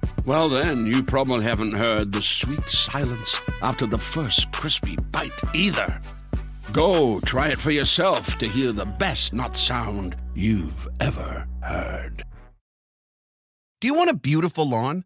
Well, 0.25 0.49
then, 0.49 0.85
you 0.85 1.01
probably 1.01 1.43
haven't 1.43 1.73
heard 1.73 2.11
the 2.11 2.21
sweet 2.21 2.69
silence 2.69 3.41
after 3.63 3.87
the 3.87 3.97
first 3.97 4.51
crispy 4.51 4.95
bite 5.11 5.31
either. 5.55 5.99
Go 6.71 7.19
try 7.21 7.49
it 7.49 7.59
for 7.59 7.71
yourself 7.71 8.37
to 8.37 8.47
hear 8.47 8.71
the 8.71 8.85
best 8.85 9.33
nut 9.33 9.57
sound 9.57 10.15
you've 10.35 10.87
ever 10.99 11.47
heard. 11.61 12.23
Do 13.81 13.87
you 13.87 13.95
want 13.95 14.11
a 14.11 14.15
beautiful 14.15 14.69
lawn? 14.69 15.05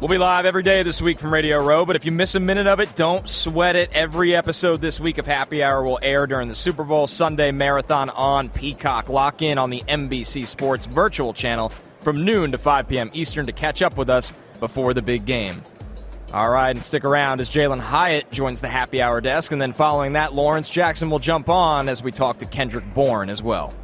We'll 0.00 0.08
be 0.08 0.16
live 0.16 0.46
every 0.46 0.62
day 0.62 0.82
this 0.82 1.02
week 1.02 1.18
from 1.18 1.30
Radio 1.30 1.62
Row, 1.62 1.84
but 1.84 1.94
if 1.94 2.06
you 2.06 2.10
miss 2.10 2.34
a 2.34 2.40
minute 2.40 2.66
of 2.66 2.80
it, 2.80 2.94
don't 2.94 3.28
sweat 3.28 3.76
it. 3.76 3.90
Every 3.92 4.34
episode 4.34 4.80
this 4.80 4.98
week 4.98 5.18
of 5.18 5.26
Happy 5.26 5.62
Hour 5.62 5.84
will 5.84 5.98
air 6.00 6.26
during 6.26 6.48
the 6.48 6.54
Super 6.54 6.84
Bowl 6.84 7.06
Sunday 7.06 7.52
Marathon 7.52 8.08
on 8.08 8.48
Peacock. 8.48 9.10
Lock 9.10 9.42
in 9.42 9.58
on 9.58 9.68
the 9.68 9.82
NBC 9.86 10.46
Sports 10.46 10.86
virtual 10.86 11.34
channel 11.34 11.68
from 12.00 12.24
noon 12.24 12.52
to 12.52 12.56
5 12.56 12.88
p.m. 12.88 13.10
Eastern 13.12 13.44
to 13.44 13.52
catch 13.52 13.82
up 13.82 13.98
with 13.98 14.08
us 14.08 14.32
before 14.58 14.94
the 14.94 15.02
big 15.02 15.26
game. 15.26 15.62
All 16.32 16.48
right, 16.48 16.70
and 16.70 16.82
stick 16.82 17.04
around 17.04 17.42
as 17.42 17.50
Jalin 17.50 17.80
Hyatt 17.80 18.30
joins 18.30 18.62
the 18.62 18.68
happy 18.68 19.02
hour 19.02 19.20
desk. 19.20 19.52
And 19.52 19.60
then 19.60 19.74
following 19.74 20.14
that, 20.14 20.32
Lawrence 20.32 20.70
Jackson 20.70 21.10
will 21.10 21.18
jump 21.18 21.50
on 21.50 21.90
as 21.90 22.02
we 22.02 22.10
talk 22.10 22.38
to 22.38 22.46
Kendrick 22.46 22.94
Bourne 22.94 23.28
as 23.28 23.42
well. 23.42 23.74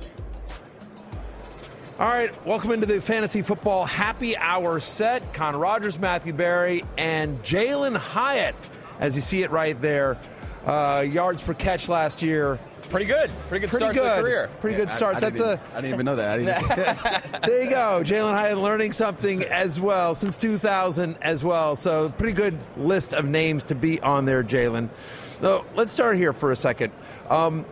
All 1.99 2.09
right, 2.09 2.47
welcome 2.47 2.73
into 2.73 2.85
the 2.85 3.01
fantasy 3.01 3.41
football 3.41 3.87
happy 3.87 4.37
hour 4.37 4.81
set. 4.81 5.33
Con 5.33 5.57
Rogers, 5.57 5.99
Matthew 5.99 6.35
Berry, 6.35 6.85
and 6.99 7.43
Jalin 7.43 7.97
Hyatt, 7.97 8.55
as 9.01 9.17
you 9.17 9.23
see 9.23 9.43
it 9.43 9.51
right 9.51 9.81
there. 9.81 10.19
Uh, 10.67 11.07
yards 11.09 11.43
per 11.43 11.55
catch 11.55 11.89
last 11.89 12.21
year. 12.21 12.59
Pretty 12.91 13.07
good. 13.07 13.31
Pretty 13.49 13.61
good 13.67 13.71
Pretty 13.71 13.77
start 13.85 13.95
to 13.95 14.01
good. 14.01 14.19
the 14.19 14.23
career. 14.23 14.51
Pretty 14.61 14.77
Yeah, 14.77 14.85
good 14.85 14.93
start. 14.93 15.17
I 15.17 15.21
That's 15.21 15.39
didn't 15.39 15.53
even- 15.55 15.65
I 15.73 15.81
didn't 15.81 15.95
even 15.95 16.07
know 16.07 16.17
that. 16.17 16.31
I 16.31 16.37
didn't 16.39 17.43
there 17.43 17.63
you 17.63 17.71
go. 17.71 18.03
Jalin 18.05 18.33
Hyatt 18.35 18.59
learning 18.59 18.93
something 18.93 19.43
as 19.45 19.81
well 19.81 20.15
since 20.15 20.37
2000 20.37 21.17
as 21.23 21.43
well. 21.43 21.77
So 21.77 22.11
pretty 22.11 22.33
good 22.35 22.59
list 22.77 23.15
of 23.15 23.25
names 23.25 23.65
to 23.65 23.75
be 23.75 24.01
on 24.01 24.25
there, 24.27 24.43
Jalin. 24.45 24.91
So 25.41 25.65
let's 25.75 25.93
start 25.93 26.17
here 26.19 26.33
for 26.35 26.51
a 26.53 26.57
second. 26.57 26.93
Um, 27.31 27.65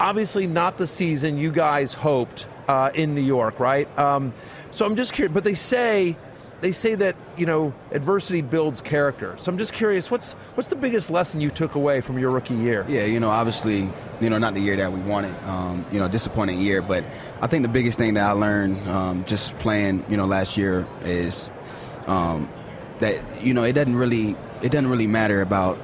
obviously, 0.00 0.46
not 0.46 0.76
the 0.76 0.86
season 0.88 1.38
you 1.38 1.52
guys 1.52 1.92
hoped 1.94 2.46
uh, 2.70 2.92
in 2.94 3.16
New 3.16 3.20
York, 3.20 3.58
right? 3.58 3.88
Um, 3.98 4.32
so 4.70 4.86
I'm 4.86 4.94
just 4.94 5.12
curious. 5.12 5.34
But 5.34 5.42
they 5.42 5.54
say 5.54 6.16
they 6.60 6.70
say 6.70 6.94
that 6.94 7.16
you 7.36 7.44
know 7.44 7.74
adversity 7.90 8.42
builds 8.42 8.80
character. 8.80 9.34
So 9.38 9.50
I'm 9.50 9.58
just 9.58 9.72
curious. 9.72 10.08
What's 10.08 10.34
what's 10.54 10.68
the 10.68 10.76
biggest 10.76 11.10
lesson 11.10 11.40
you 11.40 11.50
took 11.50 11.74
away 11.74 12.00
from 12.00 12.16
your 12.16 12.30
rookie 12.30 12.54
year? 12.54 12.86
Yeah, 12.88 13.06
you 13.06 13.18
know, 13.18 13.30
obviously, 13.30 13.88
you 14.20 14.30
know, 14.30 14.38
not 14.38 14.54
the 14.54 14.60
year 14.60 14.76
that 14.76 14.92
we 14.92 15.00
wanted. 15.00 15.34
Um, 15.48 15.84
you 15.90 15.98
know, 15.98 16.06
disappointing 16.06 16.60
year. 16.60 16.80
But 16.80 17.04
I 17.40 17.48
think 17.48 17.62
the 17.62 17.68
biggest 17.68 17.98
thing 17.98 18.14
that 18.14 18.24
I 18.24 18.32
learned 18.32 18.88
um, 18.88 19.24
just 19.24 19.58
playing, 19.58 20.04
you 20.08 20.16
know, 20.16 20.26
last 20.26 20.56
year 20.56 20.86
is 21.02 21.50
um, 22.06 22.48
that 23.00 23.42
you 23.42 23.52
know 23.52 23.64
it 23.64 23.72
doesn't 23.72 23.96
really 23.96 24.36
it 24.62 24.70
doesn't 24.70 24.88
really 24.88 25.08
matter 25.08 25.42
about 25.42 25.76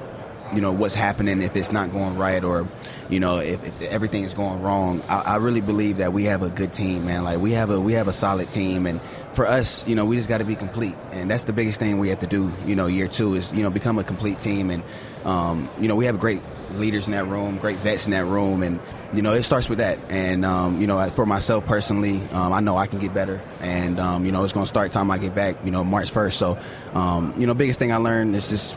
you 0.53 0.61
know 0.61 0.71
what's 0.71 0.95
happening 0.95 1.41
if 1.41 1.55
it's 1.55 1.71
not 1.71 1.91
going 1.91 2.17
right 2.17 2.43
or 2.43 2.67
you 3.09 3.19
know 3.19 3.37
if, 3.37 3.63
if 3.65 3.81
everything 3.83 4.23
is 4.23 4.33
going 4.33 4.61
wrong. 4.61 5.01
I, 5.09 5.21
I 5.21 5.35
really 5.37 5.61
believe 5.61 5.97
that 5.97 6.13
we 6.13 6.25
have 6.25 6.43
a 6.43 6.49
good 6.49 6.73
team, 6.73 7.05
man. 7.05 7.23
Like 7.23 7.39
we 7.39 7.51
have 7.53 7.69
a 7.69 7.79
we 7.79 7.93
have 7.93 8.07
a 8.07 8.13
solid 8.13 8.49
team, 8.51 8.85
and 8.85 9.01
for 9.33 9.45
us, 9.45 9.87
you 9.87 9.95
know, 9.95 10.05
we 10.05 10.15
just 10.15 10.29
got 10.29 10.39
to 10.39 10.45
be 10.45 10.55
complete, 10.55 10.95
and 11.11 11.29
that's 11.29 11.43
the 11.43 11.53
biggest 11.53 11.79
thing 11.79 11.99
we 11.99 12.09
have 12.09 12.19
to 12.19 12.27
do. 12.27 12.51
You 12.65 12.75
know, 12.75 12.87
year 12.87 13.07
two 13.07 13.35
is 13.35 13.51
you 13.51 13.63
know 13.63 13.69
become 13.69 13.99
a 13.99 14.03
complete 14.03 14.39
team, 14.39 14.69
and 14.69 14.83
um, 15.25 15.69
you 15.79 15.87
know 15.87 15.95
we 15.95 16.05
have 16.05 16.19
great 16.19 16.41
leaders 16.75 17.07
in 17.07 17.13
that 17.13 17.25
room, 17.25 17.57
great 17.57 17.77
vets 17.77 18.05
in 18.05 18.11
that 18.11 18.25
room, 18.25 18.63
and 18.63 18.79
you 19.13 19.21
know 19.21 19.33
it 19.33 19.43
starts 19.43 19.69
with 19.69 19.77
that. 19.77 19.99
And 20.09 20.45
um, 20.45 20.81
you 20.81 20.87
know, 20.87 21.09
for 21.11 21.25
myself 21.25 21.65
personally, 21.65 22.21
um, 22.31 22.53
I 22.53 22.61
know 22.61 22.77
I 22.77 22.87
can 22.87 22.99
get 22.99 23.13
better, 23.13 23.41
and 23.61 23.99
um, 23.99 24.25
you 24.25 24.31
know 24.31 24.43
it's 24.43 24.53
going 24.53 24.65
to 24.65 24.69
start 24.69 24.91
time 24.91 25.11
I 25.11 25.17
get 25.17 25.35
back. 25.35 25.57
You 25.63 25.71
know, 25.71 25.83
March 25.83 26.09
first. 26.09 26.39
So, 26.39 26.57
um, 26.93 27.33
you 27.37 27.47
know, 27.47 27.53
biggest 27.53 27.79
thing 27.79 27.91
I 27.91 27.97
learned 27.97 28.35
is 28.35 28.49
just 28.49 28.75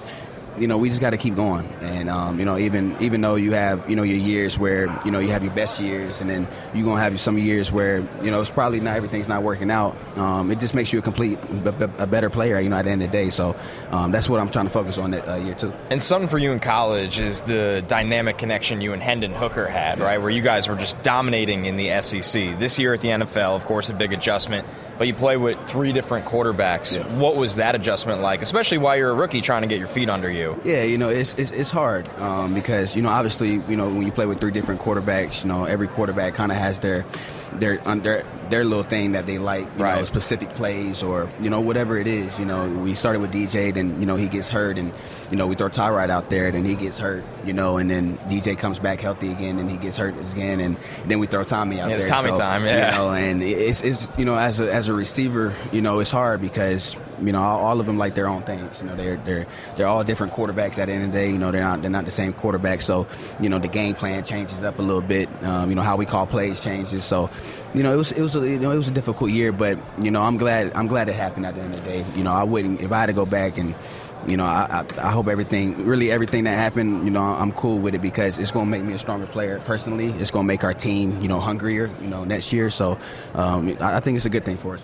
you 0.61 0.67
know, 0.67 0.77
we 0.79 0.91
just 0.91 1.01
got 1.01 1.11
to 1.11 1.17
keep 1.17 1.35
going. 1.35 1.67
And 1.81 2.11
um, 2.11 2.39
you 2.39 2.45
know, 2.45 2.59
even 2.59 2.97
even 3.01 3.21
though 3.21 3.35
you 3.37 3.53
have 3.53 3.89
you 3.89 3.97
know 3.97 4.03
your 4.03 4.19
years 4.19 4.59
where 4.59 4.87
you 5.05 5.11
know 5.11 5.19
you 5.19 5.29
have 5.29 5.43
your 5.43 5.53
best 5.55 5.81
years, 5.81 6.21
and 6.21 6.29
then 6.29 6.47
you're 6.75 6.85
gonna 6.85 7.03
have 7.03 7.19
some 7.21 7.39
years 7.39 7.73
where 7.73 8.07
you 8.23 8.31
know 8.31 8.41
it's 8.41 8.51
probably 8.51 8.81
not 8.81 8.97
everything's 8.97 9.29
not 9.29 9.43
working 9.43 9.71
out. 9.71 9.97
Um, 10.19 10.51
it 10.51 10.61
just 10.61 10.75
makes 10.75 10.93
you 10.93 10.99
a 10.99 11.03
complete, 11.03 11.41
b- 11.65 11.71
b- 11.71 11.87
a 11.99 12.07
better 12.07 12.29
player. 12.31 12.61
You 12.61 12.69
know, 12.69 12.77
at 12.77 12.85
the 12.85 12.91
end 12.91 13.03
of 13.03 13.11
the 13.11 13.17
day. 13.17 13.31
So 13.31 13.57
um, 13.91 14.13
that's 14.13 14.29
what 14.29 14.39
I'm 14.39 14.51
trying 14.51 14.67
to 14.67 14.71
focus 14.71 14.99
on 14.99 15.13
that 15.13 15.27
uh, 15.29 15.37
year 15.37 15.55
too. 15.55 15.73
And 15.91 16.03
something 16.03 16.29
for 16.29 16.39
you 16.39 16.53
in 16.53 16.61
college 16.61 17.19
is 17.19 17.41
the 17.43 17.83
dynamic 17.89 18.39
connection 18.39 18.81
you 18.81 18.93
and 18.93 19.03
Hendon 19.03 19.33
Hooker 19.33 19.67
had, 19.67 19.99
right? 19.99 20.19
Where 20.19 20.31
you 20.31 20.43
guys 20.43 20.69
were 20.69 20.77
just 20.77 21.03
dominating 21.03 21.65
in 21.65 21.77
the 21.77 22.01
SEC. 22.03 22.59
This 22.59 22.79
year 22.79 22.93
at 22.93 23.01
the 23.01 23.09
NFL, 23.09 23.57
of 23.57 23.65
course, 23.65 23.89
a 23.89 23.95
big 23.95 24.13
adjustment. 24.13 24.67
But 25.01 25.07
you 25.09 25.15
play 25.15 25.39
with 25.39 25.57
three 25.67 25.93
different 25.95 26.27
quarterbacks. 26.27 27.03
What 27.13 27.35
was 27.35 27.57
that 27.57 27.75
adjustment 27.75 28.21
like, 28.21 28.43
especially 28.43 28.77
while 28.77 28.99
you're 28.99 29.09
a 29.09 29.15
rookie 29.15 29.41
trying 29.41 29.63
to 29.63 29.67
get 29.67 29.79
your 29.79 29.89
feet 29.89 30.11
under 30.11 30.31
you? 30.31 30.61
Yeah, 30.63 30.83
you 30.83 30.99
know, 30.99 31.09
it's 31.09 31.33
it's, 31.39 31.53
it's 31.53 31.71
hard 31.71 32.07
um, 32.19 32.53
because 32.53 32.95
you 32.95 33.01
know, 33.01 33.09
obviously, 33.09 33.53
you 33.67 33.77
know, 33.77 33.89
when 33.89 34.03
you 34.03 34.13
play 34.13 34.27
with 34.27 34.41
three 34.41 34.51
different 34.51 34.83
quarterbacks, 34.83 35.41
you 35.43 35.49
know, 35.49 35.65
every 35.65 35.89
quarterback 35.89 36.35
kind 36.35 36.53
of 36.53 36.59
has 36.59 36.81
their 36.81 37.07
their 37.55 37.79
their 37.79 38.25
their 38.51 38.65
little 38.65 38.85
thing 38.85 39.13
that 39.13 39.25
they 39.27 39.39
like, 39.39 39.67
you 39.79 39.83
know, 39.85 40.05
specific 40.05 40.51
plays 40.51 41.03
or 41.03 41.31
you 41.41 41.49
know 41.49 41.61
whatever 41.63 41.97
it 41.97 42.07
is. 42.07 42.39
You 42.39 42.45
know, 42.45 42.69
we 42.69 42.95
started 42.95 43.23
with 43.23 43.33
DJ, 43.33 43.73
then 43.73 44.01
you 44.01 44.07
know 44.07 44.17
he 44.17 44.29
gets 44.29 44.51
hurt, 44.51 44.77
and 44.77 44.93
you 45.31 45.37
know 45.39 45.47
we 45.47 45.55
throw 45.55 45.71
Tyrod 45.71 46.11
out 46.11 46.29
there, 46.29 46.51
then 46.51 46.67
he 46.67 46.75
gets 46.75 46.99
hurt, 46.99 47.25
you 47.47 47.55
know, 47.55 47.79
and 47.79 47.91
then 47.91 48.19
DJ 48.29 48.59
comes 48.59 48.79
back 48.79 49.01
healthy 49.01 49.33
again, 49.33 49.59
and 49.59 49.71
he 49.71 49.79
gets 49.79 49.97
hurt 49.97 50.15
again, 50.33 50.61
and 50.61 50.77
then 51.07 51.21
we 51.21 51.27
throw 51.27 51.43
Tommy 51.43 51.81
out 51.81 51.89
Yeah, 51.89 51.97
there. 51.97 52.07
it's 52.07 52.09
Tommy 52.11 52.33
So, 52.33 52.37
time, 52.39 52.67
yeah. 52.67 52.91
You 52.93 52.99
know, 52.99 53.11
and 53.13 53.43
it's 53.43 53.81
it's 53.81 54.11
you 54.19 54.27
know 54.27 54.37
as 54.37 54.61
a 54.61 54.71
as 54.71 54.89
a 54.89 54.90
receiver, 54.93 55.55
you 55.73 55.81
know, 55.81 56.01
it's 56.01 56.11
hard 56.11 56.41
because 56.41 56.97
you 57.23 57.33
know 57.33 57.43
all, 57.43 57.65
all 57.65 57.81
of 57.81 57.87
them 57.87 57.99
like 57.99 58.15
their 58.15 58.29
own 58.29 58.43
things. 58.43 58.81
You 58.81 58.89
know, 58.89 58.97
they're 58.97 59.17
they're 59.17 59.47
they're 59.77 59.87
all 59.87 60.03
different 60.05 60.33
quarterbacks. 60.33 60.79
At 60.79 60.87
the 60.87 60.93
end 60.93 61.05
of 61.05 61.13
the 61.13 61.19
day, 61.19 61.31
you 61.31 61.39
know, 61.39 61.51
they're 61.51 61.63
not 61.63 61.83
they're 61.83 61.91
not 61.91 62.05
the 62.05 62.11
same 62.11 62.33
quarterback. 62.33 62.81
So 62.83 63.07
you 63.39 63.49
know, 63.49 63.59
the 63.59 63.69
game 63.69 63.95
plan 63.95 64.25
changes 64.25 64.63
up 64.63 64.79
a 64.79 64.83
little 64.83 65.03
bit. 65.03 65.29
Um, 65.43 65.71
you 65.71 65.77
know, 65.77 65.83
how 65.83 65.97
we 65.97 66.07
call 66.07 66.27
plays 66.27 66.61
changes. 66.61 67.05
So 67.05 67.31
you 67.75 67.83
know, 67.83 67.93
it 67.93 67.97
was 67.97 68.13
it 68.13 68.23
was 68.23 68.37
a, 68.37 68.41
you 68.41 68.59
know 68.59 68.71
it 68.71 68.77
was 68.77 68.89
a 68.89 68.93
difficult 68.93 69.31
year, 69.31 69.53
but 69.53 69.79
you 69.99 70.11
know, 70.11 70.23
I'm 70.23 70.37
glad 70.37 70.73
I'm 70.75 70.87
glad 70.87 71.09
it 71.09 71.15
happened 71.15 71.47
at 71.47 71.55
the 71.55 71.61
end 71.61 71.75
of 71.75 71.85
the 71.85 71.91
day. 71.91 72.07
You 72.15 72.23
know, 72.23 72.33
I 72.33 72.45
wouldn't 72.45 72.81
if 72.81 72.93
I 72.93 73.01
had 73.01 73.07
to 73.07 73.13
go 73.13 73.27
back 73.27 73.59
and. 73.59 73.75
You 74.27 74.37
know, 74.37 74.45
I, 74.45 74.85
I, 74.99 75.11
hope 75.11 75.29
everything, 75.29 75.87
really 75.87 76.11
everything 76.11 76.45
that 76.45 76.55
happened, 76.57 77.05
you 77.05 77.11
know, 77.11 77.23
I'm 77.23 77.53
cool 77.53 77.79
with 77.79 77.95
it 77.95 78.03
because 78.03 78.39
it's 78.39 78.51
going 78.51 78.67
to 78.67 78.71
make 78.71 78.83
me 78.83 78.93
a 78.93 78.99
stronger 78.99 79.27
player 79.27 79.61
personally. 79.65 80.11
It's 80.13 80.31
going 80.31 80.45
to 80.45 80.47
make 80.47 80.63
our 80.63 80.75
team, 80.75 81.23
you 81.23 81.29
know, 81.29 81.41
hungrier, 81.41 81.91
you 82.03 82.09
know, 82.09 82.25
next 82.25 82.53
year. 82.53 82.71
So 82.71 82.99
um, 83.35 83.77
I 83.81 84.01
think 84.01 84.17
it's 84.17 84.27
a 84.27 84.31
good 84.31 84.45
thing 84.45 84.59
for 84.59 84.77
us. 84.77 84.83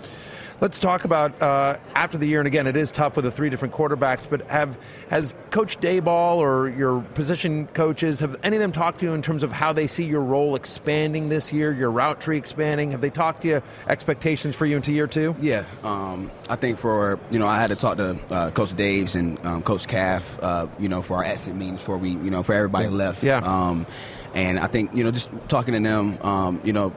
Let's 0.59 0.79
talk 0.79 1.05
about 1.05 1.39
uh, 1.39 1.77
after 1.93 2.17
the 2.17 2.25
year, 2.25 2.39
and 2.39 2.47
again, 2.47 2.65
it 2.65 2.75
is 2.75 2.89
tough 2.89 3.15
with 3.15 3.25
the 3.25 3.31
three 3.31 3.51
different 3.51 3.75
quarterbacks. 3.75 4.27
But 4.27 4.41
have 4.49 4.75
has 5.07 5.35
Coach 5.51 5.79
Daboll 5.79 6.37
or 6.37 6.67
your 6.69 7.01
position 7.13 7.67
coaches 7.67 8.21
have 8.21 8.35
any 8.41 8.55
of 8.55 8.61
them 8.61 8.71
talked 8.71 9.01
to 9.01 9.05
you 9.05 9.13
in 9.13 9.21
terms 9.21 9.43
of 9.43 9.51
how 9.51 9.71
they 9.71 9.85
see 9.85 10.05
your 10.05 10.21
role 10.21 10.55
expanding 10.55 11.29
this 11.29 11.53
year, 11.53 11.71
your 11.71 11.91
route 11.91 12.19
tree 12.21 12.37
expanding? 12.37 12.89
Have 12.89 13.01
they 13.01 13.11
talked 13.11 13.43
to 13.43 13.47
you 13.47 13.61
expectations 13.87 14.55
for 14.55 14.65
you 14.65 14.77
into 14.77 14.91
year 14.91 15.05
two? 15.05 15.35
Yeah, 15.39 15.63
um, 15.83 16.31
I 16.49 16.55
think 16.55 16.79
for 16.79 17.19
you 17.29 17.37
know 17.37 17.47
I 17.47 17.59
had 17.59 17.69
to 17.69 17.75
talk 17.75 17.97
to 17.97 18.17
uh, 18.31 18.49
Coach 18.49 18.75
Daves 18.75 19.13
and 19.13 19.43
um, 19.45 19.61
Coach 19.61 19.87
Calf, 19.87 20.39
uh, 20.41 20.65
you 20.79 20.89
know, 20.89 21.03
for 21.03 21.17
our 21.17 21.23
exit 21.23 21.53
meetings 21.53 21.81
before 21.81 21.99
we, 21.99 22.09
you 22.09 22.31
know, 22.31 22.41
for 22.41 22.53
everybody 22.53 22.87
left. 22.87 23.21
Yeah. 23.21 23.37
Um, 23.37 23.85
and 24.33 24.59
I 24.59 24.65
think 24.65 24.95
you 24.95 25.03
know 25.03 25.11
just 25.11 25.29
talking 25.49 25.75
to 25.75 25.79
them, 25.79 26.17
um, 26.21 26.61
you 26.63 26.73
know. 26.73 26.93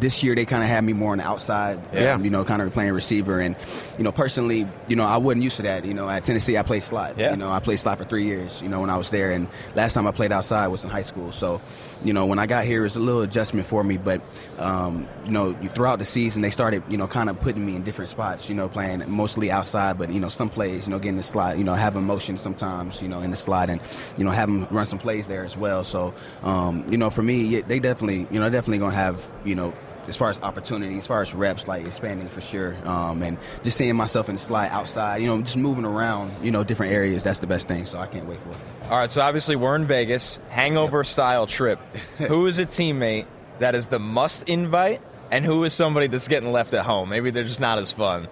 This 0.00 0.22
year 0.22 0.34
they 0.34 0.44
kind 0.44 0.62
of 0.62 0.68
had 0.68 0.82
me 0.82 0.92
more 0.92 1.12
on 1.12 1.18
the 1.18 1.24
outside, 1.24 1.78
Yeah. 1.92 2.14
um, 2.14 2.24
you 2.24 2.30
know, 2.30 2.42
kind 2.44 2.60
of 2.62 2.72
playing 2.72 2.92
receiver, 2.92 3.38
and 3.40 3.54
you 3.98 4.04
know, 4.04 4.12
personally, 4.12 4.66
you 4.88 4.96
know, 4.96 5.04
I 5.04 5.18
wasn't 5.18 5.42
used 5.44 5.56
to 5.56 5.62
that. 5.64 5.84
You 5.84 5.94
know, 5.94 6.08
at 6.08 6.24
Tennessee 6.24 6.56
I 6.56 6.62
played 6.62 6.82
slot. 6.82 7.18
Yeah. 7.18 7.30
You 7.32 7.36
know, 7.36 7.50
I 7.50 7.60
played 7.60 7.76
slot 7.76 7.98
for 7.98 8.04
three 8.04 8.24
years. 8.24 8.60
You 8.62 8.68
know, 8.68 8.80
when 8.80 8.90
I 8.90 8.96
was 8.96 9.10
there, 9.10 9.32
and 9.32 9.46
last 9.74 9.94
time 9.94 10.06
I 10.06 10.10
played 10.10 10.32
outside 10.32 10.68
was 10.68 10.84
in 10.84 10.90
high 10.90 11.02
school. 11.02 11.32
So, 11.32 11.60
you 12.02 12.12
know, 12.12 12.26
when 12.26 12.38
I 12.38 12.46
got 12.46 12.64
here, 12.64 12.80
it 12.80 12.84
was 12.84 12.96
a 12.96 13.00
little 13.00 13.22
adjustment 13.22 13.66
for 13.66 13.84
me. 13.84 13.96
But, 13.98 14.20
um, 14.58 15.06
you 15.24 15.30
know, 15.32 15.54
throughout 15.74 15.98
the 15.98 16.04
season, 16.06 16.42
they 16.42 16.50
started, 16.50 16.82
you 16.88 16.96
know, 16.96 17.06
kind 17.06 17.28
of 17.28 17.38
putting 17.40 17.64
me 17.64 17.76
in 17.76 17.82
different 17.82 18.08
spots. 18.10 18.48
You 18.48 18.54
know, 18.54 18.68
playing 18.68 19.04
mostly 19.08 19.50
outside, 19.50 19.98
but 19.98 20.10
you 20.10 20.18
know, 20.18 20.28
some 20.30 20.48
plays, 20.50 20.86
you 20.86 20.90
know, 20.90 20.98
getting 20.98 21.16
the 21.18 21.22
slot. 21.22 21.58
You 21.58 21.64
know, 21.64 21.74
having 21.74 22.04
motion 22.04 22.38
sometimes, 22.38 23.00
you 23.02 23.08
know, 23.08 23.20
in 23.20 23.30
the 23.30 23.36
slot, 23.36 23.70
and 23.70 23.80
you 24.16 24.24
know, 24.24 24.30
having 24.30 24.66
run 24.70 24.86
some 24.86 24.98
plays 24.98 25.28
there 25.28 25.44
as 25.44 25.56
well. 25.56 25.84
So, 25.84 26.14
um, 26.42 26.84
you 26.90 26.96
know, 26.96 27.10
for 27.10 27.22
me, 27.22 27.60
they 27.60 27.78
definitely, 27.80 28.26
you 28.30 28.40
know, 28.40 28.48
definitely 28.50 28.78
gonna 28.78 28.94
have, 28.96 29.24
you 29.44 29.54
know. 29.54 29.72
As 30.08 30.16
far 30.16 30.30
as 30.30 30.38
opportunities, 30.40 30.98
as 30.98 31.06
far 31.06 31.22
as 31.22 31.32
reps, 31.32 31.66
like 31.66 31.86
expanding 31.86 32.28
for 32.28 32.40
sure, 32.40 32.76
um, 32.84 33.22
and 33.22 33.38
just 33.62 33.76
seeing 33.76 33.96
myself 33.96 34.28
in 34.28 34.36
the 34.36 34.40
slot 34.40 34.70
outside, 34.70 35.22
you 35.22 35.26
know, 35.26 35.40
just 35.40 35.56
moving 35.56 35.84
around, 35.84 36.32
you 36.42 36.50
know, 36.50 36.62
different 36.64 36.92
areas. 36.92 37.24
That's 37.24 37.38
the 37.38 37.46
best 37.46 37.68
thing. 37.68 37.86
So 37.86 37.98
I 37.98 38.06
can't 38.06 38.26
wait 38.26 38.40
for 38.40 38.50
it. 38.50 38.56
All 38.90 38.98
right, 38.98 39.10
so 39.10 39.20
obviously 39.20 39.56
we're 39.56 39.76
in 39.76 39.84
Vegas, 39.86 40.38
hangover 40.50 41.04
style 41.04 41.46
trip. 41.46 41.78
who 42.18 42.46
is 42.46 42.58
a 42.58 42.66
teammate 42.66 43.26
that 43.58 43.74
is 43.74 43.88
the 43.88 43.98
must 43.98 44.48
invite, 44.48 45.00
and 45.30 45.44
who 45.44 45.64
is 45.64 45.72
somebody 45.72 46.06
that's 46.06 46.28
getting 46.28 46.52
left 46.52 46.74
at 46.74 46.84
home? 46.84 47.08
Maybe 47.08 47.30
they're 47.30 47.44
just 47.44 47.60
not 47.60 47.78
as 47.78 47.92
fun. 47.92 48.28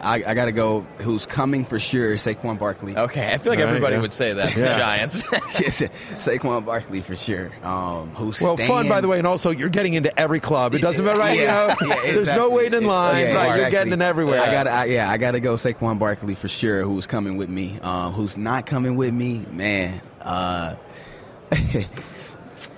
I, 0.00 0.22
I 0.26 0.34
got 0.34 0.46
to 0.46 0.52
go. 0.52 0.80
Who's 0.98 1.26
coming 1.26 1.64
for 1.64 1.78
sure? 1.78 2.14
Saquon 2.14 2.58
Barkley. 2.58 2.96
Okay, 2.96 3.32
I 3.32 3.38
feel 3.38 3.50
like 3.52 3.58
All 3.58 3.64
right, 3.64 3.70
everybody 3.70 3.96
yeah. 3.96 4.00
would 4.02 4.12
say 4.12 4.32
that. 4.32 4.54
The 4.54 4.66
Giants. 4.66 5.22
yes, 5.60 5.82
Saquon 6.18 6.64
Barkley 6.64 7.00
for 7.00 7.16
sure. 7.16 7.52
Um, 7.62 8.10
who's 8.10 8.40
Well, 8.40 8.56
staying? 8.56 8.68
fun 8.68 8.88
by 8.88 9.00
the 9.00 9.08
way, 9.08 9.18
and 9.18 9.26
also 9.26 9.50
you're 9.50 9.68
getting 9.68 9.94
into 9.94 10.16
every 10.18 10.40
club. 10.40 10.74
It 10.74 10.82
doesn't 10.82 11.04
matter, 11.04 11.18
right? 11.18 11.36
Yeah, 11.38 11.76
you 11.80 11.86
know, 11.88 11.94
yeah, 11.96 12.12
there's 12.12 12.28
no 12.28 12.50
waiting 12.50 12.82
in 12.82 12.86
line. 12.86 13.18
Yeah, 13.18 13.32
right, 13.34 13.60
you're 13.60 13.70
getting 13.70 13.92
in 13.92 14.02
everywhere. 14.02 14.40
I 14.40 14.50
got, 14.50 14.66
I, 14.66 14.84
yeah, 14.86 15.10
I 15.10 15.16
got 15.18 15.32
to 15.32 15.40
go 15.40 15.54
Saquon 15.54 15.98
Barkley 15.98 16.34
for 16.34 16.48
sure. 16.48 16.82
Who's 16.82 17.06
coming 17.06 17.36
with 17.36 17.48
me? 17.48 17.78
Um, 17.80 18.12
who's 18.12 18.36
not 18.38 18.66
coming 18.66 18.96
with 18.96 19.12
me? 19.14 19.44
Man, 19.50 20.00
uh, 20.20 20.76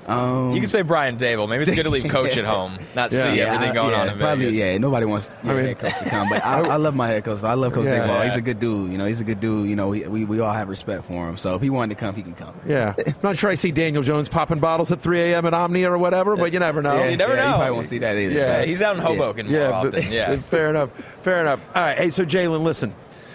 Um, 0.09 0.53
You 0.55 0.61
can 0.61 0.69
say 0.69 0.83
Brian 0.83 1.19
Daboll. 1.19 1.49
Maybe 1.49 1.65
it's 1.65 1.75
good 1.75 1.83
to 1.83 1.91
leave 1.91 2.11
coach 2.11 2.37
at 2.37 2.45
home, 2.47 2.79
not 2.95 3.11
see 3.13 3.19
everything 3.19 3.71
I- 3.71 3.75
going 3.75 3.91
yeah, 3.93 4.01
on 4.01 4.09
in 4.09 4.19
probably, 4.19 4.45
Vegas. 4.47 4.59
Yeah, 4.59 4.79
nobody 4.79 5.05
wants 5.07 5.35
your 5.45 5.53
I 5.53 5.57
mean- 5.57 5.67
head 5.67 5.79
coach 5.79 5.99
to 5.99 6.09
come, 6.09 6.29
but 6.31 6.45
I, 6.45 6.61
I 6.61 6.77
love 6.77 6.95
my 6.95 7.09
head 7.09 7.25
coach. 7.25 7.43
I 7.45 7.55
love 7.55 7.73
Coach 7.75 7.85
Yeah. 7.87 8.07
Daboll. 8.09 8.25
He's 8.25 8.37
a 8.37 8.41
good 8.41 8.59
dude. 8.59 8.91
You 8.91 8.97
know, 8.99 9.05
he's 9.05 9.21
a 9.21 9.25
good 9.25 9.39
dude. 9.41 9.69
You 9.69 9.77
know, 9.77 9.89
we, 9.89 10.07
we, 10.07 10.25
we 10.25 10.41
all 10.41 10.53
have 10.53 10.69
respect 10.69 11.05
for 11.07 11.29
him. 11.29 11.37
So 11.37 11.55
if 11.57 11.63
he 11.63 11.69
wanted 11.71 11.95
to 11.95 12.01
come, 12.01 12.15
he 12.15 12.23
can 12.23 12.35
come. 12.35 12.55
Yeah, 12.67 12.95
I'm 13.07 13.15
not 13.23 13.37
sure 13.37 13.51
I 13.51 13.55
see 13.55 13.71
Daniel 13.71 14.03
Jones 14.03 14.29
popping 14.31 14.61
bottles 14.61 14.91
at 14.93 15.03
3 15.03 15.21
a.m. 15.21 15.45
at 15.47 15.53
Omnia 15.55 15.91
or 15.93 15.99
whatever, 15.99 16.37
but 16.37 16.53
you 16.55 16.59
never 16.59 16.81
know. 16.81 16.97
Yeah, 16.97 17.09
You 17.09 17.17
never 17.19 17.35
yeah, 17.35 17.41
know. 17.43 17.49
You 17.51 17.55
probably 17.57 17.75
won't 17.75 17.87
see 17.87 17.99
that 17.99 18.17
either. 18.17 18.33
Yeah. 18.35 18.61
Yeah, 18.61 18.65
he's 18.65 18.81
out 18.81 18.97
in 18.97 19.03
Hoboken 19.03 19.47
more 19.47 19.59
yeah, 19.61 19.71
often. 19.71 19.91
but- 19.91 20.11
yeah. 20.11 20.37
fair 20.37 20.71
enough. 20.71 20.91
Fair 21.23 21.41
enough. 21.41 21.61
All 21.75 21.83
right. 21.83 21.99
Hey, 21.99 22.11
so 22.11 22.25
Jalin, 22.25 22.63
listen. 22.63 22.95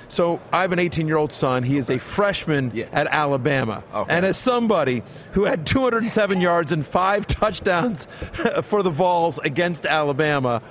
So 0.10 0.39
I 0.52 0.62
have 0.62 0.72
an 0.72 0.80
18 0.80 1.08
year 1.08 1.18
old 1.18 1.32
son. 1.32 1.63
He 1.63 1.78
is 1.78 1.89
a 1.89 1.98
freshman 2.00 2.72
Yeah. 2.74 2.86
at 2.92 3.08
Alabama, 3.08 3.84
Okay. 3.94 4.13
and 4.16 4.26
as 4.26 4.38
somebody 4.38 5.04
who 5.34 5.46
had 5.46 5.66
207 5.66 6.39
yards 6.42 6.72
and 6.72 6.86
five 6.86 7.26
touchdowns 7.28 8.06
for 8.63 8.84
the 8.84 8.89
Vols 8.92 9.39
against 9.39 9.86
Alabama, 9.86 10.62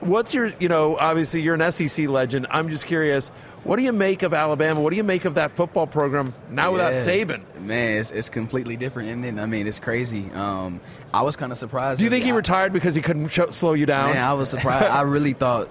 what's 0.00 0.34
your? 0.34 0.52
You 0.58 0.68
know, 0.68 0.96
obviously 0.96 1.42
you're 1.42 1.54
an 1.54 1.72
SEC 1.72 2.08
legend. 2.08 2.46
I'm 2.50 2.68
just 2.68 2.86
curious. 2.86 3.30
What 3.62 3.76
do 3.76 3.82
you 3.82 3.92
make 3.92 4.22
of 4.22 4.32
Alabama? 4.32 4.80
What 4.80 4.88
do 4.88 4.96
you 4.96 5.04
make 5.04 5.26
of 5.26 5.34
that 5.34 5.50
football 5.50 5.86
program 5.86 6.32
now 6.48 6.72
without 6.72 6.94
Saban? 6.94 7.42
Man, 7.60 8.00
it's, 8.00 8.10
it's 8.10 8.30
completely 8.30 8.74
different. 8.76 9.10
And 9.10 9.22
then, 9.22 9.38
I 9.38 9.44
mean, 9.44 9.66
it's 9.66 9.78
crazy. 9.78 10.30
Um, 10.32 10.80
I 11.12 11.20
was 11.20 11.36
kind 11.36 11.52
of 11.52 11.58
surprised. 11.58 11.98
Do 11.98 12.04
you 12.04 12.10
think 12.10 12.24
he 12.24 12.30
I- 12.32 12.36
retired 12.36 12.72
because 12.72 12.94
he 12.94 13.02
couldn't 13.02 13.28
show, 13.28 13.50
slow 13.50 13.74
you 13.74 13.84
down? 13.84 14.14
Man, 14.14 14.24
I 14.24 14.32
was 14.32 14.48
surprised. 14.48 14.86
I 14.86 15.02
really 15.02 15.34
thought, 15.34 15.68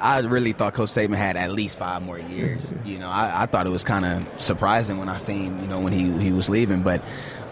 I 0.00 0.20
really 0.20 0.52
thought 0.52 0.74
Coach 0.74 0.90
Saban 0.90 1.16
had 1.16 1.36
at 1.36 1.50
least 1.52 1.78
five 1.78 2.02
more 2.02 2.18
years. 2.18 2.72
You 2.86 2.98
know, 2.98 3.08
I, 3.08 3.42
I 3.42 3.46
thought 3.46 3.66
it 3.66 3.70
was 3.70 3.82
kind 3.82 4.04
of 4.04 4.40
surprising 4.40 4.98
when 4.98 5.08
I 5.08 5.16
seen, 5.18 5.60
you 5.60 5.66
know, 5.66 5.80
when 5.80 5.92
he 5.92 6.10
he 6.22 6.30
was 6.30 6.48
leaving. 6.48 6.82
But 6.82 7.02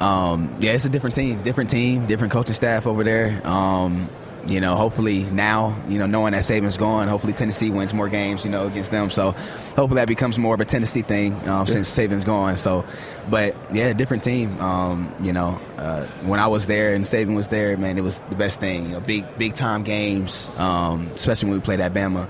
um, 0.01 0.57
yeah, 0.61 0.73
it's 0.73 0.85
a 0.85 0.89
different 0.89 1.17
team, 1.17 1.43
different 1.43 1.71
team, 1.71 2.07
different 2.07 2.33
coaching 2.33 2.55
staff 2.55 2.87
over 2.87 3.03
there. 3.03 3.41
Um, 3.45 4.09
you 4.47 4.61
know, 4.61 4.77
hopefully 4.77 5.25
now, 5.25 5.81
you 5.89 5.99
know, 5.99 6.07
knowing 6.07 6.33
that 6.33 6.43
Saban's 6.43 6.77
gone, 6.77 7.09
hopefully 7.09 7.33
Tennessee 7.33 7.71
wins 7.71 7.95
more 7.95 8.09
games, 8.09 8.45
you 8.45 8.51
know, 8.51 8.67
against 8.67 8.91
them. 8.91 9.11
So 9.11 9.33
hopefully 9.33 9.97
that 9.97 10.09
becomes 10.09 10.39
more 10.39 10.55
of 10.55 10.61
a 10.61 10.65
Tennessee 10.65 11.03
thing 11.03 11.49
um, 11.49 11.67
since 11.67 11.91
Saban's 11.91 12.25
gone. 12.25 12.57
So, 12.57 12.85
but 13.31 13.57
yeah, 13.73 13.87
a 13.87 13.95
different 13.95 14.23
team. 14.23 14.61
Um, 14.61 15.15
you 15.21 15.33
know, 15.33 15.61
uh, 15.79 16.05
when 16.25 16.41
I 16.41 16.47
was 16.47 16.67
there 16.67 16.95
and 16.95 17.05
Saban 17.05 17.35
was 17.35 17.49
there, 17.49 17.77
man, 17.77 17.97
it 17.99 18.03
was 18.03 18.21
the 18.29 18.35
best 18.35 18.61
thing. 18.61 18.87
You 18.87 18.93
know, 18.93 19.01
big 19.01 19.39
big 19.39 19.55
time 19.55 19.83
games, 19.83 20.51
um, 20.59 21.11
especially 21.15 21.51
when 21.51 21.59
we 21.59 21.65
played 21.65 21.81
at 21.81 21.95
Bama. 21.95 22.29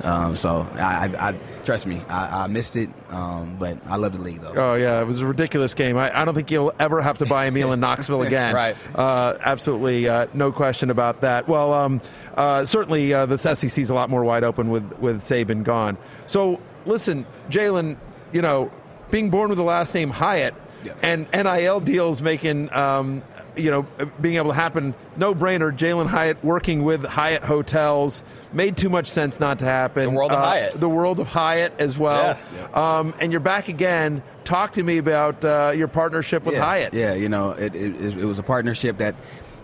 um, 0.04 0.36
so 0.36 0.68
I, 0.74 1.10
I, 1.18 1.28
I 1.30 1.34
trust 1.66 1.86
me, 1.86 2.00
I, 2.08 2.44
I 2.44 2.46
missed 2.46 2.76
it, 2.76 2.88
um, 3.10 3.56
but 3.58 3.76
I 3.86 3.96
love 3.96 4.12
the 4.12 4.22
league 4.22 4.40
though. 4.40 4.54
Oh 4.56 4.74
yeah, 4.74 5.02
it 5.02 5.04
was 5.04 5.20
a 5.20 5.26
ridiculous 5.26 5.74
game. 5.74 5.98
I, 5.98 6.18
I 6.18 6.24
don't 6.24 6.34
think 6.34 6.50
you'll 6.50 6.72
ever 6.78 7.02
have 7.02 7.18
to 7.18 7.26
buy 7.26 7.44
a 7.44 7.50
meal 7.50 7.72
in 7.72 7.80
Knoxville 7.86 8.22
again. 8.22 8.54
Right. 8.54 8.76
Uh, 8.94 9.36
absolutely, 9.40 10.08
uh, 10.08 10.28
no 10.32 10.50
question 10.52 10.88
about 10.88 11.20
that. 11.20 11.46
Well, 11.48 11.74
um, 11.74 12.00
uh, 12.34 12.64
certainly 12.64 13.12
uh, 13.12 13.26
the 13.26 13.36
SEC 13.36 13.76
is 13.78 13.90
a 13.90 13.94
lot 13.94 14.08
more 14.08 14.24
wide 14.24 14.44
open 14.44 14.70
with 14.70 14.98
with 14.98 15.20
Saban 15.20 15.62
gone. 15.64 15.98
So 16.26 16.60
listen, 16.86 17.26
Jalin, 17.50 17.98
you 18.32 18.40
know, 18.40 18.70
being 19.10 19.28
born 19.28 19.50
with 19.50 19.58
the 19.58 19.64
last 19.64 19.94
name 19.94 20.08
Hyatt 20.10 20.54
Yeah. 20.84 20.94
and 21.02 21.28
NIL 21.32 21.80
deals 21.80 22.22
making. 22.22 22.72
Um, 22.72 23.22
you 23.56 23.70
know, 23.70 23.86
being 24.20 24.36
able 24.36 24.50
to 24.50 24.54
happen, 24.56 24.94
no 25.16 25.34
brainer. 25.34 25.76
Jalin 25.76 26.06
Hyatt 26.06 26.42
working 26.44 26.84
with 26.84 27.04
Hyatt 27.04 27.42
Hotels 27.42 28.22
made 28.52 28.76
too 28.76 28.88
much 28.88 29.06
sense 29.08 29.40
not 29.40 29.58
to 29.60 29.64
happen. 29.64 30.04
The 30.10 30.10
world 30.16 30.32
of 30.32 30.38
Uh, 30.38 30.44
Hyatt. 30.44 30.80
The 30.80 30.88
world 30.88 31.20
of 31.20 31.26
Hyatt 31.26 31.72
as 31.78 31.96
well. 31.98 32.38
Um, 32.74 33.14
and 33.20 33.32
you're 33.32 33.40
back 33.40 33.68
again. 33.68 34.22
Talk 34.44 34.72
to 34.74 34.82
me 34.82 34.98
about 34.98 35.44
uh, 35.44 35.72
your 35.74 35.88
partnership 35.88 36.44
with 36.44 36.54
yeah, 36.54 36.64
Hyatt. 36.64 36.94
Yeah, 36.94 37.14
you 37.14 37.28
know, 37.28 37.50
it, 37.50 37.74
it, 37.74 38.18
it 38.18 38.24
was 38.24 38.38
a 38.38 38.42
partnership 38.44 38.98
that, 38.98 39.14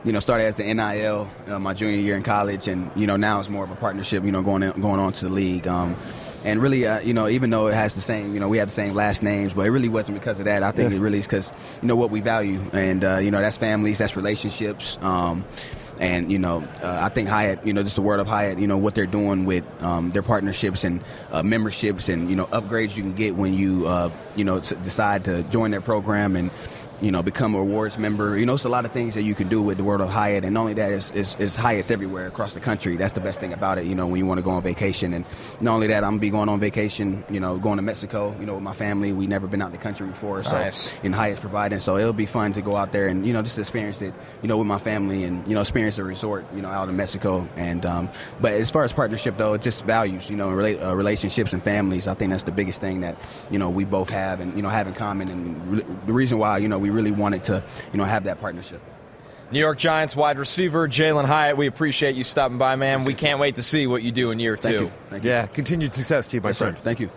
you 0.04 0.12
know, 0.12 0.18
started 0.20 0.44
as 0.46 0.56
the 0.56 0.64
NIL 0.74 1.30
uh, 1.46 1.58
my 1.58 1.74
junior 1.74 1.96
year 2.00 2.16
in 2.16 2.22
college, 2.24 2.66
and 2.66 2.90
you 2.96 3.06
know 3.06 3.16
now 3.16 3.38
it's 3.38 3.48
more 3.48 3.62
of 3.62 3.70
a 3.70 3.76
partnership. 3.76 4.24
You 4.24 4.32
know, 4.32 4.42
going 4.42 4.64
in, 4.64 4.72
going 4.80 4.98
on 4.98 5.12
to 5.12 5.26
the 5.28 5.32
league. 5.32 5.68
Um, 5.68 5.94
and 6.44 6.60
really, 6.60 6.86
uh, 6.86 7.00
you 7.00 7.14
know, 7.14 7.28
even 7.28 7.50
though 7.50 7.68
it 7.68 7.74
has 7.74 7.94
the 7.94 8.00
same, 8.00 8.34
you 8.34 8.40
know, 8.40 8.48
we 8.48 8.58
have 8.58 8.68
the 8.68 8.74
same 8.74 8.94
last 8.94 9.22
names, 9.22 9.52
but 9.52 9.62
it 9.66 9.70
really 9.70 9.88
wasn't 9.88 10.18
because 10.18 10.38
of 10.40 10.46
that. 10.46 10.62
I 10.62 10.72
think 10.72 10.90
Yeah. 10.90 10.96
it 10.96 11.00
really 11.00 11.18
is 11.18 11.26
because, 11.26 11.52
you 11.80 11.88
know, 11.88 11.96
what 11.96 12.10
we 12.10 12.20
value, 12.20 12.60
and 12.72 13.04
uh, 13.04 13.18
you 13.18 13.30
know, 13.30 13.40
that's 13.40 13.56
families, 13.56 13.98
that's 13.98 14.16
relationships. 14.16 14.98
Um, 15.02 15.44
and 16.00 16.32
you 16.32 16.38
know, 16.38 16.64
uh, 16.82 16.98
I 17.02 17.10
think 17.10 17.28
Hyatt, 17.28 17.64
you 17.66 17.72
know, 17.72 17.82
just 17.82 17.94
the 17.96 18.02
word 18.02 18.18
of 18.18 18.26
Hyatt, 18.26 18.58
you 18.58 18.66
know, 18.66 18.78
what 18.78 18.94
they're 18.94 19.06
doing 19.06 19.44
with 19.44 19.62
um, 19.82 20.10
their 20.10 20.22
partnerships 20.22 20.82
and 20.84 21.00
uh, 21.30 21.42
memberships 21.44 22.08
and 22.08 22.28
you 22.28 22.34
know 22.34 22.46
upgrades 22.46 22.96
you 22.96 23.02
can 23.04 23.14
get 23.14 23.36
when 23.36 23.54
you 23.54 23.86
uh, 23.86 24.10
you 24.34 24.44
know 24.44 24.56
s- 24.58 24.72
decide 24.82 25.26
to 25.26 25.42
join 25.44 25.70
their 25.70 25.80
program 25.82 26.34
and 26.34 26.50
you 27.02 27.10
know 27.10 27.22
become 27.22 27.54
a 27.54 27.58
rewards 27.58 27.98
member. 27.98 28.38
You 28.38 28.46
know, 28.46 28.54
it's 28.54 28.64
a 28.64 28.68
lot 28.70 28.84
of 28.86 28.92
things 28.92 29.14
that 29.14 29.22
you 29.22 29.34
can 29.34 29.48
do 29.48 29.60
with 29.60 29.76
the 29.76 29.84
word 29.84 30.00
of 30.00 30.08
Hyatt, 30.08 30.44
and 30.44 30.54
not 30.54 30.60
only 30.60 30.74
that, 30.74 30.92
it's, 30.92 31.10
it's, 31.10 31.36
it's 31.38 31.56
Hyatt's 31.56 31.90
everywhere 31.90 32.26
across 32.28 32.54
the 32.54 32.60
country. 32.60 32.96
That's 32.96 33.12
the 33.12 33.20
best 33.20 33.40
thing 33.40 33.52
about 33.52 33.76
it. 33.78 33.84
You 33.84 33.94
know, 33.94 34.06
when 34.06 34.16
you 34.18 34.26
want 34.26 34.38
to 34.38 34.42
go 34.42 34.50
on 34.52 34.62
vacation, 34.62 35.12
and 35.12 35.26
not 35.60 35.74
only 35.74 35.88
that, 35.88 36.04
I'm 36.04 36.12
gonna 36.12 36.20
be 36.20 36.30
going 36.30 36.48
on 36.48 36.60
vacation. 36.60 37.24
You 37.28 37.40
know, 37.40 37.58
going 37.58 37.76
to 37.76 37.82
Mexico. 37.82 38.34
You 38.40 38.46
know, 38.46 38.54
with 38.54 38.62
my 38.62 38.72
family. 38.72 39.12
We 39.12 39.26
never 39.26 39.46
been 39.46 39.60
out 39.60 39.72
the 39.72 39.78
country 39.78 40.06
before, 40.06 40.42
so 40.44 40.52
Nice. 40.52 40.92
and 41.02 41.14
Hyatt's 41.14 41.40
providing. 41.40 41.80
So 41.80 41.96
it'll 41.98 42.12
be 42.12 42.26
fun 42.26 42.52
to 42.54 42.62
go 42.62 42.76
out 42.76 42.92
there 42.92 43.08
and 43.08 43.26
you 43.26 43.32
know 43.32 43.42
just 43.42 43.58
experience 43.58 44.00
it, 44.00 44.14
you 44.40 44.48
know, 44.48 44.56
with 44.56 44.66
my 44.68 44.78
family 44.78 45.24
and 45.24 45.46
you 45.48 45.54
know 45.54 45.60
experience 45.60 45.98
a 45.98 46.04
resort, 46.04 46.44
you 46.54 46.62
know, 46.62 46.68
out 46.68 46.88
in 46.88 46.96
Mexico. 46.96 47.46
And 47.56 47.84
um, 47.84 48.08
but 48.40 48.52
as 48.52 48.70
far 48.70 48.84
as 48.84 48.92
partnership 48.92 49.36
though, 49.36 49.54
it's 49.54 49.64
just 49.64 49.84
values, 49.84 50.30
you 50.30 50.36
know, 50.36 50.48
rela- 50.48 50.80
uh, 50.90 50.96
relationships 50.96 51.52
and 51.52 51.62
families. 51.62 52.06
I 52.06 52.14
think 52.14 52.30
that's 52.30 52.44
the 52.44 52.52
biggest 52.52 52.80
thing 52.80 53.00
that 53.00 53.16
you 53.50 53.58
know 53.58 53.70
we 53.70 53.84
both 53.84 54.10
have 54.10 54.38
and 54.40 54.54
you 54.54 54.62
know 54.62 54.68
have 54.68 54.86
in 54.86 54.94
common, 54.94 55.28
and 55.28 55.72
re- 55.72 55.84
the 56.06 56.12
reason 56.12 56.38
why 56.38 56.58
you 56.58 56.68
know 56.68 56.78
we 56.78 56.91
really 56.92 57.12
wanted 57.12 57.44
to 57.44 57.62
you 57.92 57.98
know 57.98 58.04
have 58.04 58.24
that 58.24 58.40
partnership. 58.40 58.80
New 59.50 59.58
York 59.58 59.76
Giants 59.78 60.16
wide 60.16 60.38
receiver 60.38 60.88
Jalin 60.88 61.26
Hyatt. 61.26 61.56
We 61.58 61.66
appreciate 61.66 62.14
you 62.16 62.24
stopping 62.24 62.56
by, 62.56 62.76
man. 62.76 63.04
We 63.04 63.12
can't 63.12 63.38
wait 63.38 63.56
to 63.56 63.62
see 63.62 63.86
what 63.86 64.02
you 64.02 64.10
do 64.10 64.30
in 64.30 64.38
year 64.38 64.56
Thank 64.56 64.76
two. 64.78 64.84
you. 64.84 64.92
Thank 65.10 65.24
you. 65.24 65.30
Yeah, 65.30 65.46
continued 65.46 65.92
success 65.92 66.26
to 66.28 66.36
you, 66.36 66.40
my 66.40 66.50
Yes, 66.50 66.58
sir. 66.58 66.64
friend. 66.72 66.78
Thank 66.78 67.00
you. 67.00 67.10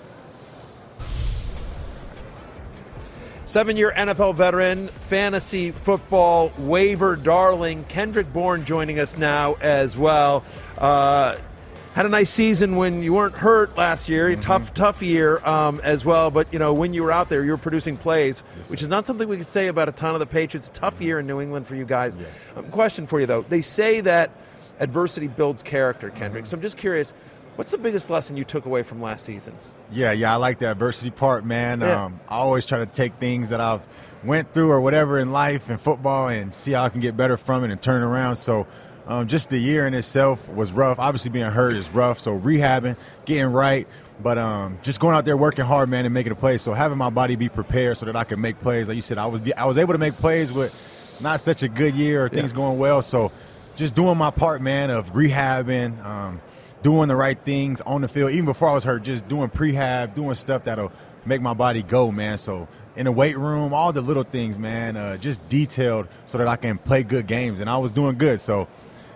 Seven 3.47 3.77
year 3.77 3.93
NFL 3.95 4.33
veteran, 4.35 4.88
fantasy 5.07 5.69
football 5.71 6.51
waiver 6.57 7.15
darling, 7.15 7.83
Kendrick 7.88 8.33
Bourne 8.33 8.65
joining 8.65 8.99
us 8.99 9.17
now 9.19 9.53
as 9.61 9.95
well. 9.95 10.43
Uh, 10.79 11.35
had 11.95 12.05
a 12.05 12.10
nice 12.10 12.29
season 12.29 12.75
when 12.75 13.01
you 13.01 13.13
weren't 13.13 13.36
hurt 13.36 13.77
last 13.77 14.10
year. 14.10 14.36
Tough, 14.36 14.73
tough 14.73 15.01
year 15.01 15.38
um, 15.47 15.79
as 15.81 16.03
well. 16.03 16.29
But 16.29 16.51
you 16.51 16.60
know, 16.60 16.73
when 16.73 16.93
you 16.93 17.03
were 17.03 17.12
out 17.12 17.29
there, 17.29 17.43
you 17.45 17.51
were 17.51 17.58
producing 17.58 17.95
plays, 17.95 18.41
which 18.67 18.84
is 18.84 18.89
not 18.89 19.05
something 19.05 19.29
we 19.29 19.38
could 19.38 19.47
say 19.47 19.67
about 19.67 19.88
a 19.88 19.93
ton 19.93 20.13
of 20.13 20.19
the 20.19 20.25
Patriots. 20.25 20.69
Tough 20.73 20.99
year 20.99 21.19
in 21.19 21.27
New 21.27 21.39
England 21.39 21.67
for 21.67 21.75
you 21.75 21.86
guys. 21.86 22.17
Um, 22.58 22.65
question 22.65 23.08
for 23.08 23.21
you 23.21 23.25
though: 23.25 23.43
They 23.43 23.62
say 23.62 24.01
that 24.01 24.29
adversity 24.81 25.27
builds 25.27 25.63
character, 25.63 26.10
Kendrick. 26.10 26.47
So 26.47 26.58
I'm 26.58 26.62
just 26.62 26.75
curious, 26.75 27.13
what's 27.55 27.71
the 27.71 27.77
biggest 27.77 28.10
lesson 28.10 28.36
you 28.36 28.43
took 28.43 28.65
away 28.65 28.84
from 28.84 29.01
last 29.01 29.25
season? 29.25 29.55
Yeah, 29.89 30.12
yeah, 30.12 30.34
I 30.34 30.36
like 30.36 30.60
the 30.60 30.69
adversity 30.69 31.12
part, 31.12 31.45
man. 31.45 31.79
Yeah. 31.79 32.05
Um, 32.05 32.19
I 32.27 32.36
always 32.36 32.65
try 32.65 32.79
to 32.79 32.86
take 32.86 33.15
things 33.15 33.49
that 33.49 33.62
I've 33.62 33.81
went 34.21 34.53
through 34.53 34.69
or 34.69 34.81
whatever 34.81 35.17
in 35.17 35.31
life 35.31 35.69
and 35.69 35.79
football 35.79 36.27
and 36.27 36.53
see 36.53 36.73
how 36.73 36.84
I 36.84 36.89
can 36.89 36.99
get 36.99 37.15
better 37.15 37.38
from 37.38 37.63
it 37.63 37.71
and 37.71 37.81
turn 37.81 38.03
around. 38.03 38.36
So 38.36 38.67
um, 39.07 39.27
just 39.27 39.49
the 39.49 39.57
year 39.57 39.87
in 39.87 39.93
itself 39.93 40.49
was 40.49 40.71
rough. 40.71 40.99
Obviously, 40.99 41.31
being 41.31 41.49
hurt 41.51 41.73
is 41.73 41.89
rough. 41.89 42.19
So 42.19 42.37
rehabbing, 42.39 42.97
getting 43.25 43.47
right, 43.47 43.87
but 44.21 44.37
um, 44.37 44.79
just 44.81 44.99
going 44.99 45.15
out 45.15 45.25
there 45.25 45.37
working 45.37 45.65
hard, 45.65 45.89
man, 45.89 46.05
and 46.05 46.13
making 46.13 46.31
a 46.31 46.35
play. 46.35 46.57
So 46.57 46.73
having 46.73 46.97
my 46.97 47.09
body 47.09 47.35
be 47.35 47.49
prepared 47.49 47.97
so 47.97 48.05
that 48.05 48.15
I 48.15 48.23
can 48.23 48.41
make 48.41 48.59
plays. 48.59 48.87
Like 48.87 48.95
you 48.95 49.01
said, 49.01 49.17
I 49.17 49.25
was 49.27 49.41
I 49.57 49.65
was 49.65 49.77
able 49.77 49.93
to 49.93 49.99
make 49.99 50.15
plays 50.15 50.51
with 50.51 51.19
not 51.21 51.39
such 51.39 51.63
a 51.63 51.67
good 51.67 51.95
year 51.95 52.25
or 52.25 52.29
things 52.29 52.51
going 52.51 52.77
well. 52.77 53.01
So 53.01 53.31
just 53.75 53.95
doing 53.95 54.17
my 54.17 54.31
part, 54.31 54.61
man, 54.61 54.89
of 54.89 55.13
rehabbing. 55.13 56.03
Um, 56.03 56.41
doing 56.85 57.07
the 57.07 57.15
right 57.15 57.39
things 57.39 57.81
on 57.81 58.01
the 58.01 58.07
field, 58.07 58.29
even 58.29 58.45
before 58.45 58.69
I 58.69 58.73
was 58.73 58.83
hurt, 58.83 59.01
just 59.01 59.27
doing 59.27 59.49
prehab, 59.49 60.13
doing 60.13 60.35
stuff 60.35 60.65
that'll 60.65 60.91
make 61.25 61.41
my 61.41 61.55
body 61.55 61.81
go, 61.81 62.11
man. 62.11 62.37
So 62.37 62.67
in 62.95 63.05
the 63.05 63.11
weight 63.11 63.35
room, 63.39 63.73
all 63.73 63.91
the 63.91 64.01
little 64.01 64.21
things, 64.21 64.59
man, 64.59 64.95
uh, 64.95 65.17
just 65.17 65.49
detailed 65.49 66.07
so 66.27 66.37
that 66.37 66.47
I 66.47 66.57
can 66.57 66.77
play 66.77 67.01
good 67.01 67.25
games. 67.25 67.59
And 67.59 67.71
I 67.71 67.77
was 67.77 67.91
doing 67.91 68.19
good. 68.19 68.39
So 68.39 68.67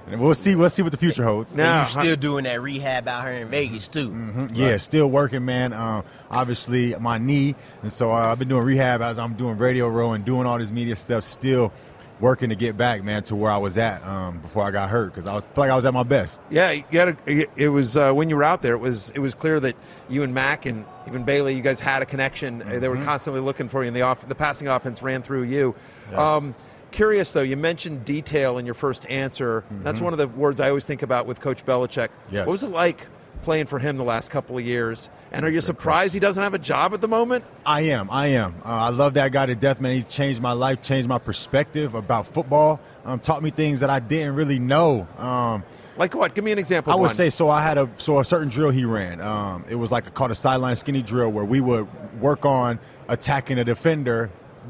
and 0.08 0.20
we'll 0.20 0.36
see. 0.36 0.56
We'll 0.56 0.70
see 0.70 0.82
what 0.82 0.92
the 0.92 0.98
future 0.98 1.24
holds. 1.24 1.58
And 1.58 1.88
you 1.88 1.92
still 2.02 2.16
doing 2.16 2.44
that 2.46 2.62
rehab 2.62 3.08
out 3.08 3.24
here 3.26 3.34
in 3.34 3.48
Vegas 3.50 3.88
too. 3.88 4.10
Mhm. 4.10 4.52
Yeah, 4.56 4.78
still 4.78 5.08
working, 5.10 5.46
man. 5.46 5.74
Um, 5.74 6.04
obviously, 6.32 6.96
my 7.00 7.18
knee, 7.18 7.56
and 7.84 7.92
so 7.92 8.12
I've 8.12 8.40
been 8.40 8.48
doing 8.48 8.64
rehab 8.64 9.02
as 9.02 9.20
I'm 9.20 9.34
doing 9.34 9.58
radio 9.58 9.88
row 9.88 10.12
and 10.14 10.24
doing 10.26 10.46
all 10.48 10.58
this 10.58 10.72
media 10.72 10.96
stuff. 10.96 11.24
Still 11.24 11.72
working 12.20 12.50
to 12.50 12.56
get 12.56 12.76
back, 12.76 13.02
man, 13.02 13.24
to 13.24 13.34
where 13.34 13.50
I 13.50 13.56
was 13.58 13.78
at 13.78 14.06
um, 14.06 14.40
before 14.40 14.64
I 14.66 14.72
got 14.72 14.90
hurt 14.90 15.14
because 15.14 15.26
I 15.26 15.36
was 15.36 15.44
feel 15.56 15.64
like 15.64 15.72
I 15.72 15.76
was 15.78 15.86
at 15.86 15.94
my 15.94 16.04
best. 16.04 16.42
Yeah, 16.50 16.72
you 16.72 16.84
had 17.00 17.16
a, 17.28 17.46
it 17.56 17.70
was 17.70 17.96
uh, 17.96 18.12
when 18.12 18.30
you 18.30 18.36
were 18.36 18.44
out 18.44 18.62
there. 18.62 18.74
It 18.74 18.80
was 18.80 19.10
it 19.12 19.20
was 19.20 19.34
clear 19.34 19.60
that 19.62 19.76
you 20.10 20.24
and 20.24 20.34
Mac 20.34 20.66
and 20.66 20.84
even 21.08 21.24
Bailey, 21.24 21.56
you 21.56 21.62
guys 21.62 21.80
had 21.80 22.02
a 22.02 22.06
connection. 22.06 22.62
Uh, 22.62 22.80
They 22.80 22.88
were 22.90 22.98
Mhm. 22.98 23.06
constantly 23.06 23.42
looking 23.42 23.70
for 23.70 23.84
you, 23.84 23.88
and 23.88 23.96
the 23.96 24.02
off, 24.02 24.28
the 24.28 24.36
passing 24.36 24.68
offense 24.68 25.02
ran 25.02 25.22
through 25.22 25.44
you. 25.44 25.76
Yes. 26.12 26.20
Um, 26.20 26.56
curious 26.91 27.34
though, 27.34 27.41
you 27.41 27.58
mentioned 27.58 28.06
detail 28.06 28.58
in 28.58 28.65
your 28.65 28.75
first 28.75 29.06
answer. 29.10 29.63
That's 29.84 29.99
Mhm. 29.99 30.04
one 30.04 30.13
of 30.13 30.19
the 30.19 30.28
words 30.28 30.60
I 30.62 30.69
always 30.69 30.86
think 30.86 31.02
about 31.02 31.25
with 31.25 31.39
Coach 31.39 31.65
Belichick. 31.65 32.10
Yes. 32.32 32.45
What 32.47 32.52
was 32.54 32.63
it 32.63 32.71
like 32.71 33.08
playing 33.43 33.65
for 33.65 33.80
him 33.80 33.97
the 33.97 34.04
last 34.04 34.30
couple 34.30 34.58
of 34.58 34.65
years. 34.65 35.10
And 35.32 35.45
are 35.45 35.49
you 35.49 35.62
surprised 35.62 36.13
he 36.13 36.19
doesn't 36.19 36.42
have 36.42 36.54
a 36.54 36.60
job 36.60 36.94
at 36.94 37.02
the 37.02 37.08
moment? 37.08 37.46
I 37.65 37.81
am. 37.81 38.10
I 38.12 38.27
am. 38.27 38.56
Uh, 38.65 38.69
I 38.69 38.90
love 38.90 39.13
that 39.13 39.31
guy 39.31 39.46
to 39.46 39.56
death, 39.56 39.79
man. 39.79 39.96
He 39.96 40.04
changed 40.04 40.42
my 40.42 40.52
life, 40.52 40.81
changed 40.81 41.08
my 41.08 41.19
perspective 41.19 41.96
about 41.96 42.27
football, 42.27 42.79
um, 43.06 43.19
taught 43.19 43.42
me 43.42 43.50
things 43.52 43.79
that 43.79 43.90
I 43.90 44.00
didn't 44.00 44.35
really 44.35 44.60
know. 44.60 45.08
Um, 45.17 45.63
like 45.98 46.15
what? 46.15 46.33
Give 46.33 46.44
me 46.44 46.52
an 46.52 46.60
example. 46.60 46.92
I 46.94 46.96
would 46.96 47.02
one. 47.04 47.10
say 47.12 47.29
so. 47.29 47.50
I 47.50 47.62
had 47.62 47.77
a 47.77 47.90
so 47.96 48.19
a 48.19 48.25
certain 48.25 48.50
drill 48.50 48.71
he 48.71 48.85
ran. 48.85 49.21
Um, 49.21 49.65
it 49.69 49.75
was 49.75 49.92
like 49.92 50.08
a, 50.08 50.12
called 50.12 50.31
a 50.31 50.35
sideline 50.35 50.75
skinny 50.75 51.02
drill 51.02 51.29
where 51.31 51.46
we 51.46 51.60
would 51.62 51.87
work 52.21 52.46
on 52.46 52.79
attacking 53.08 53.58
a 53.60 53.63
defender 53.63 54.29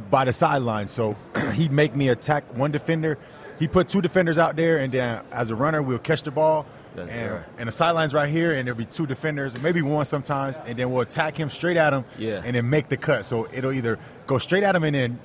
by 0.10 0.26
the 0.26 0.34
sideline. 0.34 0.88
So 0.88 1.16
he'd 1.54 1.72
make 1.72 1.96
me 1.96 2.08
attack 2.10 2.44
one 2.56 2.72
defender. 2.72 3.18
He 3.60 3.68
put 3.68 3.88
two 3.90 4.02
defenders 4.02 4.38
out 4.38 4.56
there, 4.56 4.78
and 4.78 4.92
then 4.92 5.22
as 5.32 5.50
a 5.50 5.56
runner, 5.56 5.82
we'll 5.82 6.00
catch 6.00 6.24
the 6.24 6.32
ball. 6.32 6.66
That's 6.96 7.10
and, 7.10 7.32
right. 7.32 7.44
and 7.58 7.68
the 7.68 7.72
sideline's 7.72 8.14
right 8.14 8.30
here, 8.30 8.54
and 8.54 8.66
there'll 8.66 8.78
be 8.78 8.86
two 8.86 9.06
defenders, 9.06 9.60
maybe 9.62 9.82
one 9.82 10.06
sometimes, 10.06 10.58
and 10.66 10.78
then 10.78 10.92
we'll 10.92 11.02
attack 11.02 11.38
him 11.38 11.50
straight 11.50 11.78
at 11.78 11.94
him, 11.94 12.06
Yeah. 12.18 12.42
and 12.44 12.56
then 12.56 12.70
make 12.70 12.88
the 12.90 12.98
cut. 12.98 13.26
So 13.26 13.48
it'll 13.54 13.74
either 13.74 14.00
go 14.28 14.38
straight 14.38 14.64
at 14.64 14.76
him, 14.76 14.84
and 14.84 14.96
then 14.96 15.20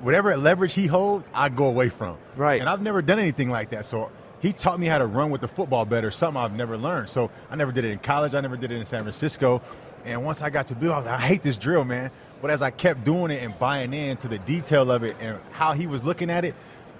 whatever 0.00 0.36
leverage 0.36 0.74
he 0.74 0.86
holds, 0.86 1.30
I 1.32 1.48
go 1.48 1.66
away 1.66 1.88
from. 1.90 2.16
Right. 2.36 2.60
And 2.60 2.68
I've 2.68 2.82
never 2.82 3.02
done 3.02 3.18
anything 3.18 3.50
like 3.50 3.70
that. 3.70 3.86
So 3.86 4.10
he 4.40 4.52
taught 4.52 4.80
me 4.80 4.86
how 4.86 4.98
to 4.98 5.06
run 5.06 5.30
with 5.30 5.40
the 5.40 5.48
football 5.48 5.84
better, 5.84 6.10
something 6.10 6.42
I've 6.42 6.54
never 6.54 6.76
learned. 6.76 7.08
So 7.08 7.30
I 7.50 7.56
never 7.56 7.72
did 7.72 7.84
it 7.84 7.90
in 7.92 7.98
college. 7.98 8.34
I 8.34 8.40
never 8.40 8.56
did 8.56 8.72
it 8.72 8.76
in 8.76 8.84
San 8.84 9.02
Francisco. 9.02 9.62
And 10.04 10.24
once 10.24 10.42
I 10.42 10.50
got 10.50 10.68
to 10.68 10.74
Bill, 10.74 10.92
I 10.92 10.96
was 10.96 11.06
like, 11.06 11.20
I 11.20 11.22
hate 11.22 11.42
this 11.42 11.56
drill, 11.58 11.84
man. 11.84 12.10
But 12.40 12.50
as 12.50 12.62
I 12.62 12.70
kept 12.70 13.04
doing 13.04 13.30
it 13.30 13.42
and 13.42 13.58
buying 13.58 13.92
into 13.92 14.28
the 14.28 14.38
detail 14.38 14.90
of 14.90 15.02
it 15.02 15.16
and 15.20 15.38
how 15.52 15.72
he 15.72 15.86
was 15.86 16.04
looking 16.04 16.30
at 16.30 16.44
it, 16.44 16.54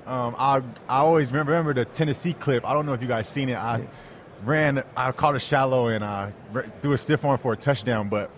um, 0.06 0.34
I 0.38 0.56
I 0.88 0.98
always 0.98 1.30
remember, 1.30 1.52
remember 1.52 1.74
the 1.74 1.84
Tennessee 1.84 2.32
clip. 2.34 2.68
I 2.68 2.74
don't 2.74 2.84
know 2.86 2.92
if 2.94 3.02
you 3.02 3.08
guys 3.08 3.28
seen 3.28 3.48
it. 3.48 3.56
I 3.56 3.86
ran, 4.44 4.82
I 4.96 5.12
caught 5.12 5.36
a 5.36 5.40
shallow 5.40 5.88
and 5.88 6.04
I 6.04 6.32
threw 6.82 6.92
a 6.92 6.98
stiff 6.98 7.24
arm 7.24 7.38
for 7.38 7.52
a 7.52 7.56
touchdown, 7.56 8.08
but 8.08 8.30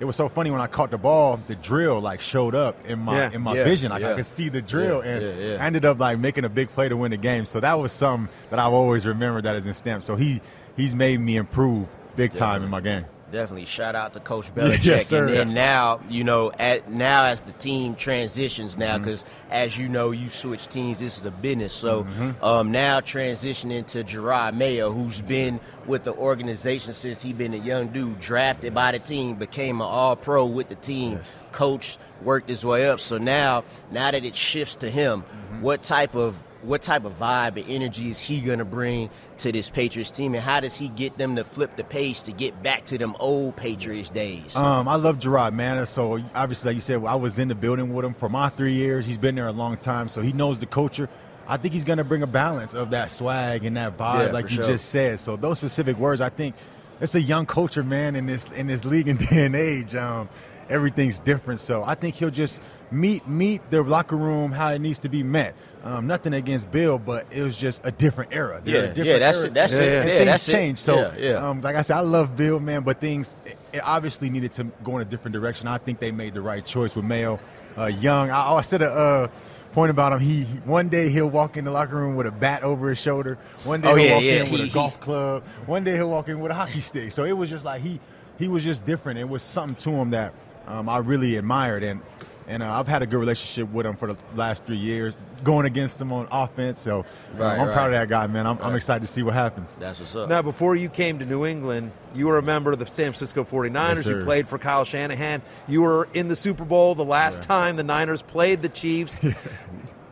it 0.00 0.04
was 0.04 0.16
so 0.16 0.28
funny 0.28 0.50
when 0.50 0.60
I 0.60 0.66
caught 0.66 0.90
the 0.90 0.98
ball, 0.98 1.38
the 1.46 1.54
drill 1.54 2.00
like 2.00 2.20
showed 2.20 2.54
up 2.54 2.84
in 2.86 2.98
my 2.98 3.16
Yeah. 3.16 3.30
in 3.32 3.42
my 3.42 3.54
Yeah, 3.54 3.64
vision. 3.64 3.90
Like. 3.90 4.04
I 4.04 4.14
could 4.14 4.26
see 4.26 4.48
the 4.48 4.60
drill, 4.60 5.00
and. 5.00 5.24
I 5.60 5.64
ended 5.66 5.84
up 5.84 5.98
like 5.98 6.18
making 6.18 6.44
a 6.44 6.48
big 6.48 6.68
play 6.70 6.88
to 6.88 6.96
win 6.96 7.10
the 7.12 7.16
game. 7.16 7.44
So 7.44 7.60
that 7.60 7.78
was 7.78 7.92
something 7.92 8.28
that 8.50 8.58
I've 8.58 8.72
always 8.72 9.06
remembered 9.06 9.44
that 9.44 9.56
is 9.56 9.66
in 9.66 9.74
stamp. 9.74 10.02
So 10.02 10.16
he 10.16 10.40
he's 10.76 10.94
made 10.94 11.20
me 11.20 11.36
improve 11.36 11.86
big 12.16 12.32
time 12.32 12.62
in 12.62 12.70
my 12.70 12.80
game. 12.80 13.06
Definitely 13.34 13.64
shout 13.64 13.94
out 13.96 14.12
to 14.14 14.20
Coach 14.20 14.46
Belichick. 14.54 14.84
yes, 14.84 15.10
and 15.12 15.28
then 15.28 15.54
now, 15.54 15.98
you 16.08 16.22
know, 16.22 16.52
at 16.52 16.90
now 16.90 17.24
as 17.24 17.40
the 17.42 17.52
team 17.52 17.94
transitions 17.96 18.76
now, 18.78 18.94
Mm-hmm. 18.94 19.04
because 19.04 19.24
as 19.50 19.76
you 19.76 19.88
know, 19.88 20.12
you 20.12 20.28
switch 20.28 20.68
teams. 20.68 21.00
This 21.00 21.18
is 21.18 21.26
a 21.26 21.30
business. 21.30 21.72
So 21.72 22.04
Mm-hmm. 22.04 22.44
um, 22.44 22.70
now 22.72 23.00
transitioning 23.00 23.86
to 23.88 24.04
Jerod 24.04 24.54
Mayo, 24.54 24.90
who's 24.92 25.20
been 25.20 25.58
with 25.86 26.04
the 26.04 26.14
organization 26.14 26.94
since 26.94 27.20
he 27.22 27.32
been 27.32 27.54
a 27.54 27.58
young 27.58 27.88
dude, 27.88 28.20
drafted 28.20 28.72
by 28.72 28.92
the 28.92 28.98
team, 29.00 29.34
became 29.34 29.80
an 29.80 29.86
All 29.86 30.14
Pro 30.16 30.46
with 30.46 30.68
the 30.68 30.76
team, 30.76 31.20
coach, 31.52 31.98
worked 32.22 32.48
his 32.48 32.64
way 32.64 32.88
up. 32.88 33.00
So 33.00 33.18
now, 33.18 33.64
now 33.90 34.10
that 34.12 34.24
it 34.24 34.34
shifts 34.36 34.76
to 34.76 34.90
him, 34.90 35.22
Mm-hmm. 35.24 35.62
what 35.62 35.82
type 35.82 36.14
of 36.14 36.36
what 36.64 36.82
type 36.82 37.04
of 37.04 37.18
vibe 37.18 37.56
and 37.60 37.68
energy 37.70 38.08
is 38.08 38.18
he 38.18 38.40
gonna 38.40 38.64
bring 38.64 39.10
to 39.38 39.52
this 39.52 39.70
Patriots 39.70 40.10
team, 40.10 40.34
and 40.34 40.42
how 40.42 40.60
does 40.60 40.76
he 40.76 40.88
get 40.88 41.16
them 41.18 41.36
to 41.36 41.44
flip 41.44 41.76
the 41.76 41.84
page 41.84 42.22
to 42.22 42.32
get 42.32 42.62
back 42.62 42.84
to 42.86 42.98
them 42.98 43.14
old 43.20 43.56
Patriots 43.56 44.08
days? 44.08 44.54
Um, 44.56 44.88
I 44.88 44.96
love 44.96 45.18
Jerod, 45.18 45.52
man. 45.52 45.86
So 45.86 46.20
obviously, 46.34 46.70
like 46.70 46.74
you 46.76 46.80
said, 46.80 47.04
I 47.04 47.14
was 47.16 47.38
in 47.38 47.48
the 47.48 47.54
building 47.54 47.92
with 47.94 48.04
him 48.04 48.14
for 48.14 48.28
my 48.28 48.48
three 48.48 48.74
years. 48.74 49.06
He's 49.06 49.18
been 49.18 49.34
there 49.34 49.46
a 49.48 49.52
long 49.52 49.76
time, 49.76 50.08
so 50.08 50.20
he 50.22 50.32
knows 50.32 50.58
the 50.60 50.66
culture. 50.66 51.08
I 51.46 51.58
think 51.58 51.74
he's 51.74 51.84
going 51.84 51.98
to 51.98 52.04
bring 52.04 52.22
a 52.22 52.26
balance 52.26 52.72
of 52.72 52.90
that 52.92 53.10
swag 53.10 53.66
and 53.66 53.76
that 53.76 53.98
vibe, 53.98 54.26
Yeah, 54.28 54.32
like 54.32 54.48
you 54.50 54.56
sure. 54.56 54.64
just 54.64 54.88
said. 54.88 55.20
So 55.20 55.36
those 55.36 55.58
specific 55.58 55.98
words, 55.98 56.22
I 56.22 56.30
think 56.30 56.54
it's 57.02 57.14
a 57.14 57.20
young 57.20 57.44
culture, 57.44 57.82
man, 57.82 58.16
in 58.16 58.24
this 58.24 58.46
in 58.52 58.66
this 58.66 58.84
league 58.86 59.08
and 59.08 59.18
day 59.30 59.44
and 59.44 59.54
age. 59.54 59.94
Um, 59.94 60.28
everything's 60.70 61.18
different, 61.18 61.60
so 61.60 61.84
I 61.84 61.94
think 61.96 62.14
he'll 62.14 62.30
just 62.30 62.62
meet 62.90 63.26
meet 63.28 63.60
the 63.70 63.82
locker 63.82 64.16
room 64.16 64.52
how 64.52 64.70
it 64.70 64.78
needs 64.78 65.00
to 65.00 65.08
be 65.10 65.22
met. 65.22 65.54
Um, 65.84 66.06
nothing 66.06 66.32
against 66.32 66.70
Bill, 66.72 66.98
but 66.98 67.26
it 67.30 67.42
was 67.42 67.56
just 67.56 67.84
a 67.84 67.92
different 67.92 68.32
era. 68.34 68.58
There 68.64 68.74
Yeah, 68.74 68.80
different 68.88 69.06
yeah, 69.06 69.18
that's 69.18 69.36
eras, 69.38 69.52
it, 69.52 69.54
that's 69.54 69.72
and 69.74 69.82
it, 69.84 69.92
yeah, 69.92 70.02
things 70.18 70.26
that's 70.26 70.48
it. 70.48 70.78
So, 70.78 70.96
Yeah, 70.96 71.14
yeah. 71.18 71.48
Um, 71.50 71.60
like 71.60 71.76
I 71.76 71.82
said, 71.82 71.98
I 71.98 72.00
love 72.00 72.34
Bill, 72.36 72.58
man, 72.58 72.82
but 72.84 73.00
things 73.00 73.36
it, 73.44 73.58
it 73.74 73.82
obviously 73.84 74.30
needed 74.30 74.52
to 74.52 74.64
go 74.82 74.96
in 74.96 75.02
a 75.02 75.04
different 75.04 75.34
direction. 75.34 75.68
I 75.68 75.76
think 75.76 76.00
they 76.00 76.10
made 76.10 76.32
the 76.32 76.40
right 76.40 76.64
choice 76.64 76.96
with 76.96 77.04
Mayo, 77.04 77.38
uh, 77.76 77.84
young. 77.86 78.30
I, 78.30 78.52
I 78.54 78.60
said 78.62 78.80
a 78.80 78.90
uh, 78.90 79.28
point 79.72 79.90
about 79.90 80.14
him. 80.14 80.20
He, 80.20 80.44
he 80.44 80.56
one 80.60 80.88
day 80.88 81.10
he'll 81.10 81.28
walk 81.28 81.58
in 81.58 81.66
the 81.66 81.70
locker 81.70 81.96
room 81.96 82.16
with 82.16 82.26
a 82.26 82.32
bat 82.32 82.62
over 82.62 82.88
his 82.88 82.96
shoulder. 82.98 83.36
One 83.64 83.82
day 83.82 83.90
Oh, 83.90 83.94
he'll 83.96 84.06
yeah, 84.06 84.14
walk 84.14 84.22
yeah, 84.22 84.42
in 84.44 84.50
with 84.52 84.62
he- 84.62 84.70
a 84.70 84.72
golf 84.72 84.98
club. 85.00 85.42
One 85.66 85.84
day 85.84 85.96
he'll 85.96 86.08
walk 86.08 86.28
in 86.30 86.40
with 86.40 86.50
a 86.50 86.54
hockey 86.54 86.80
stick. 86.80 87.12
So 87.12 87.24
it 87.24 87.32
was 87.32 87.50
just 87.50 87.66
like 87.66 87.82
he 87.82 88.00
he 88.38 88.48
was 88.48 88.64
just 88.64 88.86
different. 88.86 89.18
It 89.18 89.28
was 89.28 89.42
something 89.42 89.76
to 89.84 89.90
him 89.90 90.12
that 90.12 90.32
um, 90.66 90.88
I 90.88 90.96
really 90.96 91.36
admired 91.36 91.82
and. 91.82 92.00
And 92.46 92.62
uh, 92.62 92.72
I've 92.72 92.88
had 92.88 93.02
a 93.02 93.06
good 93.06 93.18
relationship 93.18 93.72
with 93.72 93.86
him 93.86 93.96
for 93.96 94.12
the 94.12 94.18
last 94.36 94.64
three 94.64 94.76
years, 94.76 95.16
going 95.42 95.64
against 95.66 96.00
him 96.00 96.12
on 96.12 96.28
offense. 96.30 96.78
So 96.80 97.04
Right, 97.36 97.58
I'm 97.58 97.66
right. 97.68 97.72
proud 97.74 97.86
of 97.86 97.92
that 97.92 98.08
guy, 98.08 98.26
man. 98.26 98.46
I'm, 98.46 98.58
I'm 98.60 98.74
excited 98.74 99.00
to 99.00 99.06
see 99.06 99.22
what 99.22 99.34
happens. 99.34 99.74
That's 99.76 99.98
what's 99.98 100.14
up. 100.14 100.28
Now, 100.28 100.42
before 100.42 100.76
you 100.76 100.88
came 100.90 101.18
to 101.20 101.24
New 101.24 101.46
England, 101.46 101.90
you 102.14 102.26
were 102.26 102.36
a 102.38 102.42
member 102.42 102.72
of 102.72 102.78
the 102.78 102.86
San 102.86 103.12
Francisco 103.12 103.44
49ers. 103.44 103.96
Yes, 103.96 104.06
you 104.06 104.20
played 104.24 104.46
for 104.48 104.58
Kyle 104.58 104.84
Shanahan. 104.84 105.40
You 105.68 105.82
were 105.82 106.08
in 106.12 106.28
the 106.28 106.36
Super 106.36 106.64
Bowl 106.64 106.94
the 106.94 107.04
last 107.04 107.42
time 107.42 107.76
the 107.76 107.82
Niners 107.82 108.20
played 108.22 108.60
the 108.62 108.68
Chiefs. 108.68 109.20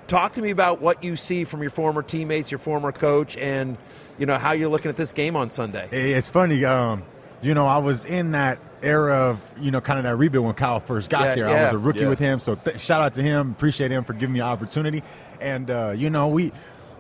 Talk 0.09 0.35
to 0.35 0.43
me 0.43 0.51
about 0.51 0.81
what 0.83 1.03
you 1.03 1.17
see 1.17 1.45
from 1.45 1.63
your 1.63 1.71
former 1.71 2.03
teammates, 2.03 2.51
your 2.51 2.59
former 2.59 2.93
coach, 2.93 3.37
and 3.39 3.79
you 4.19 4.27
know 4.27 4.37
how 4.37 4.53
you're 4.53 4.69
looking 4.69 4.91
at 4.91 4.97
this 4.97 5.13
game 5.13 5.37
on 5.37 5.49
Sunday. 5.51 5.89
It's 5.91 6.29
funny, 6.29 6.63
um, 6.67 7.03
you 7.43 7.55
know, 7.55 7.67
I 7.67 7.79
was 7.79 8.05
in 8.05 8.33
that 8.33 8.59
era 8.83 9.31
of, 9.31 9.41
you 9.61 9.71
know, 9.71 9.81
kind 9.81 9.99
of 9.99 10.05
that 10.05 10.17
rebuild 10.17 10.47
when 10.47 10.55
Kyle 10.55 10.81
first 10.81 11.11
got 11.11 11.25
Yeah, 11.25 11.35
there. 11.35 11.49
I 11.49 11.63
was 11.65 11.73
a 11.73 11.79
rookie 11.79 12.01
yeah. 12.01 12.09
with 12.09 12.19
him, 12.19 12.39
so 12.39 12.55
th- 12.55 12.81
shout 12.81 13.03
out 13.03 13.15
to 13.15 13.23
him. 13.23 13.51
Appreciate 13.51 13.91
him 13.91 14.05
for 14.05 14.13
giving 14.13 14.33
me 14.33 14.41
an 14.41 14.47
opportunity. 14.47 15.03
And 15.41 15.71
uh, 15.71 15.93
you 15.97 16.11
know, 16.11 16.29
we 16.29 16.53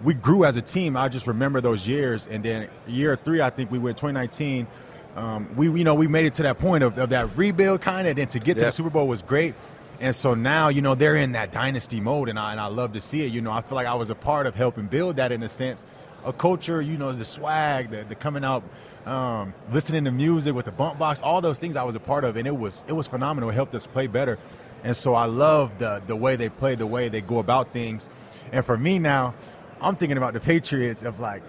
we 0.02 0.14
grew 0.14 0.44
as 0.44 0.56
a 0.56 0.62
team. 0.62 0.96
I 0.96 1.08
just 1.08 1.26
remember 1.26 1.60
those 1.60 1.86
years, 1.86 2.26
and 2.26 2.44
then 2.44 2.68
year 2.86 3.16
three, 3.16 3.40
I 3.40 3.50
think 3.50 3.70
we 3.70 3.78
went 3.78 3.96
2019. 3.96 4.66
Um, 5.14 5.54
we 5.56 5.66
you 5.66 5.84
know 5.84 5.94
we 5.94 6.06
made 6.08 6.26
it 6.26 6.34
to 6.34 6.42
that 6.44 6.58
point 6.58 6.82
of, 6.82 6.98
of 6.98 7.10
that 7.10 7.36
rebuild 7.36 7.80
kind 7.80 8.08
of, 8.08 8.18
and 8.18 8.30
to 8.30 8.38
get 8.38 8.58
to 8.58 8.64
the 8.64 8.72
Super 8.72 8.90
Bowl 8.90 9.06
was 9.08 9.22
great. 9.22 9.54
And 10.00 10.16
so 10.16 10.34
now, 10.34 10.68
you 10.68 10.82
know, 10.82 10.96
they're 10.96 11.14
in 11.14 11.32
that 11.32 11.52
dynasty 11.52 12.00
mode, 12.00 12.28
and 12.28 12.36
I, 12.36 12.50
and 12.50 12.60
I 12.60 12.66
love 12.66 12.94
to 12.94 13.00
see 13.00 13.24
it. 13.24 13.32
You 13.32 13.40
know, 13.40 13.52
I 13.52 13.60
feel 13.60 13.76
like 13.76 13.86
I 13.86 13.94
was 13.94 14.10
a 14.10 14.16
part 14.16 14.48
of 14.48 14.56
helping 14.56 14.86
build 14.86 15.16
that 15.16 15.30
in 15.30 15.44
a 15.44 15.48
sense. 15.48 15.84
A 16.24 16.32
culture, 16.32 16.82
you 16.82 16.98
know, 16.98 17.12
the 17.12 17.24
swag, 17.24 17.90
the, 17.90 18.02
the 18.02 18.16
coming 18.16 18.42
out, 18.44 18.64
um, 19.06 19.52
listening 19.72 20.04
to 20.04 20.10
music 20.12 20.54
with 20.54 20.64
the 20.66 20.72
bump 20.72 20.98
box, 20.98 21.20
all 21.22 21.40
those 21.40 21.58
things 21.58 21.76
I 21.76 21.82
was 21.84 21.94
a 21.94 22.00
part 22.00 22.24
of, 22.24 22.36
and 22.36 22.46
it 22.46 22.56
was 22.56 22.84
it 22.86 22.92
was 22.92 23.06
phenomenal. 23.08 23.50
It 23.50 23.54
helped 23.54 23.74
us 23.74 23.86
play 23.86 24.06
better. 24.06 24.38
And 24.84 24.96
so 24.96 25.14
I 25.14 25.26
love 25.26 25.78
the 25.78 26.02
the 26.06 26.16
way 26.16 26.36
they 26.36 26.48
play, 26.48 26.74
the 26.74 26.86
way 26.86 27.08
they 27.08 27.20
go 27.20 27.38
about 27.38 27.72
things. 27.72 28.08
And 28.52 28.64
for 28.64 28.76
me 28.76 28.98
now, 28.98 29.34
I'm 29.80 29.96
thinking 29.96 30.16
about 30.18 30.34
the 30.34 30.40
Patriots 30.40 31.02
of 31.04 31.18
like, 31.20 31.42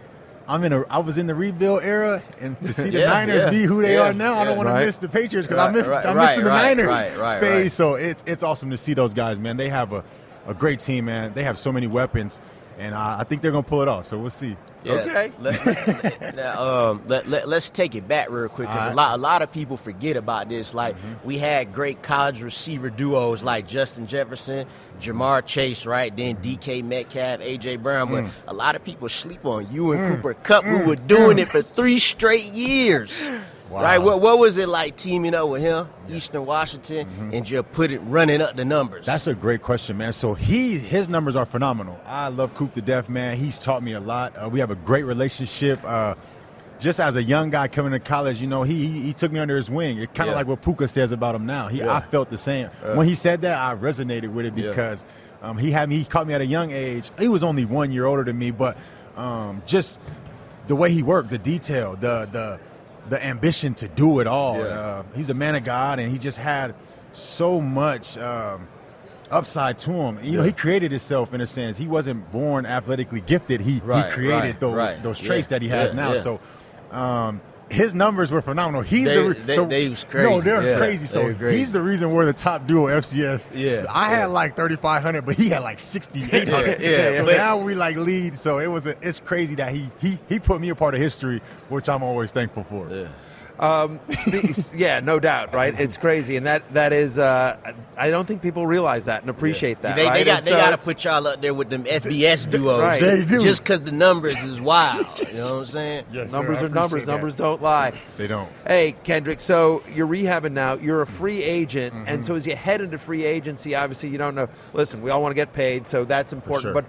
I'm 0.48 0.64
in 0.64 0.74
a 0.74 0.82
I 0.88 1.00
was 1.00 1.18
in 1.18 1.28
the 1.28 1.36
rebuild 1.36 1.84
era, 1.84 2.22
and 2.40 2.60
to 2.64 2.74
see 2.74 2.90
the 2.90 3.00
Yeah, 3.02 3.06
Niners 3.08 3.44
yeah, 3.44 3.50
be 3.50 3.64
who 3.64 3.82
they 3.82 3.96
yeah, 3.96 4.10
are 4.10 4.14
now, 4.14 4.36
I 4.36 4.46
don't 4.46 4.58
want 4.58 4.70
Right. 4.70 4.80
to 4.82 4.86
miss 4.86 4.98
the 4.98 5.10
Patriots 5.10 5.48
because 5.48 5.64
I 5.68 5.72
miss, 5.72 5.88
right, 5.88 6.06
I'm 6.06 6.16
right, 6.18 6.26
missing 6.30 6.44
the 6.44 6.50
right, 6.50 6.76
Niners 6.78 6.88
right, 6.88 7.18
right, 7.18 7.40
phase. 7.42 7.62
right. 7.64 7.72
So 7.72 7.96
it's 7.96 8.24
it's 8.28 8.44
awesome 8.44 8.70
to 8.72 8.78
see 8.78 8.94
those 8.94 9.14
guys, 9.14 9.38
man. 9.40 9.58
They 9.58 9.70
have 9.70 9.94
a, 9.94 10.04
a 10.48 10.54
great 10.54 10.80
team, 10.80 11.06
man. 11.06 11.34
They 11.34 11.44
have 11.44 11.58
so 11.58 11.72
many 11.72 11.88
weapons, 11.88 12.42
and 12.80 12.94
I 12.96 13.24
think 13.24 13.42
they're 13.42 13.52
gonna 13.52 13.64
pull 13.64 13.82
it 13.84 13.88
off. 13.88 14.06
So 14.08 14.18
we'll 14.18 14.30
see. 14.30 14.56
Yeah, 14.84 14.94
Okay. 14.94 15.32
Let, 15.40 15.66
let- 15.66 16.36
now, 16.36 16.62
um, 16.62 17.02
let, 17.08 17.28
let, 17.28 17.48
us 17.48 17.70
take 17.70 17.96
it 17.96 18.08
back 18.08 18.30
real 18.30 18.50
quick 18.50 18.68
because 18.68 18.88
All 18.88 18.94
a 18.94 18.96
lot 18.96 19.16
a 19.16 19.22
lot 19.22 19.42
of 19.42 19.52
people 19.52 19.78
forget 19.78 20.18
about 20.18 20.50
this. 20.50 20.74
Like 20.74 20.98
mm-hmm. 20.98 21.28
we 21.28 21.38
had 21.38 21.74
great 21.74 22.02
college 22.02 22.42
receiver 22.42 22.90
duos 22.90 23.44
like 23.44 23.68
Justin 23.68 24.08
Jefferson, 24.08 24.68
Ja'Marr 25.00 25.46
Chase, 25.46 25.86
right? 25.86 26.16
Then 26.16 26.38
DK 26.38 26.84
Metcalf, 26.84 27.40
AJ 27.40 27.82
Brown. 27.82 28.10
But 28.10 28.26
mm. 28.26 28.30
a 28.48 28.54
lot 28.54 28.76
of 28.76 28.84
people 28.84 29.10
sleep 29.10 29.46
on 29.46 29.72
you 29.72 29.92
and 29.94 30.02
mm. 30.02 30.16
Cooper 30.16 30.34
Kupp, 30.34 30.66
who 30.66 30.80
mm. 30.80 30.88
were 30.88 30.96
doing 30.96 31.40
it 31.40 31.50
for 31.50 31.62
three 31.62 32.00
straight 32.00 32.52
years. 32.54 33.30
Right? 33.70 33.98
What, 33.98 34.22
what 34.22 34.38
was 34.40 34.58
it 34.60 34.70
like 34.70 34.98
teaming 34.98 35.34
up 35.34 35.50
with 35.50 35.62
him, 35.62 35.88
Eastern 36.10 36.46
Washington, 36.46 37.32
and 37.34 37.44
just 37.46 37.72
put 37.72 37.92
it 37.92 38.00
running 38.00 38.40
up 38.42 38.56
the 38.56 38.66
numbers? 38.66 39.06
That's 39.06 39.26
a 39.26 39.34
great 39.34 39.62
question, 39.64 39.98
man. 39.98 40.14
So 40.14 40.34
he 40.36 40.78
his 40.78 41.10
numbers 41.10 41.36
are 41.36 41.46
phenomenal. 41.46 42.00
I 42.06 42.28
love 42.28 42.54
Coop 42.56 42.74
to 42.74 42.82
death, 42.82 43.10
man. 43.10 43.36
He's 43.38 43.64
taught 43.64 43.82
me 43.82 43.94
a 43.94 44.00
lot. 44.00 44.34
Uh, 44.38 44.50
we 44.50 44.60
have 44.60 44.70
a 44.70 44.76
great 44.76 45.04
relationship. 45.04 45.80
Uh, 45.84 46.16
just 46.80 47.00
as 47.00 47.16
a 47.16 47.24
young 47.24 47.50
guy 47.50 47.68
coming 47.68 47.94
to 47.94 48.00
college, 48.00 48.42
you 48.42 48.48
know, 48.48 48.62
he 48.64 48.88
he, 48.88 49.02
he 49.02 49.14
took 49.14 49.32
me 49.32 49.40
under 49.40 49.56
his 49.56 49.70
wing. 49.72 49.98
It 49.98 50.14
kind 50.14 50.30
of 50.30 50.34
Yeah. 50.34 50.38
like 50.40 50.48
what 50.48 50.62
Puka 50.62 50.88
says 50.88 51.12
about 51.12 51.34
him 51.34 51.46
now. 51.46 51.68
He 51.70 51.80
Yeah. 51.80 51.94
I 51.96 52.02
felt 52.02 52.30
the 52.30 52.38
same 52.38 52.70
Yeah. 52.84 52.96
when 52.96 53.08
he 53.08 53.16
said 53.16 53.42
that. 53.42 53.58
I 53.58 53.76
resonated 53.76 54.32
with 54.34 54.46
it 54.46 54.54
Yeah. 54.58 54.70
because 54.70 55.06
um, 55.42 55.58
he 55.58 55.72
had 55.72 55.90
me. 55.90 55.98
He 55.98 56.06
caught 56.06 56.28
me 56.28 56.34
at 56.36 56.42
a 56.42 56.46
young 56.46 56.72
age. 56.72 57.10
He 57.18 57.28
was 57.28 57.44
only 57.44 57.66
one 57.66 57.92
year 57.92 58.06
older 58.06 58.24
than 58.24 58.38
me, 58.38 58.52
but 58.52 58.78
um, 59.18 59.64
just 59.66 60.00
the 60.68 60.76
way 60.76 60.92
he 60.92 61.02
worked, 61.02 61.30
the 61.32 61.38
detail, 61.40 61.96
the 62.00 62.28
the 62.32 62.60
the 63.10 63.24
ambition 63.26 63.74
to 63.76 63.88
do 63.88 64.20
it 64.20 64.28
all. 64.28 64.58
Yeah. 64.58 64.64
Uh, 64.64 65.04
he's 65.16 65.30
a 65.30 65.34
man 65.34 65.56
of 65.56 65.64
God, 65.64 66.00
and 66.00 66.12
he 66.12 66.18
just 66.18 66.38
had 66.38 66.74
so 67.12 67.60
much 67.62 68.18
um, 68.18 68.68
upside 69.30 69.78
to 69.80 69.92
him. 69.92 70.20
You 70.24 70.38
know, 70.38 70.44
he 70.44 70.52
created 70.52 70.92
himself 70.92 71.34
in 71.34 71.42
a 71.42 71.48
sense. 71.48 71.78
He 71.78 71.88
wasn't 71.88 72.32
born 72.32 72.66
athletically 72.66 73.22
gifted. 73.22 73.62
He 73.62 73.80
Right, 73.84 74.06
he 74.08 74.12
created 74.12 74.34
right, 74.42 74.60
those 74.60 74.74
right. 74.74 75.04
those 75.04 75.20
traits 75.20 75.48
Yeah, 75.48 75.56
that 75.60 75.62
he 75.62 75.68
has 75.70 75.94
yeah, 75.94 76.00
now. 76.00 76.14
yeah. 76.14 76.20
So. 76.20 76.40
Um, 76.92 77.42
his 77.70 77.94
numbers 77.94 78.32
were 78.32 78.42
phenomenal. 78.42 78.82
He's 78.82 79.08
They- 79.08 79.16
the 79.16 79.30
re- 79.30 79.40
they- 79.46 79.56
so, 79.56 79.66
they 79.66 79.90
was 79.90 80.06
No, 80.14 80.42
they're 80.42 80.62
Yeah, 80.64 80.78
crazy. 80.78 81.06
they 81.06 81.12
So 81.12 81.24
were 81.24 81.34
crazy. 81.34 81.58
he's 81.58 81.72
the 81.72 81.82
reason 81.82 82.12
we're 82.12 82.26
the 82.26 82.34
top 82.34 82.68
duo 82.68 82.88
FCS. 82.88 83.50
Yeah, 83.54 83.86
I 83.90 84.12
yeah. 84.12 84.20
had 84.20 84.26
like 84.28 84.56
3,500, 84.56 85.26
but 85.26 85.36
he 85.36 85.50
had 85.50 85.64
like 85.64 85.80
6,800. 85.80 86.80
Yeah, 86.82 86.90
yeah, 86.90 87.12
so 87.18 87.26
but- 87.26 87.38
now 87.38 87.58
we 87.62 87.74
like 87.76 87.96
lead. 87.98 88.38
So 88.40 88.60
it 88.60 88.68
was 88.68 88.86
a, 88.86 88.96
it's 89.02 89.20
crazy 89.20 89.56
that 89.56 89.72
he 89.74 89.90
he 90.00 90.20
he 90.30 90.40
put 90.40 90.62
me 90.62 90.70
a 90.70 90.76
part 90.76 90.94
of 90.94 91.02
history, 91.02 91.42
which 91.70 91.90
I'm 91.90 92.04
always 92.04 92.32
thankful 92.32 92.64
for. 92.70 92.88
Yeah. 92.90 93.06
Um, 93.64 94.02
yeah, 94.76 95.00
no 95.00 95.20
doubt, 95.22 95.54
right? 95.54 95.80
It's 95.80 95.98
crazy, 95.98 96.36
and 96.36 96.46
that 96.48 96.74
that 96.74 96.92
is. 96.92 97.18
Uh, 97.18 97.74
I 97.98 98.10
don't 98.10 98.28
think 98.28 98.42
people 98.42 98.68
realize 98.68 99.06
that 99.06 99.22
and 99.22 99.30
appreciate 99.30 99.82
that. 99.84 99.96
They, 99.96 100.06
right? 100.06 100.14
they 100.16 100.24
got 100.26 100.38
And 100.40 100.46
they 100.48 100.52
so 100.52 100.58
got 100.58 100.72
to 100.72 100.78
put 100.84 101.04
y'all 101.06 101.26
up 101.28 101.42
there 101.42 101.54
with 101.54 101.70
them 101.70 101.86
FBS 101.86 102.50
duos. 102.50 102.82
Right. 102.82 103.00
They 103.00 103.24
do. 103.24 103.40
Just 103.42 103.64
because 103.64 103.80
the 103.80 103.94
numbers 103.94 104.42
is 104.44 104.60
wild. 104.60 105.06
You 105.20 105.34
know 105.36 105.54
what 105.56 105.60
I'm 105.62 105.66
saying? 105.68 106.06
Yes, 106.12 106.32
numbers 106.32 106.62
I 106.62 106.66
are 106.66 106.70
numbers. 106.70 107.06
that. 107.06 107.12
Numbers 107.14 107.36
don't 107.36 107.62
lie. 107.62 107.94
They 108.18 108.28
don't. 108.28 108.50
Hey, 108.68 108.96
Kendrick. 109.04 109.40
So 109.40 109.82
you're 109.94 110.08
rehabbing 110.08 110.52
now. 110.52 110.74
You're 110.74 111.02
a 111.02 111.08
free 111.08 111.42
agent, 111.42 111.94
Mm-hmm. 111.94 112.10
and 112.10 112.26
so 112.26 112.36
as 112.36 112.46
you 112.46 112.56
head 112.56 112.82
into 112.82 112.98
free 112.98 113.24
agency, 113.24 113.76
obviously 113.76 114.10
you 114.10 114.18
don't 114.18 114.36
know. 114.36 114.50
Listen, 114.74 115.02
we 115.02 115.10
all 115.10 115.22
want 115.22 115.32
to 115.32 115.36
get 115.36 115.54
paid, 115.54 115.88
so 115.88 116.04
that's 116.04 116.34
important. 116.34 116.64
sure. 116.64 116.74
But 116.74 116.86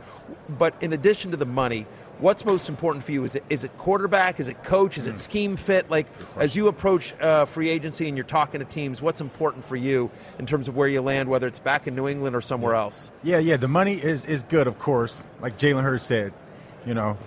but 0.58 0.74
in 0.82 0.92
addition 0.92 1.30
to 1.30 1.36
the 1.36 1.46
money. 1.46 1.86
What's 2.20 2.44
most 2.44 2.68
important 2.68 3.04
for 3.04 3.12
you? 3.12 3.24
Is 3.24 3.34
it 3.34 3.44
is 3.50 3.64
it 3.64 3.76
quarterback? 3.76 4.38
Is 4.40 4.48
it 4.48 4.62
coach? 4.62 4.96
Is 4.98 5.06
it 5.06 5.18
scheme 5.18 5.56
fit? 5.56 5.90
Like 5.90 6.06
as 6.36 6.54
you 6.54 6.68
approach 6.68 7.12
uh, 7.20 7.44
free 7.44 7.68
agency 7.68 8.08
and 8.08 8.16
you're 8.16 8.24
talking 8.24 8.60
to 8.60 8.64
teams, 8.64 9.02
what's 9.02 9.20
important 9.20 9.64
for 9.64 9.76
you 9.76 10.10
in 10.38 10.46
terms 10.46 10.68
of 10.68 10.76
where 10.76 10.88
you 10.88 11.00
land, 11.02 11.28
whether 11.28 11.46
it's 11.46 11.58
back 11.58 11.86
in 11.86 11.94
New 11.96 12.08
England 12.08 12.36
or 12.36 12.40
somewhere 12.40 12.74
else? 12.74 13.10
Yeah, 13.22 13.38
yeah. 13.38 13.56
The 13.56 13.68
money 13.68 13.94
is 13.94 14.24
is 14.26 14.42
good, 14.44 14.66
of 14.66 14.78
course. 14.78 15.24
Like 15.40 15.58
Jalen 15.58 15.82
Hurts 15.82 16.04
said, 16.04 16.32
you 16.86 16.94
know, 16.94 17.18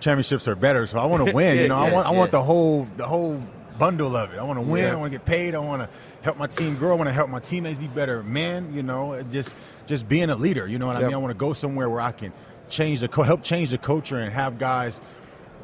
championships 0.00 0.48
are 0.48 0.56
better. 0.56 0.86
So 0.86 0.98
I 0.98 1.06
want 1.06 1.26
to 1.26 1.32
win. 1.34 1.58
You 1.58 1.68
know, 1.68 1.78
I 1.78 1.84
Yes, 1.84 1.94
want 1.94 2.06
I 2.06 2.10
want 2.10 2.30
the 2.32 2.42
whole 2.42 2.88
the 2.96 3.06
whole 3.06 3.42
bundle 3.78 4.16
of 4.16 4.32
it. 4.32 4.38
I 4.38 4.42
want 4.42 4.58
to 4.58 4.62
win. 4.64 4.82
Yeah. 4.84 4.92
I 4.92 4.96
want 4.96 5.12
to 5.12 5.18
get 5.18 5.24
paid. 5.26 5.54
I 5.54 5.58
want 5.58 5.82
to 5.82 5.88
help 6.22 6.36
my 6.36 6.48
team 6.48 6.74
grow. 6.74 6.92
I 6.92 6.96
want 6.96 7.08
to 7.08 7.12
help 7.14 7.30
my 7.30 7.38
teammates 7.38 7.78
be 7.78 7.86
better. 7.86 8.24
Man, 8.24 8.74
you 8.74 8.82
know, 8.82 9.22
just 9.30 9.54
just 9.86 10.08
being 10.08 10.28
a 10.30 10.36
leader. 10.36 10.66
You 10.66 10.78
know 10.80 10.88
what 10.88 10.96
I 10.96 11.02
mean? 11.02 11.14
I 11.14 11.18
want 11.18 11.30
to 11.30 11.38
go 11.38 11.52
somewhere 11.52 11.88
where 11.88 12.00
I 12.00 12.10
can 12.10 12.32
change 12.68 13.00
the 13.00 13.22
help 13.22 13.42
change 13.42 13.70
the 13.70 13.78
culture 13.78 14.18
and 14.18 14.32
have 14.32 14.58
guys. 14.58 15.00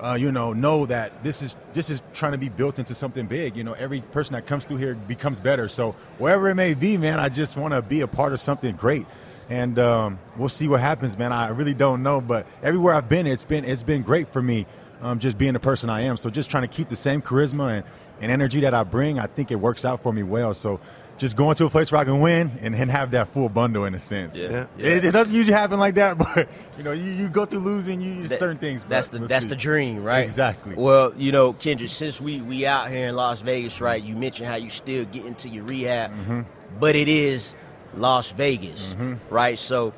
Uh, 0.01 0.15
you 0.15 0.33
know, 0.33 0.53
know 0.53 0.85
that 0.87 1.23
this 1.23 1.41
is 1.41 1.55
this 1.73 1.89
is 1.89 2.03
trying 2.13 2.33
to 2.33 2.39
be 2.39 2.49
built 2.49 2.81
into 2.81 2.95
something 2.95 3.27
big. 3.27 3.57
You 3.57 3.63
know, 3.63 3.75
every 3.75 4.01
person 4.01 4.35
that 4.35 4.45
comes 4.45 4.65
through 4.65 4.79
here 4.79 4.95
becomes 4.95 5.39
better. 5.39 5.69
So 5.69 5.93
wherever 6.19 6.49
it 6.49 6.57
may 6.57 6.75
be, 6.75 6.97
man, 6.97 7.21
I 7.21 7.29
just 7.29 7.57
want 7.57 7.75
to 7.75 7.81
be 7.81 8.01
a 8.01 8.09
part 8.09 8.33
of 8.33 8.41
something 8.41 8.75
great 8.75 9.07
and 9.49 9.79
um, 9.79 10.19
we'll 10.37 10.49
see 10.49 10.69
what 10.69 10.81
happens, 10.81 11.19
man. 11.19 11.33
I 11.33 11.49
really 11.49 11.75
don't 11.75 12.03
know, 12.03 12.21
but 12.21 12.47
everywhere 12.63 12.95
I've 12.95 13.09
been, 13.09 13.27
it's 13.27 13.45
been 13.45 13.65
it's 13.65 13.83
been 13.83 14.03
great 14.03 14.33
for 14.33 14.43
me. 14.43 14.67
Um, 15.03 15.19
just 15.19 15.37
being 15.37 15.53
the 15.53 15.61
person 15.61 15.91
I 15.91 16.03
am. 16.03 16.17
So 16.17 16.31
just 16.31 16.49
trying 16.49 16.63
to 16.63 16.69
keep 16.69 16.89
the 16.89 16.97
same 16.97 17.21
charisma 17.21 17.79
and, 17.79 17.87
and 18.23 18.33
energy 18.33 18.61
that 18.61 18.73
I 18.73 18.85
bring, 18.85 19.19
I 19.19 19.27
think 19.27 19.51
it 19.51 19.57
works 19.57 19.85
out 19.85 20.03
for 20.03 20.15
me 20.15 20.23
well. 20.23 20.55
So 20.55 20.81
just 21.17 21.37
going 21.37 21.55
to 21.57 21.65
a 21.67 21.71
place 21.71 21.93
where 21.93 22.01
I 22.01 22.05
can 22.05 22.21
win 22.21 22.51
and, 22.61 22.75
and 22.75 22.91
have 22.91 23.13
that 23.13 23.29
full 23.29 23.49
bundle 23.49 23.85
in 23.85 23.95
a 23.95 24.01
sense. 24.01 24.37
Yeah, 24.37 24.67
yeah. 24.77 24.87
It, 24.87 25.05
it 25.05 25.11
doesn't 25.13 25.35
usually 25.35 25.57
happen 25.57 25.79
like 25.79 25.95
that, 25.95 26.19
but 26.19 26.49
you 26.77 26.83
know, 26.85 26.93
you, 26.93 27.13
you 27.13 27.29
go 27.29 27.47
through 27.47 27.61
losing, 27.61 28.01
you 28.01 28.13
you 28.15 28.27
That- 28.29 28.39
certain 28.39 28.59
things. 28.59 28.83
but 28.83 28.91
That's 28.91 29.09
the 29.09 29.19
we'll 29.21 29.29
that's 29.29 29.45
see. 29.45 29.49
the 29.51 29.57
dream, 29.57 30.03
right? 30.03 30.25
Exactly. 30.25 30.75
Well, 30.75 31.13
you 31.17 31.31
know, 31.33 31.53
Kendrick, 31.53 31.91
since 31.91 32.21
we 32.21 32.41
we 32.41 32.67
out 32.67 32.91
here 32.91 33.09
in 33.09 33.15
Las 33.17 33.41
Vegas, 33.43 33.81
right? 33.81 34.03
You 34.03 34.17
mentioned 34.17 34.49
how 34.49 34.57
you 34.57 34.71
still 34.71 35.05
get 35.05 35.25
into 35.25 35.49
your 35.49 35.65
rehab, 35.65 36.11
Mm-hmm. 36.11 36.41
but 36.81 36.97
it 36.97 37.09
is 37.09 37.55
Las 37.95 38.33
Vegas, 38.33 38.97
right? 39.31 39.59
So 39.59 39.93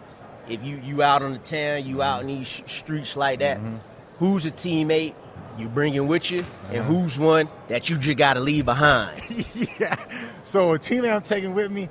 if 0.48 0.62
you 0.62 0.80
you 0.84 1.02
out 1.02 1.22
on 1.22 1.32
the 1.32 1.38
town, 1.38 1.86
you 1.86 2.02
out 2.02 2.20
in 2.20 2.26
these 2.26 2.46
sh- 2.46 2.62
streets 2.66 3.16
like 3.16 3.38
that, 3.38 3.56
Mm-hmm. 3.58 3.76
who's 4.18 4.44
a 4.44 4.50
teammate 4.50 5.14
you 5.58 5.68
bringing 5.68 6.06
with 6.06 6.30
you, 6.30 6.44
and 6.70 6.80
Uh-huh. 6.80 6.92
who's 6.92 7.18
one 7.18 7.48
that 7.68 7.88
you 7.88 7.96
just 7.98 8.16
got 8.18 8.34
to 8.34 8.40
leave 8.40 8.64
behind? 8.64 9.20
yeah. 9.80 9.96
So 10.42 10.74
a 10.74 10.78
teammate 10.78 11.14
I'm 11.14 11.22
taking 11.22 11.54
with 11.54 11.70
me, 11.70 11.88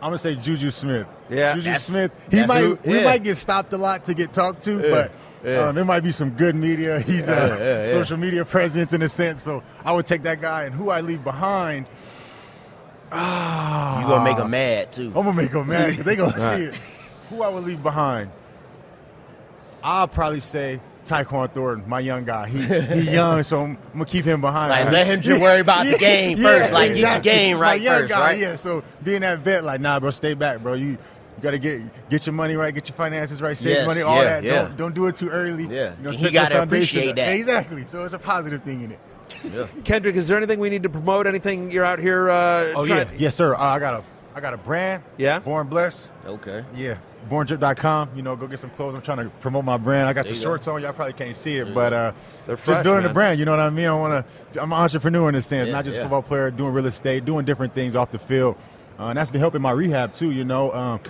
I'm 0.00 0.08
gonna 0.08 0.18
say 0.18 0.36
Juju 0.36 0.70
Smith. 0.70 1.06
Yeah. 1.28 1.54
Juju 1.54 1.64
That's- 1.64 1.84
Smith. 1.84 2.12
He 2.30 2.36
that's 2.36 2.48
might 2.48 2.60
who- 2.62 2.78
we 2.84 3.02
might 3.02 3.22
get 3.24 3.36
stopped 3.36 3.72
a 3.72 3.78
lot 3.78 4.04
to 4.06 4.14
get 4.14 4.32
talked 4.32 4.62
to, 4.64 4.80
Yeah, 4.80 4.90
but 4.90 5.10
yeah. 5.44 5.68
Um, 5.68 5.74
there 5.74 5.84
might 5.84 6.00
be 6.04 6.12
some 6.12 6.30
good 6.30 6.54
media. 6.54 7.00
He's 7.06 7.26
a 7.28 7.30
Yeah, 7.32 7.46
yeah, 7.46 7.82
yeah. 7.84 7.90
social 7.92 8.16
media 8.16 8.44
presence 8.44 8.92
in 8.92 9.02
a 9.02 9.08
sense. 9.08 9.42
So 9.42 9.62
I 9.84 9.92
would 9.92 10.06
take 10.06 10.22
that 10.22 10.40
guy, 10.40 10.64
and 10.64 10.74
who 10.74 10.90
I 10.90 11.00
leave 11.00 11.22
behind. 11.24 11.86
Ah, 13.10 14.00
You 14.02 14.06
gonna 14.06 14.24
make 14.24 14.36
them 14.36 14.50
mad 14.50 14.92
too. 14.92 15.06
I'm 15.08 15.12
gonna 15.24 15.32
make 15.32 15.50
them 15.52 15.66
mad 15.68 15.90
because 15.90 16.04
they 16.04 16.16
gonna 16.16 16.36
Right. 16.38 16.58
see 16.58 16.64
it. 16.64 16.74
Who 17.30 17.42
I 17.42 17.48
would 17.48 17.64
leave 17.64 17.82
behind? 17.82 18.30
I'll 19.82 20.08
probably 20.08 20.40
say 20.40 20.80
Tyquan 21.08 21.50
Thornton, 21.52 21.88
my 21.88 22.00
young 22.00 22.24
guy. 22.24 22.48
He 22.48 22.60
he 22.62 23.10
young, 23.12 23.42
so 23.42 23.60
I'm, 23.60 23.70
I'm 23.72 23.92
gonna 23.94 24.04
keep 24.04 24.24
him 24.24 24.40
behind. 24.40 24.70
Like, 24.70 24.84
So- 24.86 24.90
let 24.92 25.06
him 25.06 25.20
just 25.22 25.40
worry 25.40 25.60
about 25.60 25.86
the 25.86 25.96
game 25.98 26.38
first. 26.38 26.72
Like, 26.72 26.94
get 26.94 26.98
your 27.12 27.20
game 27.20 27.56
My 27.56 27.62
right 27.62 27.80
young 27.80 28.00
first, 28.00 28.08
guy, 28.10 28.20
right? 28.20 28.38
Yeah. 28.38 28.56
So 28.56 28.84
being 29.02 29.22
that 29.22 29.38
vet, 29.40 29.64
like, 29.64 29.80
nah, 29.80 29.98
bro, 30.00 30.10
stay 30.10 30.34
back, 30.34 30.60
bro. 30.60 30.74
You. 30.74 30.98
You 31.36 31.42
gotta 31.42 31.58
get 31.60 32.08
get 32.10 32.26
your 32.26 32.32
money 32.32 32.56
right, 32.56 32.74
get 32.74 32.88
your 32.88 32.96
finances 32.96 33.40
right, 33.40 33.56
save 33.56 33.76
Yes, 33.76 33.86
money, 33.86 34.00
all 34.02 34.16
yeah, 34.16 34.24
that. 34.24 34.42
yeah. 34.42 34.52
Don't 34.62 34.76
don't 34.76 34.94
do 34.96 35.06
it 35.06 35.14
too 35.14 35.28
early. 35.28 35.66
Yeah. 35.72 35.92
you 35.96 36.02
know, 36.02 36.10
he 36.10 36.16
set 36.16 36.32
your 36.32 36.42
gotta 36.42 36.56
foundation 36.56 36.98
appreciate 36.98 37.14
that. 37.14 37.28
Exactly. 37.32 37.86
So 37.86 38.02
it's 38.04 38.12
a 38.12 38.18
positive 38.18 38.64
thing 38.64 38.82
in 38.82 38.90
it. 38.90 39.68
Kendrick, 39.84 40.16
is 40.16 40.26
there 40.26 40.36
anything 40.36 40.58
we 40.58 40.68
need 40.68 40.82
to 40.82 40.88
promote? 40.88 41.28
Anything 41.28 41.70
you're 41.70 41.84
out 41.84 42.00
here? 42.00 42.28
Uh, 42.28 42.72
Oh 42.74 42.84
trying- 42.84 43.06
yeah, 43.06 43.14
yes 43.18 43.36
sir. 43.36 43.54
Uh, 43.54 43.58
I 43.60 43.78
got 43.78 43.94
a 44.00 44.02
I 44.34 44.40
got 44.40 44.52
a 44.52 44.56
brand. 44.56 45.04
Yeah. 45.16 45.38
Born 45.38 45.68
Bless. 45.68 46.10
Okay. 46.26 46.64
Yeah. 46.74 46.96
BornDrip.com. 47.30 48.10
You 48.16 48.22
know, 48.22 48.36
go 48.36 48.46
get 48.46 48.58
some 48.58 48.70
clothes. 48.70 48.94
I'm 48.94 49.02
trying 49.02 49.18
to 49.18 49.30
promote 49.40 49.64
my 49.64 49.76
brand. 49.76 50.08
I 50.08 50.12
got 50.12 50.24
There 50.24 50.32
the 50.32 50.38
you 50.38 50.44
go. 50.44 50.50
shorts 50.50 50.68
on. 50.68 50.82
Y'all 50.82 50.92
probably 50.92 51.12
can't 51.14 51.36
see 51.36 51.56
it, 51.56 51.74
but 51.74 51.92
uh, 51.92 52.12
They're 52.46 52.56
just 52.56 52.64
fresh, 52.66 52.82
building 52.82 53.02
the 53.02 53.08
man. 53.08 53.14
brand. 53.14 53.38
You 53.38 53.44
know 53.44 53.52
what 53.52 53.60
I 53.60 53.70
mean? 53.70 53.86
I 53.86 53.92
want 53.94 54.26
to. 54.54 54.62
I'm 54.62 54.72
an 54.72 54.78
entrepreneur 54.78 55.28
in 55.28 55.34
a 55.34 55.42
sense, 55.42 55.66
Yeah, 55.68 55.72
not 55.74 55.84
just 55.84 55.96
yeah. 55.98 56.04
football 56.04 56.22
player. 56.22 56.50
Doing 56.50 56.72
real 56.72 56.86
estate, 56.86 57.24
doing 57.24 57.44
different 57.44 57.74
things 57.74 57.94
off 57.96 58.10
the 58.10 58.18
field, 58.18 58.56
uh, 58.98 59.04
and 59.06 59.18
that's 59.18 59.30
been 59.30 59.40
helping 59.40 59.62
my 59.62 59.72
rehab 59.72 60.12
too. 60.12 60.30
You 60.30 60.44
know, 60.44 60.72
um, 60.72 61.00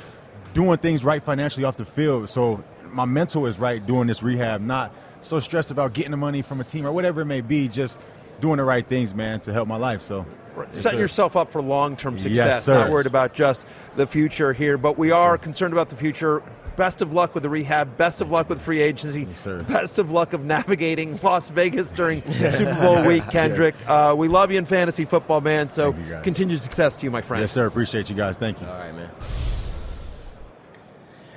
doing 0.55 0.79
things 0.79 1.05
right 1.05 1.23
financially 1.23 1.65
off 1.65 1.77
the 1.77 1.85
field. 1.85 2.29
So 2.29 2.63
my 2.91 3.05
mental 3.05 3.47
is 3.47 3.59
right 3.59 3.85
doing 3.85 4.07
this 4.09 4.23
rehab. 4.23 4.61
Not 4.61 4.93
so 5.21 5.39
stressed 5.41 5.71
about 5.71 5.93
getting 5.93 6.11
the 6.13 6.17
money 6.17 6.43
from 6.43 6.61
a 6.61 6.65
team 6.65 6.87
or 6.87 6.93
whatever 6.93 7.21
it 7.21 7.27
may 7.27 7.41
be. 7.43 7.69
Just 7.69 7.99
doing 8.41 8.57
the 8.59 8.65
right 8.65 8.87
things, 8.87 9.15
man, 9.15 9.41
to 9.41 9.53
help 9.53 9.69
my 9.69 9.77
life. 9.77 10.03
So. 10.03 10.25
Yes, 10.57 10.81
setting 10.83 10.99
yourself 10.99 11.37
up 11.37 11.53
for 11.53 11.63
long-term 11.63 12.15
Yes, 12.15 12.23
success. 12.25 12.65
sir. 12.65 12.75
not 12.81 12.91
worried 12.91 13.07
about 13.07 13.33
just 13.33 13.65
the 13.95 14.09
future 14.09 14.53
here, 14.53 14.77
but 14.77 14.99
we 14.99 15.13
are 15.13 15.39
concerned 15.39 15.73
about 15.73 15.89
the 15.89 15.95
future. 15.95 16.43
Best 16.75 17.01
of 17.01 17.13
luck 17.13 17.33
with 17.35 17.45
the 17.45 17.49
rehab. 17.49 17.97
Best 17.97 18.21
of 18.21 18.33
luck 18.33 18.49
with 18.49 18.61
free 18.61 18.81
agency. 18.81 19.29
sir. 19.35 19.63
Best 19.65 20.01
of 20.01 20.11
luck 20.11 20.33
of 20.33 20.45
navigating 20.45 21.17
Las 21.23 21.49
Vegas 21.51 21.93
during 21.93 22.23
Super 22.53 22.75
Bowl 22.81 23.03
week, 23.07 23.29
Kendrick. 23.31 23.77
Uh, 23.89 24.15
we 24.17 24.27
love 24.27 24.51
you 24.51 24.59
in 24.59 24.65
fantasy 24.65 25.05
football, 25.05 25.41
man. 25.41 25.71
So 25.71 25.93
Thank 25.93 26.07
you, 26.07 26.13
guys. 26.15 26.25
continued 26.25 26.61
success 26.61 26.97
to 26.97 27.07
you, 27.07 27.13
my 27.13 27.23
friend. 27.23 27.41
Yes, 27.41 27.53
sir. 27.53 27.67
Appreciate 27.67 28.09
you 28.11 28.17
guys. 28.17 28.37
Thank 28.37 28.61
you. 28.61 28.67
All 28.67 28.75
right, 28.79 28.95
man. 28.95 29.11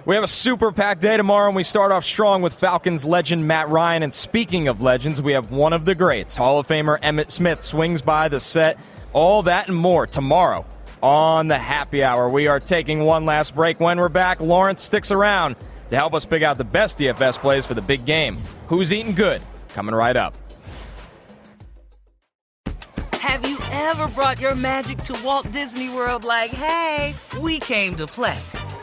We 0.04 0.16
have 0.16 0.24
a 0.24 0.28
super 0.28 0.72
packed 0.72 1.02
day 1.02 1.16
tomorrow, 1.16 1.48
and 1.48 1.56
we 1.56 1.62
start 1.62 1.92
off 1.92 2.04
strong 2.04 2.42
with 2.42 2.54
Falcons 2.54 3.06
legend 3.06 3.48
Matt 3.48 3.70
Ryan. 3.70 4.02
And 4.02 4.12
speaking 4.12 4.68
of 4.68 4.82
legends, 4.82 5.22
we 5.22 5.34
have 5.34 5.52
one 5.52 5.74
of 5.74 5.86
the 5.86 5.94
greats, 5.94 6.36
Hall 6.36 6.58
of 6.58 6.68
Famer 6.68 7.00
Emmitt 7.02 7.30
Smith, 7.30 7.62
swings 7.62 8.02
by 8.02 8.28
the 8.28 8.40
set. 8.40 8.80
All 9.14 9.44
that 9.44 9.68
and 9.68 9.78
more 9.78 10.08
tomorrow 10.08 10.66
on 11.04 11.50
the 11.50 11.58
happy 11.58 12.04
hour. 12.04 12.28
We 12.30 12.48
are 12.48 12.60
taking 12.60 13.04
one 13.04 13.28
last 13.28 13.54
break. 13.54 13.80
When 13.80 14.00
we're 14.00 14.10
back, 14.10 14.42
Lawrence 14.42 14.82
sticks 14.82 15.12
around 15.12 15.56
to 15.90 15.96
help 15.96 16.16
us 16.16 16.26
pick 16.26 16.42
out 16.42 16.58
the 16.58 16.64
best 16.64 16.98
DFS 16.98 17.38
plays 17.38 17.68
for 17.68 17.76
the 17.76 17.82
big 17.84 18.04
game. 18.04 18.38
Who's 18.70 18.92
eating 18.92 19.14
good? 19.14 19.44
Coming 19.70 19.94
right 19.94 20.16
up. 20.16 20.36
Have 23.14 23.48
you 23.48 23.60
ever 23.72 24.08
brought 24.08 24.40
your 24.40 24.56
magic 24.56 24.98
to 25.04 25.20
Walt 25.24 25.52
Disney 25.52 25.90
World 25.90 26.24
like, 26.24 26.50
hey, 26.50 27.14
we 27.40 27.60
came 27.60 27.96
to 27.98 28.08
play? 28.08 28.40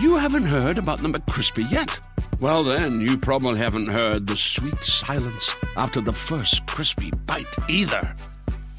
You 0.00 0.16
haven't 0.16 0.46
heard 0.46 0.78
about 0.78 1.02
the 1.02 1.08
McCrispy 1.08 1.70
yet? 1.70 2.00
Well, 2.40 2.64
then, 2.64 3.02
you 3.02 3.18
probably 3.18 3.58
haven't 3.58 3.88
heard 3.88 4.26
the 4.26 4.36
sweet 4.36 4.82
silence 4.82 5.54
after 5.76 6.00
the 6.00 6.14
first 6.14 6.64
crispy 6.66 7.10
bite 7.26 7.54
either. 7.68 8.16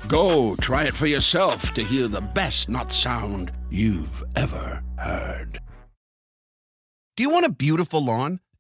Go 0.08 0.56
try 0.56 0.86
it 0.86 0.96
for 0.96 1.06
yourself 1.06 1.76
to 1.76 1.84
hear 1.84 2.08
the 2.08 2.22
best 2.22 2.70
not 2.70 2.92
sound 2.92 3.52
you've 3.70 4.24
ever 4.36 4.82
heard. 4.98 5.62
Do 7.16 7.22
you 7.22 7.30
want 7.30 7.46
a 7.46 7.52
beautiful 7.52 8.04
lawn? 8.04 8.40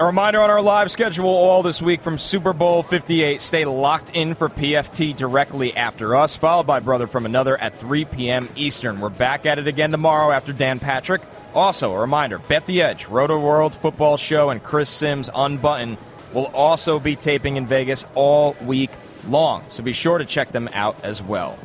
A 0.00 0.06
reminder 0.06 0.40
on 0.40 0.48
our 0.48 0.62
live 0.62 0.90
schedule 0.90 1.28
all 1.28 1.62
this 1.62 1.82
week 1.82 2.00
from 2.00 2.16
Super 2.16 2.54
Bowl 2.54 2.82
58. 2.82 3.42
Stay 3.42 3.66
locked 3.66 4.16
in 4.16 4.34
for 4.34 4.48
PFT 4.48 5.14
directly 5.14 5.76
after 5.76 6.16
us, 6.16 6.34
followed 6.34 6.66
by 6.66 6.80
Brother 6.80 7.06
from 7.06 7.26
Another 7.26 7.60
at 7.60 7.76
3 7.76 8.06
p.m. 8.06 8.48
Eastern. 8.56 8.98
We're 8.98 9.10
back 9.10 9.44
at 9.44 9.58
it 9.58 9.66
again 9.66 9.90
tomorrow 9.90 10.30
after 10.30 10.54
Dan 10.54 10.78
Patrick. 10.78 11.20
Also, 11.52 11.92
a 11.92 12.00
reminder 12.00 12.38
Bet 12.38 12.64
the 12.64 12.80
Edge, 12.80 13.08
Rotoworld 13.08 13.74
Football 13.74 14.16
Show, 14.16 14.48
and 14.48 14.62
Chris 14.62 14.88
Simms 14.88 15.28
Unbutton 15.34 15.98
will 16.32 16.46
also 16.54 16.98
be 16.98 17.14
taping 17.14 17.56
in 17.56 17.66
Vegas 17.66 18.06
all 18.14 18.56
week 18.62 18.92
long. 19.28 19.62
So 19.68 19.82
be 19.82 19.92
sure 19.92 20.16
to 20.16 20.24
check 20.24 20.50
them 20.50 20.70
out 20.72 20.96
as 21.04 21.20
well. 21.20 21.58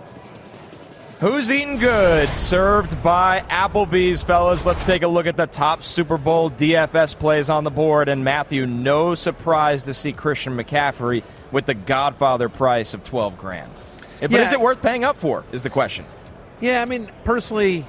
Who's 1.19 1.49
eating 1.49 1.77
good? 1.77 2.27
Served 2.29 3.01
by 3.01 3.39
Applebee's, 3.49 4.21
fellas. 4.21 4.65
Let's 4.65 4.83
take 4.85 5.01
a 5.01 5.07
look 5.07 5.27
at 5.27 5.37
the 5.37 5.47
top 5.47 5.83
Super 5.85 6.17
Bowl 6.17 6.51
DFS 6.51 7.17
plays 7.17 7.49
on 7.49 7.63
the 7.63 7.69
board. 7.69 8.09
And 8.09 8.23
Matthew, 8.25 8.65
no 8.67 9.15
surprise 9.15 9.85
to 9.85 9.93
see 9.93 10.11
Christian 10.11 10.57
McCaffrey 10.57 11.23
with 11.53 11.67
the 11.67 11.73
Godfather 11.73 12.49
price 12.49 12.93
of 12.93 13.03
twelve 13.05 13.37
grand. 13.37 13.71
Eh, 14.21 14.27
but 14.27 14.31
Yeah. 14.31 14.41
is 14.41 14.51
it 14.51 14.59
worth 14.59 14.81
paying 14.81 15.05
up 15.05 15.15
for? 15.15 15.45
Is 15.53 15.63
the 15.63 15.69
question. 15.69 16.03
Yeah, 16.59 16.81
I 16.81 16.85
mean, 16.85 17.09
personally, 17.23 17.85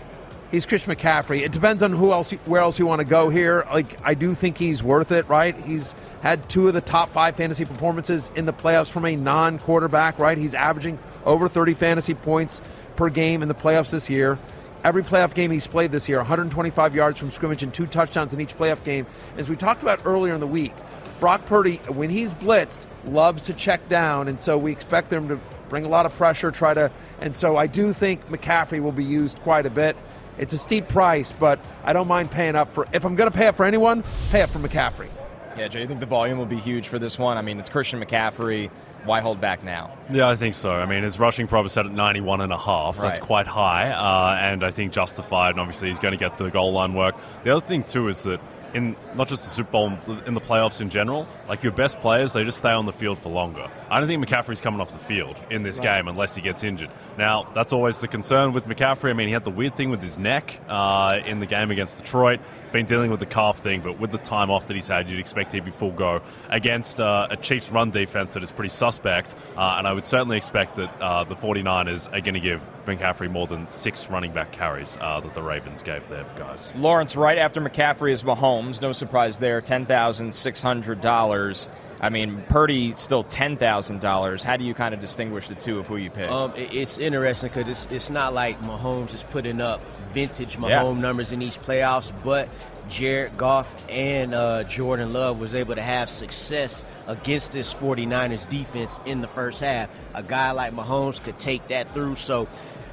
he's 0.53 0.65
Chris 0.65 0.85
McCaffrey. 0.85 1.41
It 1.45 1.51
depends 1.51 1.83
on 1.83 1.93
who 1.93 2.13
else, 2.13 2.31
where 2.45 2.61
else 2.61 2.79
you 2.79 2.87
want 2.87 3.01
to 3.01 3.05
go 3.05 3.29
here. 3.29 3.65
Like, 3.73 3.97
I 4.05 4.15
do 4.15 4.35
think 4.35 4.57
he's 4.57 4.85
worth 4.85 5.11
it, 5.11 5.29
right? 5.29 5.55
He's 5.67 5.95
had 6.23 6.49
two 6.49 6.69
of 6.69 6.75
the 6.75 6.81
top 6.81 7.11
five 7.11 7.35
fantasy 7.37 7.65
performances 7.65 8.31
in 8.37 8.47
the 8.47 8.53
playoffs 8.53 8.89
from 8.89 9.05
a 9.05 9.17
non-quarterback, 9.17 10.19
right? 10.21 10.39
He's 10.39 10.55
averaging 10.55 10.99
over 11.25 11.49
30 11.49 11.75
fantasy 11.75 12.15
points 12.15 12.61
per 12.97 13.09
game 13.09 13.43
in 13.43 13.49
the 13.49 13.55
playoffs 13.55 13.91
this 13.91 14.11
year. 14.11 14.39
Every 14.85 15.03
playoff 15.03 15.35
game 15.35 15.51
he's 15.51 15.67
played 15.67 15.91
this 15.91 16.09
year, 16.09 16.19
125 16.19 16.95
yards 16.95 17.19
from 17.19 17.31
scrimmage 17.31 17.63
and 17.63 17.73
two 17.73 17.87
touchdowns 17.87 18.33
in 18.33 18.41
each 18.41 18.57
playoff 18.57 18.85
game. 18.85 19.07
As 19.37 19.49
we 19.49 19.57
talked 19.57 19.83
about 19.83 20.01
earlier 20.05 20.35
in 20.35 20.41
the 20.41 20.47
week, 20.47 20.75
Brock 21.19 21.47
Purdy, 21.47 21.77
when 21.89 22.11
he's 22.11 22.35
blitzed, 22.35 22.85
loves 23.05 23.45
to 23.45 23.55
check 23.55 23.89
down, 23.89 24.29
and 24.29 24.41
so 24.41 24.59
we 24.59 24.71
expect 24.71 25.11
them 25.11 25.29
to 25.29 25.41
bring 25.69 25.85
a 25.85 25.89
lot 25.89 26.07
of 26.07 26.15
pressure, 26.17 26.51
try 26.51 26.75
to, 26.75 26.91
and 27.21 27.35
so 27.35 27.57
I 27.57 27.67
do 27.67 27.93
think 27.93 28.27
McCaffrey 28.29 28.81
will 28.81 28.93
be 28.93 29.05
used 29.05 29.39
quite 29.41 29.67
a 29.67 29.71
bit. 29.71 29.97
It's 30.39 30.53
a 30.53 30.59
steep 30.59 30.89
price, 30.89 31.33
but 31.33 31.59
I 31.83 31.93
don't 31.93 32.09
mind 32.09 32.31
paying 32.31 32.55
up 32.55 32.73
for. 32.73 32.87
If 32.93 33.05
I'm 33.07 33.17
going 33.17 33.31
to 33.31 33.37
pay 33.37 33.47
up 33.47 33.57
for 33.57 33.65
anyone, 33.65 34.05
pay 34.31 34.43
up 34.43 34.51
for 34.51 34.59
McCaffrey. 34.59 35.09
Yeah, 35.57 35.69
Jay, 35.69 35.83
I 35.83 35.87
think 35.87 36.01
the 36.01 36.07
volume 36.07 36.37
will 36.37 36.45
be 36.45 36.59
huge 36.59 36.89
for 36.89 36.99
this 36.99 37.19
one? 37.19 37.39
I 37.39 37.43
mean, 37.43 37.59
it's 37.59 37.71
Christian 37.71 38.05
McCaffrey. 38.05 38.71
Why 39.07 39.21
hold 39.21 39.41
back 39.41 39.65
now? 39.65 39.97
Yeah, 40.11 40.29
I 40.29 40.37
think 40.37 40.55
so. 40.55 40.71
I 40.71 40.85
mean, 40.85 41.03
his 41.05 41.19
rushing 41.19 41.47
prop 41.47 41.65
is 41.65 41.73
set 41.73 41.87
at 41.87 41.93
91 41.93 42.41
and 42.41 42.53
a 42.53 42.59
half. 42.59 42.99
That's 42.99 43.19
quite 43.19 43.47
high, 43.47 43.91
uh, 43.91 44.37
and 44.37 44.65
I 44.65 44.71
think 44.71 44.93
justified. 44.93 45.51
And 45.51 45.61
obviously, 45.61 45.89
he's 45.89 45.99
going 45.99 46.13
to 46.13 46.19
get 46.19 46.39
the 46.39 46.51
goal 46.51 46.73
line 46.73 46.95
work. 46.95 47.15
The 47.45 47.57
other 47.57 47.65
thing 47.65 47.85
too 47.85 48.09
is 48.09 48.25
that 48.25 48.41
in 48.75 48.97
not 49.15 49.29
just 49.29 49.45
the 49.45 49.51
Super 49.51 49.71
Bowl, 49.71 49.99
in 50.27 50.35
the 50.35 50.41
playoffs 50.41 50.81
in 50.81 50.91
general, 50.91 51.27
like 51.49 51.63
your 51.63 51.73
best 51.73 52.01
players, 52.01 52.33
they 52.33 52.45
just 52.45 52.59
stay 52.59 52.71
on 52.71 52.85
the 52.85 52.93
field 52.93 53.19
for 53.19 53.31
longer. 53.31 53.71
I 53.89 54.01
don't 54.01 54.09
think 54.09 54.27
McCaffrey's 54.27 54.61
coming 54.61 54.81
off 54.81 54.93
the 54.93 54.99
field 54.99 55.39
in 55.51 55.63
this 55.63 55.79
right. 55.79 55.99
game 55.99 56.09
unless 56.09 56.35
he 56.35 56.43
gets 56.43 56.65
injured. 56.65 56.91
Now, 57.17 57.49
that's 57.55 57.73
always 57.73 57.99
the 57.99 58.09
concern 58.09 58.53
with 58.53 58.67
McCaffrey. 58.67 59.11
I 59.11 59.13
mean, 59.13 59.29
he 59.29 59.33
had 59.33 59.45
the 59.45 59.51
weird 59.51 59.77
thing 59.77 59.91
with 59.91 60.03
his 60.03 60.19
neck 60.19 60.59
uh, 60.69 61.21
in 61.25 61.39
the 61.41 61.47
game 61.47 61.71
against 61.71 61.99
Detroit. 61.99 62.41
Been 62.73 62.87
dealing 62.87 63.11
with 63.11 63.21
the 63.21 63.27
calf 63.27 63.59
thing, 63.59 63.81
but 63.81 64.01
with 64.01 64.11
the 64.11 64.19
time 64.19 64.51
off 64.51 64.67
that 64.67 64.75
he's 64.75 64.89
had, 64.89 65.09
you'd 65.09 65.21
expect 65.21 65.53
he'd 65.53 65.65
be 65.65 65.71
full 65.71 65.93
go 65.93 66.21
against 66.51 67.01
uh, 67.01 67.29
a 67.31 67.37
Chiefs 67.37 67.71
run 67.71 67.91
defense 67.91 68.35
that 68.35 68.43
is 68.43 68.51
pretty 68.51 68.71
suspect. 68.71 69.35
Uh, 69.57 69.77
and 69.79 69.87
I 69.87 69.93
would 69.93 70.05
certainly 70.05 70.37
expect 70.37 70.77
that 70.77 71.01
uh, 71.01 71.25
the 71.25 71.37
49ers 71.37 72.09
are 72.09 72.21
going 72.21 72.35
to 72.35 72.41
give 72.41 72.67
McCaffrey 72.87 73.31
more 73.31 73.47
than 73.47 73.69
six 73.69 74.11
running 74.11 74.33
back 74.33 74.53
carries 74.53 74.99
uh, 75.01 75.21
that 75.21 75.35
the 75.35 75.43
Ravens 75.43 75.83
gave 75.83 76.07
their 76.09 76.25
guys. 76.37 76.73
Lawrence, 76.77 77.17
right 77.17 77.39
after 77.39 77.61
McCaffrey 77.61 78.13
is 78.13 78.25
Mahomes. 78.25 78.83
No 78.83 78.93
surprise 78.93 79.39
there. 79.39 79.63
$10,600. 79.63 81.69
I 82.01 82.11
mean, 82.11 82.43
Purdy 82.49 82.93
still 82.95 83.25
ten 83.25 83.57
thousand 83.57 84.01
dollars. 84.01 84.43
How 84.43 84.57
do 84.57 84.65
you 84.65 84.75
kind 84.75 84.93
of 84.95 85.01
distinguish 85.01 85.49
the 85.49 85.55
two 85.55 85.79
of 85.79 85.87
who 85.87 85.97
you 85.97 86.11
pick? 86.11 86.31
Um, 86.31 86.53
it's 86.57 86.99
interesting 86.99 87.51
because 87.53 87.69
it's, 87.69 87.93
it's 87.93 88.11
not 88.11 88.35
like 88.35 88.61
Mahomes 88.63 89.15
is 89.15 89.23
putting 89.23 89.61
up 89.61 89.81
vintage 90.13 90.57
Yeah. 90.59 90.83
Mahomes 90.83 91.01
numbers 91.01 91.33
in 91.33 91.43
each 91.43 91.61
playoffs, 91.61 92.13
but 92.25 92.49
Jared 92.89 93.37
Goff 93.37 93.87
and 93.89 94.35
uh, 94.35 94.65
Jordan 94.65 95.13
Love 95.13 95.41
was 95.41 95.55
able 95.55 95.75
to 95.75 95.83
have 95.83 96.09
success 96.09 96.85
against 97.07 97.53
this 97.53 97.73
49ers 97.75 98.49
defense 98.49 99.01
in 99.07 99.21
the 99.21 99.29
first 99.29 99.61
half. 99.61 99.89
A 100.15 100.23
guy 100.23 100.53
like 100.53 100.73
Mahomes 100.73 101.23
could 101.23 101.39
take 101.39 101.67
that 101.69 101.93
through. 101.95 102.15
So 102.17 102.47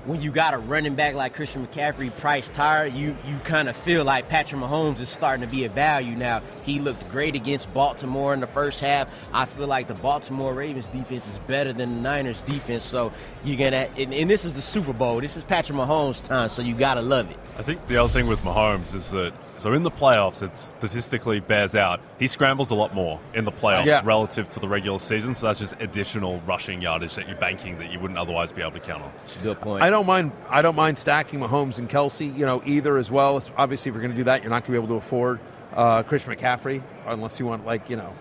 when 0.06 0.22
you 0.22 0.32
got 0.32 0.54
a 0.54 0.58
running 0.58 0.96
back 0.96 1.16
like 1.16 1.34
Christian 1.34 1.66
McCaffrey 1.66 2.14
priced 2.16 2.56
higher, 2.56 2.86
you 2.86 3.16
you 3.26 3.38
kind 3.44 3.70
of 3.70 3.76
feel 3.76 4.04
like 4.04 4.28
Patrick 4.28 4.62
Mahomes 4.62 5.00
is 5.00 5.10
starting 5.10 5.48
to 5.48 5.52
be 5.52 5.66
a 5.66 5.70
value 5.70 6.16
now. 6.16 6.42
He 6.64 6.80
looked 6.80 7.08
great 7.10 7.36
against 7.36 7.74
Baltimore 7.74 8.34
in 8.34 8.40
the 8.40 8.48
first 8.48 8.80
half. 8.80 9.10
I 9.34 9.46
feel 9.46 9.68
like 9.68 9.88
the 9.88 9.94
Baltimore 9.96 10.54
Ravens 10.54 10.88
defense 10.88 11.28
is 11.28 11.40
better 11.40 11.72
than 11.72 11.96
the 11.96 12.02
Niners 12.02 12.42
defense. 12.42 12.84
So 12.84 13.14
you're 13.44 13.58
gonna 13.58 13.90
and, 13.98 14.14
and 14.14 14.30
this 14.30 14.46
is 14.46 14.54
the 14.54 14.62
Super 14.62 14.94
Bowl. 14.94 15.22
This 15.22 15.38
is 15.38 15.44
Patrick 15.44 15.78
Mahomes' 15.78 16.22
time, 16.22 16.50
so 16.50 16.62
you 16.62 16.76
gotta 16.76 17.02
love 17.02 17.30
it. 17.32 17.38
I 17.58 17.62
think 17.62 17.86
the 17.88 17.98
other 17.98 18.10
thing 18.12 18.28
with 18.28 18.42
Mahomes 18.42 18.94
is 18.94 19.12
that 19.12 19.34
so 19.58 19.74
in 19.74 19.84
the 19.84 19.92
playoffs, 19.92 20.42
it 20.44 20.58
statistically 20.58 21.40
bears 21.40 21.76
out 21.76 22.00
he 22.20 22.28
scrambles 22.28 22.72
a 22.72 22.76
lot 22.76 22.94
more 22.94 23.20
in 23.34 23.46
the 23.46 23.52
playoffs 23.52 23.86
Yeah. 23.86 24.02
relative 24.04 24.50
to 24.50 24.60
the 24.60 24.68
regular 24.68 24.98
season. 25.00 25.36
So 25.36 25.48
that's 25.48 25.60
just 25.60 25.76
additional 25.80 26.42
rushing 26.48 26.82
yardage 26.82 27.16
that 27.16 27.28
you're 27.28 27.38
banking 27.38 27.78
that 27.80 27.92
you 27.92 28.00
wouldn't 28.00 28.18
otherwise 28.20 28.52
be 28.52 28.62
able 28.62 28.72
to 28.72 28.80
count 28.80 29.04
on. 29.04 29.12
Good 29.44 29.60
point. 29.62 29.84
I 29.84 29.90
don't 29.90 30.06
mind. 30.06 30.32
I 30.50 30.62
don't 30.62 30.76
mind 30.76 30.98
stacking 30.98 31.40
Mahomes 31.40 31.78
and 31.80 31.90
Kelce. 31.90 32.36
You 32.38 32.46
know, 32.46 32.62
either 32.66 32.98
as 32.98 33.10
well. 33.12 33.38
It's- 33.38 33.52
Obviously, 33.58 33.90
if 33.90 33.96
you're 33.96 34.02
going 34.02 34.12
to 34.14 34.18
do 34.18 34.24
that, 34.26 34.42
you're 34.42 34.50
not 34.50 34.66
going 34.66 34.74
to 34.76 34.82
be 34.82 34.86
able 34.86 35.00
to 35.00 35.06
afford 35.06 35.40
uh, 35.76 36.04
Christian 36.04 36.34
McCaffrey 36.36 36.82
unless 37.08 37.40
you 37.40 37.46
want, 37.48 37.66
like, 37.66 37.90
you 37.90 37.96
know, 37.96 38.14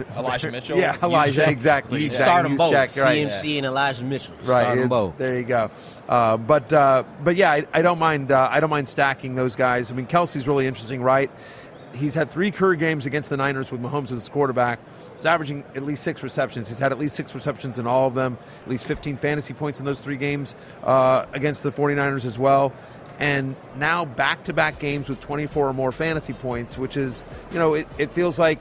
Elijah 0.16 0.50
Mitchell. 0.50 0.78
Yeah, 0.78 0.96
Elijah. 1.02 1.40
Use- 1.42 1.48
Exactly. 1.50 2.00
You 2.00 2.06
exactly. 2.06 2.26
start 2.26 2.42
them 2.44 2.56
both. 2.56 2.70
check, 2.72 2.96
right. 3.04 3.26
CMC 3.28 3.56
and 3.58 3.66
Elijah 3.66 4.04
Mitchell. 4.04 4.34
Right. 4.44 4.62
Start 4.62 4.78
'em 4.78 4.84
it- 4.84 4.88
both. 4.88 5.18
There 5.18 5.36
you 5.36 5.44
go. 5.44 5.70
Uh, 6.08 6.36
but 6.36 6.72
uh, 6.72 7.04
but 7.22 7.36
yeah, 7.36 7.50
I, 7.52 7.66
I 7.72 7.82
don't 7.82 7.98
mind. 7.98 8.32
Uh, 8.32 8.48
I 8.50 8.60
don't 8.60 8.70
mind 8.70 8.88
stacking 8.88 9.34
those 9.34 9.56
guys. 9.56 9.90
I 9.90 9.94
mean, 9.94 10.06
Kelce's 10.06 10.46
really 10.48 10.66
interesting, 10.66 11.02
right? 11.02 11.30
He's 11.94 12.14
had 12.14 12.30
three 12.30 12.50
career 12.50 12.74
games 12.74 13.06
against 13.06 13.28
the 13.30 13.36
Niners 13.36 13.70
with 13.70 13.80
Mahomes 13.82 14.04
as 14.04 14.10
his 14.10 14.28
quarterback. 14.28 14.78
He's 15.14 15.26
averaging 15.26 15.62
at 15.76 15.82
least 15.82 16.02
six 16.02 16.22
receptions. 16.22 16.68
He's 16.68 16.78
had 16.78 16.90
at 16.90 16.98
least 16.98 17.14
six 17.16 17.34
receptions 17.34 17.78
in 17.78 17.86
all 17.86 18.08
of 18.08 18.14
them, 18.14 18.38
at 18.64 18.70
least 18.70 18.86
15 18.86 19.18
fantasy 19.18 19.52
points 19.52 19.78
in 19.78 19.84
those 19.84 20.00
three 20.00 20.16
games 20.16 20.54
uh, 20.84 21.26
against 21.34 21.62
the 21.62 21.70
49ers 21.70 22.24
as 22.24 22.38
well. 22.38 22.72
And 23.20 23.54
now 23.76 24.06
back 24.06 24.44
to 24.44 24.54
back 24.54 24.78
games 24.78 25.10
with 25.10 25.20
24 25.20 25.68
or 25.68 25.72
more 25.74 25.92
fantasy 25.92 26.32
points, 26.32 26.78
which 26.78 26.96
is, 26.96 27.22
you 27.52 27.58
know, 27.58 27.74
it, 27.74 27.86
it 27.98 28.10
feels 28.10 28.38
like 28.38 28.58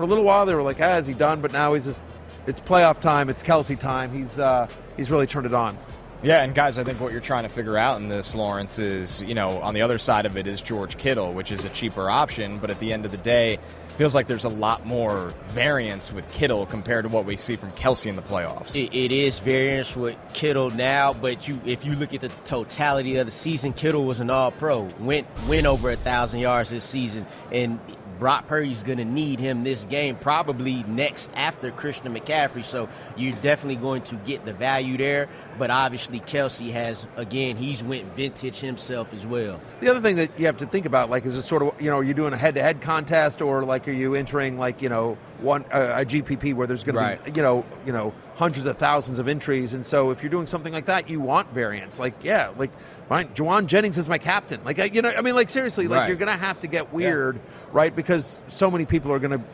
for 0.00 0.04
a 0.04 0.06
little 0.06 0.24
while 0.24 0.46
they 0.46 0.54
were 0.54 0.62
like, 0.62 0.80
ah, 0.80 0.96
is 0.96 1.06
he 1.06 1.12
done? 1.12 1.42
But 1.42 1.52
now 1.52 1.74
he's 1.74 1.84
just, 1.84 2.02
it's 2.46 2.58
playoff 2.58 3.00
time. 3.00 3.28
It's 3.28 3.42
Kelce 3.42 3.78
time. 3.78 4.10
He's, 4.10 4.38
uh, 4.38 4.66
he's 4.96 5.10
really 5.10 5.26
turned 5.26 5.44
it 5.44 5.52
on. 5.52 5.76
Yeah, 6.22 6.42
and 6.42 6.54
guys, 6.54 6.78
I 6.78 6.84
think 6.84 7.00
what 7.00 7.12
you're 7.12 7.20
trying 7.20 7.42
to 7.42 7.50
figure 7.50 7.76
out 7.76 8.00
in 8.00 8.08
this, 8.08 8.34
Lawrence, 8.34 8.78
is 8.78 9.22
you 9.22 9.34
know 9.34 9.58
on 9.62 9.72
the 9.72 9.80
other 9.80 9.98
side 9.98 10.26
of 10.26 10.36
it 10.36 10.46
is 10.46 10.60
George 10.60 10.98
Kittle, 10.98 11.32
which 11.32 11.50
is 11.50 11.64
a 11.64 11.70
cheaper 11.70 12.10
option, 12.10 12.58
but 12.58 12.70
at 12.70 12.78
the 12.78 12.92
end 12.92 13.06
of 13.06 13.10
the 13.10 13.16
day, 13.16 13.58
feels 13.96 14.14
like 14.14 14.26
there's 14.26 14.44
a 14.44 14.50
lot 14.50 14.84
more 14.84 15.32
variance 15.46 16.12
with 16.12 16.30
Kittle 16.30 16.66
compared 16.66 17.04
to 17.04 17.08
what 17.08 17.24
we 17.24 17.38
see 17.38 17.56
from 17.56 17.70
Kelce 17.72 18.06
in 18.06 18.16
the 18.16 18.22
playoffs. 18.22 18.76
It, 18.76 18.94
it 18.94 19.12
is 19.12 19.38
variance 19.38 19.96
with 19.96 20.14
Kittle 20.34 20.68
now, 20.68 21.14
but 21.14 21.48
you 21.48 21.58
if 21.64 21.86
you 21.86 21.94
look 21.94 22.12
at 22.12 22.20
the 22.20 22.28
totality 22.44 23.16
of 23.16 23.24
the 23.24 23.32
season, 23.32 23.72
Kittle 23.72 24.04
was 24.04 24.20
an 24.20 24.28
All 24.28 24.50
Pro, 24.50 24.88
went 24.98 25.26
went 25.48 25.66
over 25.66 25.90
a 25.90 25.96
thousand 25.96 26.40
yards 26.40 26.68
this 26.68 26.84
season, 26.84 27.24
and 27.50 27.80
Brock 28.20 28.46
Purdy's 28.46 28.84
going 28.84 28.98
to 28.98 29.04
need 29.04 29.40
him 29.40 29.64
this 29.64 29.86
game, 29.86 30.14
probably 30.14 30.84
next 30.84 31.30
after 31.34 31.72
Christian 31.72 32.14
McCaffrey. 32.14 32.62
So 32.62 32.88
you're 33.16 33.34
definitely 33.36 33.76
going 33.76 34.02
to 34.02 34.16
get 34.16 34.44
the 34.44 34.52
value 34.52 34.96
there. 34.98 35.28
But 35.60 35.70
obviously, 35.70 36.20
Kelce 36.20 36.70
has 36.72 37.06
again, 37.16 37.56
he's 37.56 37.82
went 37.82 38.06
vintage 38.16 38.56
himself 38.60 39.12
as 39.12 39.26
well. 39.26 39.60
The 39.80 39.90
other 39.90 40.00
thing 40.00 40.16
that 40.16 40.30
you 40.40 40.46
have 40.46 40.56
to 40.56 40.66
think 40.66 40.86
about, 40.86 41.10
like, 41.10 41.26
is 41.26 41.36
it 41.36 41.42
sort 41.42 41.62
of, 41.62 41.78
you 41.78 41.90
know, 41.90 41.98
are 41.98 42.02
you 42.02 42.14
doing 42.14 42.32
a 42.32 42.36
head-to-head 42.38 42.80
contest, 42.80 43.42
or 43.42 43.62
like, 43.62 43.86
are 43.86 43.92
you 43.92 44.14
entering 44.14 44.58
like, 44.58 44.80
you 44.80 44.88
know, 44.88 45.18
one 45.40 45.66
uh, 45.70 45.92
a 46.00 46.04
GPP 46.06 46.54
where 46.54 46.66
there's 46.66 46.82
going 46.82 46.96
Right. 46.96 47.22
to 47.26 47.30
be 47.30 47.36
you 47.36 47.42
know 47.42 47.64
you 47.86 47.92
know 47.92 48.14
hundreds 48.36 48.64
of 48.64 48.78
thousands 48.78 49.18
of 49.18 49.28
entries, 49.28 49.74
and 49.74 49.84
so 49.84 50.10
if 50.12 50.22
you're 50.22 50.30
doing 50.30 50.46
something 50.46 50.72
like 50.72 50.86
that, 50.86 51.10
you 51.10 51.20
want 51.20 51.52
variance. 51.52 51.98
Like 51.98 52.14
yeah, 52.22 52.52
like 52.56 52.70
fine, 53.10 53.28
Jauan 53.28 53.66
Jennings 53.66 53.98
is 53.98 54.08
my 54.08 54.16
captain. 54.18 54.64
Like 54.64 54.78
I, 54.78 54.84
you 54.84 55.02
know, 55.02 55.10
I 55.14 55.20
mean, 55.20 55.34
like 55.34 55.50
seriously, 55.50 55.88
like 55.88 55.98
Right. 56.00 56.08
you're 56.08 56.16
going 56.16 56.32
to 56.32 56.42
have 56.42 56.60
to 56.60 56.68
get 56.68 56.90
weird, 56.92 57.38
right? 57.70 57.94
Because 57.94 58.40
so 58.48 58.70
many 58.70 58.86
people 58.86 59.12
are 59.12 59.18
going 59.18 59.38
to 59.38 59.44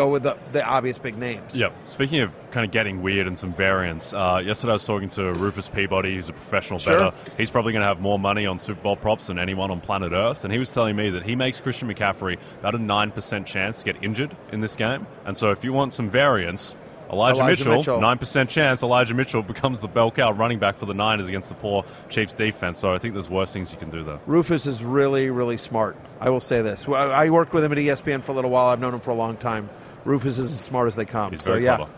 go 0.00 0.08
with 0.08 0.22
the, 0.22 0.36
the 0.52 0.64
obvious 0.64 0.98
big 0.98 1.16
names. 1.18 1.56
Yep. 1.56 1.72
Speaking 1.84 2.20
of 2.20 2.32
kind 2.50 2.64
of 2.64 2.72
getting 2.72 3.02
weird 3.02 3.26
and 3.26 3.38
some 3.38 3.52
variants, 3.52 4.12
uh, 4.12 4.40
yesterday 4.44 4.70
I 4.70 4.74
was 4.74 4.86
talking 4.86 5.08
to 5.10 5.32
Rufus 5.34 5.68
Peabody, 5.68 6.14
who's 6.14 6.28
a 6.28 6.32
professional 6.32 6.78
Sure. 6.78 7.10
bettor. 7.10 7.16
He's 7.36 7.50
probably 7.50 7.72
going 7.72 7.82
to 7.82 7.88
have 7.88 8.00
more 8.00 8.18
money 8.18 8.46
on 8.46 8.58
Super 8.58 8.80
Bowl 8.80 8.96
props 8.96 9.26
than 9.26 9.38
anyone 9.38 9.70
on 9.70 9.80
planet 9.80 10.12
Earth, 10.12 10.44
and 10.44 10.52
he 10.52 10.58
was 10.58 10.72
telling 10.72 10.96
me 10.96 11.10
that 11.10 11.24
he 11.24 11.36
makes 11.36 11.60
Christian 11.60 11.92
McCaffrey 11.92 12.38
about 12.60 12.74
a 12.74 12.78
nine 12.78 13.10
percent 13.10 13.46
chance 13.46 13.80
to 13.80 13.84
get 13.92 14.02
injured 14.02 14.36
in 14.52 14.60
this 14.60 14.74
game. 14.76 15.06
And 15.24 15.36
so, 15.36 15.50
if 15.50 15.64
you 15.64 15.72
want 15.72 15.92
some 15.94 16.08
variance. 16.08 16.74
Elijah, 17.12 17.40
Elijah 17.40 17.68
Mitchell, 17.68 18.00
nine 18.00 18.18
percent 18.18 18.50
chance. 18.50 18.84
Elijah 18.84 19.14
Mitchell 19.14 19.42
becomes 19.54 19.80
the 19.80 19.88
bell 19.88 20.12
cow 20.12 20.30
running 20.32 20.60
back 20.60 20.76
for 20.76 20.86
the 20.86 20.94
Niners 20.94 21.26
against 21.26 21.48
the 21.48 21.56
poor 21.56 21.84
Chiefs 22.08 22.34
defense. 22.34 22.78
So 22.78 22.94
I 22.94 22.98
think 22.98 23.14
there's 23.14 23.28
worse 23.28 23.52
things 23.52 23.72
you 23.72 23.78
can 23.78 23.90
do 23.90 24.04
there. 24.04 24.20
Rufus 24.26 24.64
is 24.64 24.84
really, 24.84 25.28
really 25.28 25.56
smart. 25.56 25.96
I 26.20 26.30
will 26.30 26.38
say 26.38 26.62
this. 26.62 26.86
I 26.88 27.28
worked 27.30 27.52
with 27.52 27.64
him 27.64 27.72
at 27.72 27.78
ESPN 27.78 28.22
for 28.22 28.30
a 28.30 28.34
little 28.36 28.52
while. 28.52 28.68
I've 28.68 28.78
known 28.78 28.94
him 28.94 29.00
for 29.00 29.10
a 29.10 29.14
long 29.14 29.36
time. 29.36 29.68
Rufus 30.04 30.38
is 30.38 30.52
as 30.52 30.60
smart 30.60 30.86
as 30.86 30.96
they 30.96 31.04
come. 31.04 31.32
He's 31.32 31.42
so 31.42 31.52
very 31.52 31.64
yeah. 31.64 31.76
clever. 31.76 31.92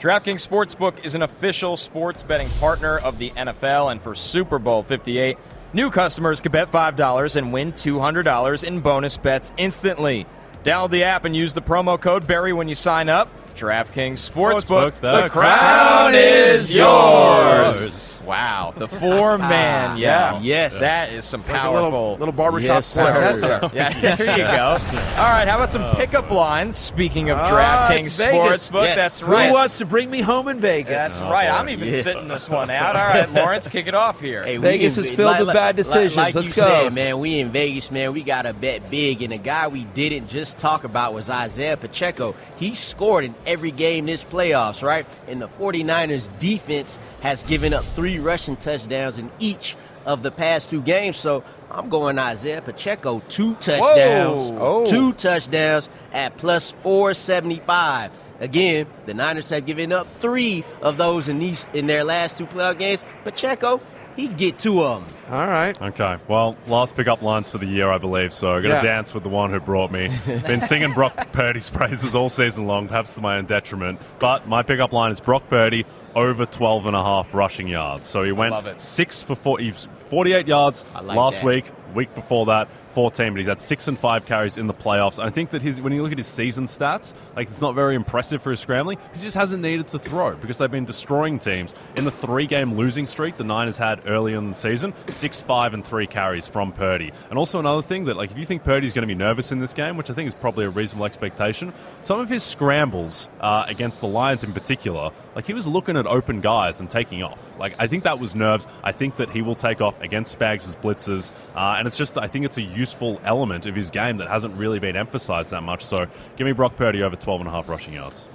DraftKings 0.00 0.46
Sportsbook 0.46 1.04
is 1.04 1.14
an 1.14 1.22
official 1.22 1.76
sports 1.76 2.22
betting 2.22 2.48
partner 2.58 2.98
of 2.98 3.18
the 3.18 3.30
NFL, 3.30 3.92
and 3.92 4.00
for 4.00 4.14
Super 4.14 4.58
Bowl 4.58 4.82
58, 4.82 5.36
new 5.74 5.90
customers 5.90 6.40
can 6.40 6.52
bet 6.52 6.72
$5 6.72 7.36
and 7.36 7.52
win 7.52 7.72
$200 7.72 8.64
in 8.64 8.80
bonus 8.80 9.18
bets 9.18 9.52
instantly. 9.58 10.26
Download 10.64 10.90
the 10.90 11.04
app 11.04 11.24
and 11.24 11.36
use 11.36 11.52
the 11.52 11.62
promo 11.62 12.00
code 12.00 12.26
Berry 12.26 12.52
when 12.52 12.68
you 12.68 12.74
sign 12.74 13.08
up. 13.08 13.30
DraftKings 13.56 14.30
Sportsbook, 14.30 14.92
Sportsbook, 14.92 15.00
the, 15.00 15.22
the 15.22 15.28
crown 15.28 15.58
crown 15.58 16.14
is 16.14 16.70
is 16.70 16.76
yours. 16.76 18.19
Yours. 18.30 18.40
Wow, 18.40 18.72
the 18.76 18.88
four 18.88 19.38
man 19.38 19.98
Yeah. 19.98 20.32
yell. 20.34 20.42
Yes. 20.42 20.78
that 20.80 21.12
is 21.12 21.24
some 21.24 21.40
Like 21.42 21.50
a 21.50 21.52
powerful 21.52 21.82
little, 21.90 22.16
little 22.18 22.32
barbershop 22.34 22.68
Yes, 22.76 22.86
sir. 22.86 23.12
quartet 23.12 23.40
there. 23.40 23.70
yeah, 23.74 24.16
there 24.16 24.38
you 24.38 24.44
go. 24.44 24.78
All 25.18 25.24
right, 25.32 25.48
how 25.48 25.56
about 25.56 25.72
some 25.72 25.96
pickup 25.96 26.30
lines? 26.30 26.76
Speaking 26.76 27.30
of 27.30 27.38
Ah, 27.38 27.88
DraftKings 27.90 28.06
it's 28.06 28.16
Vegas. 28.18 28.68
Sportsbook, 28.70 28.84
Yes. 28.84 28.96
that's 28.96 29.22
right. 29.22 29.48
Who 29.48 29.54
wants 29.54 29.78
to 29.78 29.84
bring 29.84 30.10
me 30.10 30.20
home 30.20 30.48
in 30.48 30.60
Vegas? 30.60 30.90
That's 30.90 31.26
Oh, 31.26 31.30
right. 31.32 31.48
boy. 31.50 31.54
I'm 31.56 31.68
even 31.68 31.88
Yeah. 31.92 32.00
sitting 32.02 32.28
this 32.28 32.48
one 32.48 32.70
out. 32.70 32.94
All 32.96 33.02
right, 33.08 33.32
Lawrence, 33.32 33.66
kick 33.68 33.86
it 33.88 33.94
off 33.94 34.20
here. 34.20 34.44
Hey, 34.44 34.56
Vegas 34.58 34.96
in- 34.96 35.04
is 35.04 35.10
filled 35.10 35.38
with 35.40 35.52
bad 35.54 35.74
decisions. 35.76 36.16
Like, 36.16 36.34
Let's 36.34 36.48
you 36.56 36.62
go. 36.62 36.68
Said, 36.68 36.92
man, 36.94 37.18
we 37.18 37.40
in 37.40 37.50
Vegas, 37.50 37.90
man. 37.90 38.12
We 38.12 38.22
got 38.22 38.42
to 38.42 38.52
bet 38.52 38.90
big, 38.90 39.22
and 39.22 39.32
the 39.32 39.38
guy 39.38 39.68
we 39.68 39.84
didn't 39.84 40.28
just 40.28 40.56
talk 40.58 40.84
about 40.84 41.14
was 41.14 41.28
Isiah 41.28 41.76
Pacheco. 41.76 42.34
He 42.56 42.74
scored 42.74 43.24
in 43.24 43.34
every 43.46 43.70
game 43.70 44.06
this 44.06 44.22
playoffs, 44.22 44.82
right? 44.82 45.06
And 45.26 45.40
the 45.40 45.48
49ers 45.48 46.28
defense 46.38 46.98
has 47.22 47.42
given 47.44 47.72
up 47.72 47.84
three 47.96 48.18
rushing 48.20 48.56
touchdowns 48.56 49.18
in 49.18 49.30
each 49.38 49.76
of 50.06 50.22
the 50.22 50.30
past 50.30 50.70
two 50.70 50.80
games. 50.82 51.16
So 51.16 51.42
I'm 51.70 51.88
going 51.88 52.18
Isiah 52.18 52.62
Pacheco, 52.62 53.20
two 53.28 53.54
touchdowns, 53.56 54.50
Oh. 54.56 54.84
two 54.86 55.12
touchdowns 55.12 55.88
at 56.12 56.36
plus 56.36 56.70
475. 56.82 58.10
Again, 58.40 58.86
the 59.04 59.12
Niners 59.12 59.50
have 59.50 59.66
given 59.66 59.92
up 59.92 60.06
three 60.18 60.64
of 60.80 60.96
those 60.96 61.28
in 61.28 61.38
these 61.38 61.66
in 61.74 61.86
their 61.86 62.04
last 62.04 62.38
two 62.38 62.46
playoff 62.46 62.78
games. 62.78 63.04
Pacheco, 63.24 63.80
he 64.16 64.28
get 64.28 64.58
two 64.58 64.82
of 64.82 65.04
them. 65.04 65.14
All 65.30 65.46
right. 65.46 65.80
Okay, 65.80 66.16
well, 66.28 66.56
last 66.66 66.96
pickup 66.96 67.22
lines 67.22 67.48
for 67.48 67.58
the 67.58 67.66
year, 67.66 67.90
I 67.90 67.98
believe. 67.98 68.32
So 68.32 68.48
I'm 68.54 68.62
going 68.62 68.74
to 68.74 68.86
Yeah. 68.86 68.94
dance 68.96 69.14
with 69.14 69.22
the 69.22 69.28
one 69.28 69.50
who 69.50 69.60
brought 69.60 69.90
me. 69.92 70.08
Been 70.26 70.60
singing 70.60 70.92
Brock 70.92 71.32
Purdy's 71.32 71.70
praises 71.70 72.14
all 72.14 72.28
season 72.28 72.66
long, 72.66 72.88
perhaps 72.88 73.14
to 73.14 73.20
my 73.20 73.36
own 73.38 73.46
detriment. 73.46 74.00
But 74.18 74.46
my 74.48 74.62
pickup 74.62 74.92
line 74.92 75.12
is 75.12 75.20
Brock 75.20 75.48
Purdy 75.48 75.86
over 76.16 76.44
12 76.46 76.86
and 76.86 76.96
a 76.96 77.02
half 77.02 77.32
rushing 77.34 77.68
yards. 77.68 78.08
So 78.08 78.24
he 78.24 78.32
went 78.32 78.50
Love 78.52 78.66
it. 78.66 78.80
six 78.80 79.22
for 79.22 79.36
40, 79.36 79.70
48 80.06 80.48
yards 80.48 80.84
I 80.94 81.00
like 81.02 81.16
last 81.16 81.36
that. 81.36 81.44
week. 81.46 81.64
Week 81.94 82.12
before 82.14 82.46
that, 82.46 82.68
14, 82.90 83.32
but 83.32 83.38
he's 83.38 83.46
had 83.46 83.60
six 83.60 83.88
and 83.88 83.98
five 83.98 84.26
carries 84.26 84.56
in 84.56 84.66
the 84.66 84.74
playoffs. 84.74 85.18
And 85.18 85.26
I 85.26 85.30
think 85.30 85.50
that 85.50 85.62
his 85.62 85.80
when 85.80 85.92
you 85.92 86.02
look 86.02 86.12
at 86.12 86.18
his 86.18 86.26
season 86.26 86.64
stats, 86.64 87.14
like 87.36 87.48
it's 87.48 87.60
not 87.60 87.74
very 87.74 87.94
impressive 87.94 88.42
for 88.42 88.50
his 88.50 88.60
scrambling. 88.60 88.98
He 89.14 89.20
just 89.20 89.36
hasn't 89.36 89.62
needed 89.62 89.88
to 89.88 89.98
throw 89.98 90.34
because 90.34 90.58
they've 90.58 90.70
been 90.70 90.84
destroying 90.84 91.38
teams 91.38 91.74
in 91.96 92.04
the 92.04 92.10
three-game 92.10 92.74
losing 92.74 93.06
streak 93.06 93.36
the 93.36 93.44
Niners 93.44 93.76
had 93.76 94.06
early 94.06 94.34
in 94.34 94.50
the 94.50 94.54
season. 94.54 94.94
Six, 95.08 95.40
five, 95.40 95.74
and 95.74 95.84
three 95.84 96.06
carries 96.06 96.46
from 96.46 96.72
Purdy. 96.72 97.12
And 97.30 97.38
also 97.38 97.58
another 97.58 97.82
thing 97.82 98.04
that 98.06 98.16
like 98.16 98.30
if 98.30 98.38
you 98.38 98.44
think 98.44 98.64
Purdy's 98.64 98.92
going 98.92 99.02
to 99.02 99.12
be 99.12 99.14
nervous 99.14 99.52
in 99.52 99.58
this 99.58 99.74
game, 99.74 99.96
which 99.96 100.10
I 100.10 100.14
think 100.14 100.28
is 100.28 100.34
probably 100.34 100.64
a 100.64 100.70
reasonable 100.70 101.06
expectation, 101.06 101.72
some 102.00 102.20
of 102.20 102.28
his 102.28 102.42
scrambles 102.42 103.28
uh, 103.40 103.64
against 103.68 104.00
the 104.00 104.06
Lions 104.06 104.44
in 104.44 104.52
particular, 104.52 105.10
like 105.34 105.46
he 105.46 105.54
was 105.54 105.66
looking 105.66 105.96
at 105.96 106.06
open 106.06 106.40
guys 106.40 106.80
and 106.80 106.90
taking 106.90 107.22
off. 107.22 107.58
Like 107.58 107.74
I 107.78 107.86
think 107.86 108.04
that 108.04 108.18
was 108.18 108.34
nerves. 108.34 108.66
I 108.82 108.92
think 108.92 109.16
that 109.16 109.30
he 109.30 109.42
will 109.42 109.54
take 109.54 109.80
off 109.80 110.00
against 110.00 110.38
Spags' 110.38 110.74
blitzes, 110.76 111.32
uh, 111.54 111.76
and 111.78 111.86
it's 111.86 111.96
just 111.96 112.18
I 112.18 112.26
think 112.26 112.44
it's 112.44 112.58
a 112.58 112.62
useful 112.80 113.20
element 113.24 113.66
of 113.66 113.74
his 113.76 113.90
game 113.90 114.16
that 114.18 114.28
hasn't 114.28 114.54
really 114.56 114.78
been 114.78 114.96
emphasized 114.96 115.50
that 115.50 115.62
much. 115.62 115.84
So 115.84 116.06
give 116.36 116.46
me 116.46 116.52
Brock 116.52 116.76
Purdy 116.76 117.02
over 117.02 117.16
12 117.16 117.40
and 117.42 117.48
a 117.48 117.52
half 117.52 117.68
rushing 117.68 117.94
yards. 117.94 118.28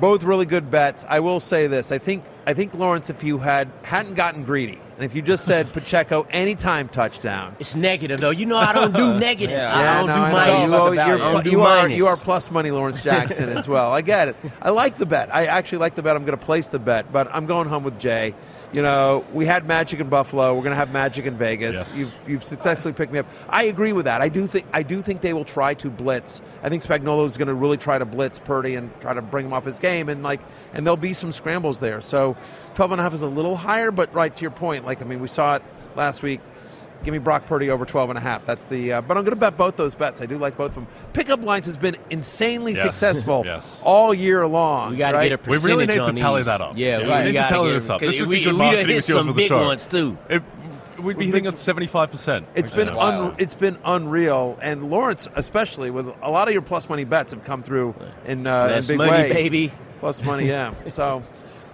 Both 0.00 0.22
really 0.22 0.46
good 0.46 0.70
bets. 0.70 1.04
I 1.08 1.18
will 1.18 1.40
say 1.40 1.66
this. 1.66 1.90
I 1.90 1.98
think 1.98 2.22
I 2.46 2.54
think 2.54 2.72
Lawrence, 2.74 3.10
if 3.10 3.24
you 3.24 3.38
had 3.38 3.68
hadn't 3.82 4.14
gotten 4.14 4.44
greedy, 4.44 4.78
and 4.96 5.04
if 5.04 5.12
you 5.16 5.22
just 5.22 5.44
said 5.44 5.72
Pacheco 5.72 6.24
anytime 6.30 6.86
touchdown, 6.88 7.56
It's 7.58 7.74
negative 7.74 8.20
though. 8.20 8.30
You 8.30 8.46
know 8.46 8.58
I 8.58 8.72
don't 8.72 8.94
do 8.94 9.18
negative. 9.28 9.56
Yeah. 9.58 9.76
I 9.76 9.94
don't 9.98 10.06
no, 10.06 10.14
do 10.14 10.20
I 10.22 10.28
know. 10.28 10.34
minus. 10.54 10.70
You, 10.70 10.76
are- 10.76 10.94
you're- 10.94 11.20
I 11.22 11.32
don't 11.32 11.44
do 11.44 11.50
you 11.50 11.60
are 11.62 11.88
you 11.88 12.06
are 12.06 12.16
plus 12.16 12.48
money, 12.52 12.70
Lawrence 12.70 13.02
Jackson 13.02 13.48
as 13.48 13.66
well. 13.66 13.90
I 13.92 14.02
get 14.02 14.28
it. 14.28 14.36
I 14.62 14.70
like 14.70 14.98
the 14.98 15.06
bet. 15.06 15.34
I 15.34 15.46
actually 15.46 15.78
like 15.78 15.96
the 15.96 16.02
bet. 16.02 16.14
I'm 16.14 16.24
going 16.24 16.38
to 16.38 16.44
place 16.46 16.68
the 16.68 16.78
bet, 16.78 17.12
but 17.12 17.34
I'm 17.34 17.46
going 17.46 17.66
home 17.68 17.82
with 17.82 17.98
Jay. 17.98 18.34
You 18.72 18.82
know, 18.82 19.24
we 19.32 19.46
had 19.46 19.66
Magic 19.66 19.98
in 19.98 20.08
Buffalo. 20.08 20.54
We're 20.54 20.60
going 20.60 20.72
to 20.72 20.76
have 20.76 20.92
Magic 20.92 21.24
in 21.24 21.38
Vegas. 21.38 21.74
Yes. 21.74 21.98
You've, 21.98 22.14
you've 22.26 22.44
successfully 22.44 22.92
picked 22.92 23.12
me 23.12 23.18
up. 23.18 23.26
I 23.48 23.64
agree 23.64 23.94
with 23.94 24.04
that. 24.04 24.20
I 24.20 24.28
do 24.28 24.46
think 24.46 24.66
I 24.74 24.82
do 24.82 25.00
think 25.00 25.22
they 25.22 25.32
will 25.32 25.46
try 25.46 25.72
to 25.74 25.88
blitz. 25.88 26.42
I 26.62 26.68
think 26.68 26.82
Spagnuolo 26.82 27.24
is 27.26 27.38
going 27.38 27.48
to 27.48 27.54
really 27.54 27.78
try 27.78 27.98
to 27.98 28.04
blitz 28.04 28.38
Purdy 28.38 28.74
and 28.74 28.90
try 29.00 29.14
to 29.14 29.22
bring 29.22 29.46
him 29.46 29.54
off 29.54 29.64
his 29.64 29.78
game, 29.78 30.10
and 30.10 30.22
like, 30.22 30.40
and 30.74 30.84
there'll 30.84 30.98
be 30.98 31.14
some 31.14 31.32
scrambles 31.32 31.80
there. 31.80 32.02
So, 32.02 32.36
12 32.74 32.92
and 32.92 33.00
a 33.00 33.04
half 33.04 33.14
is 33.14 33.22
a 33.22 33.26
little 33.26 33.56
higher, 33.56 33.90
but 33.90 34.12
right 34.12 34.34
to 34.34 34.42
your 34.42 34.50
point. 34.50 34.84
Like, 34.84 35.00
I 35.00 35.04
mean, 35.06 35.20
we 35.20 35.28
saw 35.28 35.56
it 35.56 35.62
last 35.96 36.22
week. 36.22 36.40
Give 37.04 37.12
me 37.12 37.18
Brock 37.18 37.46
Purdy 37.46 37.70
over 37.70 37.84
12 37.86 38.10
and 38.10 38.18
a 38.18 38.20
half. 38.20 38.44
That's 38.44 38.64
the. 38.64 38.94
Uh, 38.94 39.00
but 39.00 39.16
I'm 39.16 39.22
going 39.22 39.34
to 39.34 39.40
bet 39.40 39.56
both 39.56 39.76
those 39.76 39.94
bets. 39.94 40.20
I 40.20 40.26
do 40.26 40.36
like 40.36 40.56
both 40.56 40.70
of 40.70 40.74
them. 40.74 40.86
Pickup 41.12 41.42
lines 41.42 41.66
has 41.66 41.76
been 41.76 41.96
insanely 42.10 42.72
Yes. 42.72 42.82
successful 42.82 43.42
Yes. 43.46 43.80
all 43.84 44.12
year 44.12 44.46
long. 44.46 44.90
We 44.90 44.96
got 44.96 45.12
to 45.12 45.18
right? 45.18 45.28
get 45.28 45.46
a 45.46 45.50
We 45.50 45.58
really 45.58 45.86
need 45.86 46.04
to 46.04 46.12
tally 46.12 46.40
these. 46.40 46.46
that 46.46 46.60
up. 46.60 46.72
Yeah, 46.76 46.98
Yeah, 46.98 47.06
we, 47.06 47.26
we 47.26 47.32
need 47.32 47.38
to 47.38 47.48
tally 47.48 47.68
get- 47.70 47.74
this 47.74 47.90
up. 47.90 48.00
because 48.00 48.14
This 48.16 48.20
would 48.20 48.28
we, 48.28 48.38
be 48.40 48.44
good 48.44 48.52
we 48.54 48.58
done 48.58 48.66
marketing 48.66 48.86
hit 48.88 48.94
material 48.96 49.18
some 49.20 49.26
for 49.28 49.32
the 49.32 49.36
big 49.36 49.48
show. 49.48 49.64
ones 49.64 49.86
too. 49.86 50.18
It, 50.28 50.42
we'd 51.02 51.16
be 51.18 51.26
hitting 51.26 51.46
at 51.46 51.58
75 51.60 52.10
percent. 52.10 52.46
It's 52.56 52.70
been 52.72 52.88
un, 52.88 53.34
it's 53.38 53.54
been 53.54 53.78
unreal, 53.84 54.58
and 54.60 54.90
Lawrence 54.90 55.28
especially 55.36 55.90
with 55.90 56.08
a 56.22 56.30
lot 56.30 56.48
of 56.48 56.52
your 56.52 56.62
plus 56.62 56.88
money 56.88 57.04
bets 57.04 57.32
have 57.32 57.44
come 57.44 57.62
through 57.62 57.94
in, 58.26 58.46
uh, 58.48 58.66
in 58.80 58.86
big 58.86 58.98
money, 58.98 59.10
ways. 59.12 59.32
baby. 59.34 59.72
Plus 60.00 60.22
money, 60.24 60.48
yeah. 60.48 60.74
so 60.90 61.22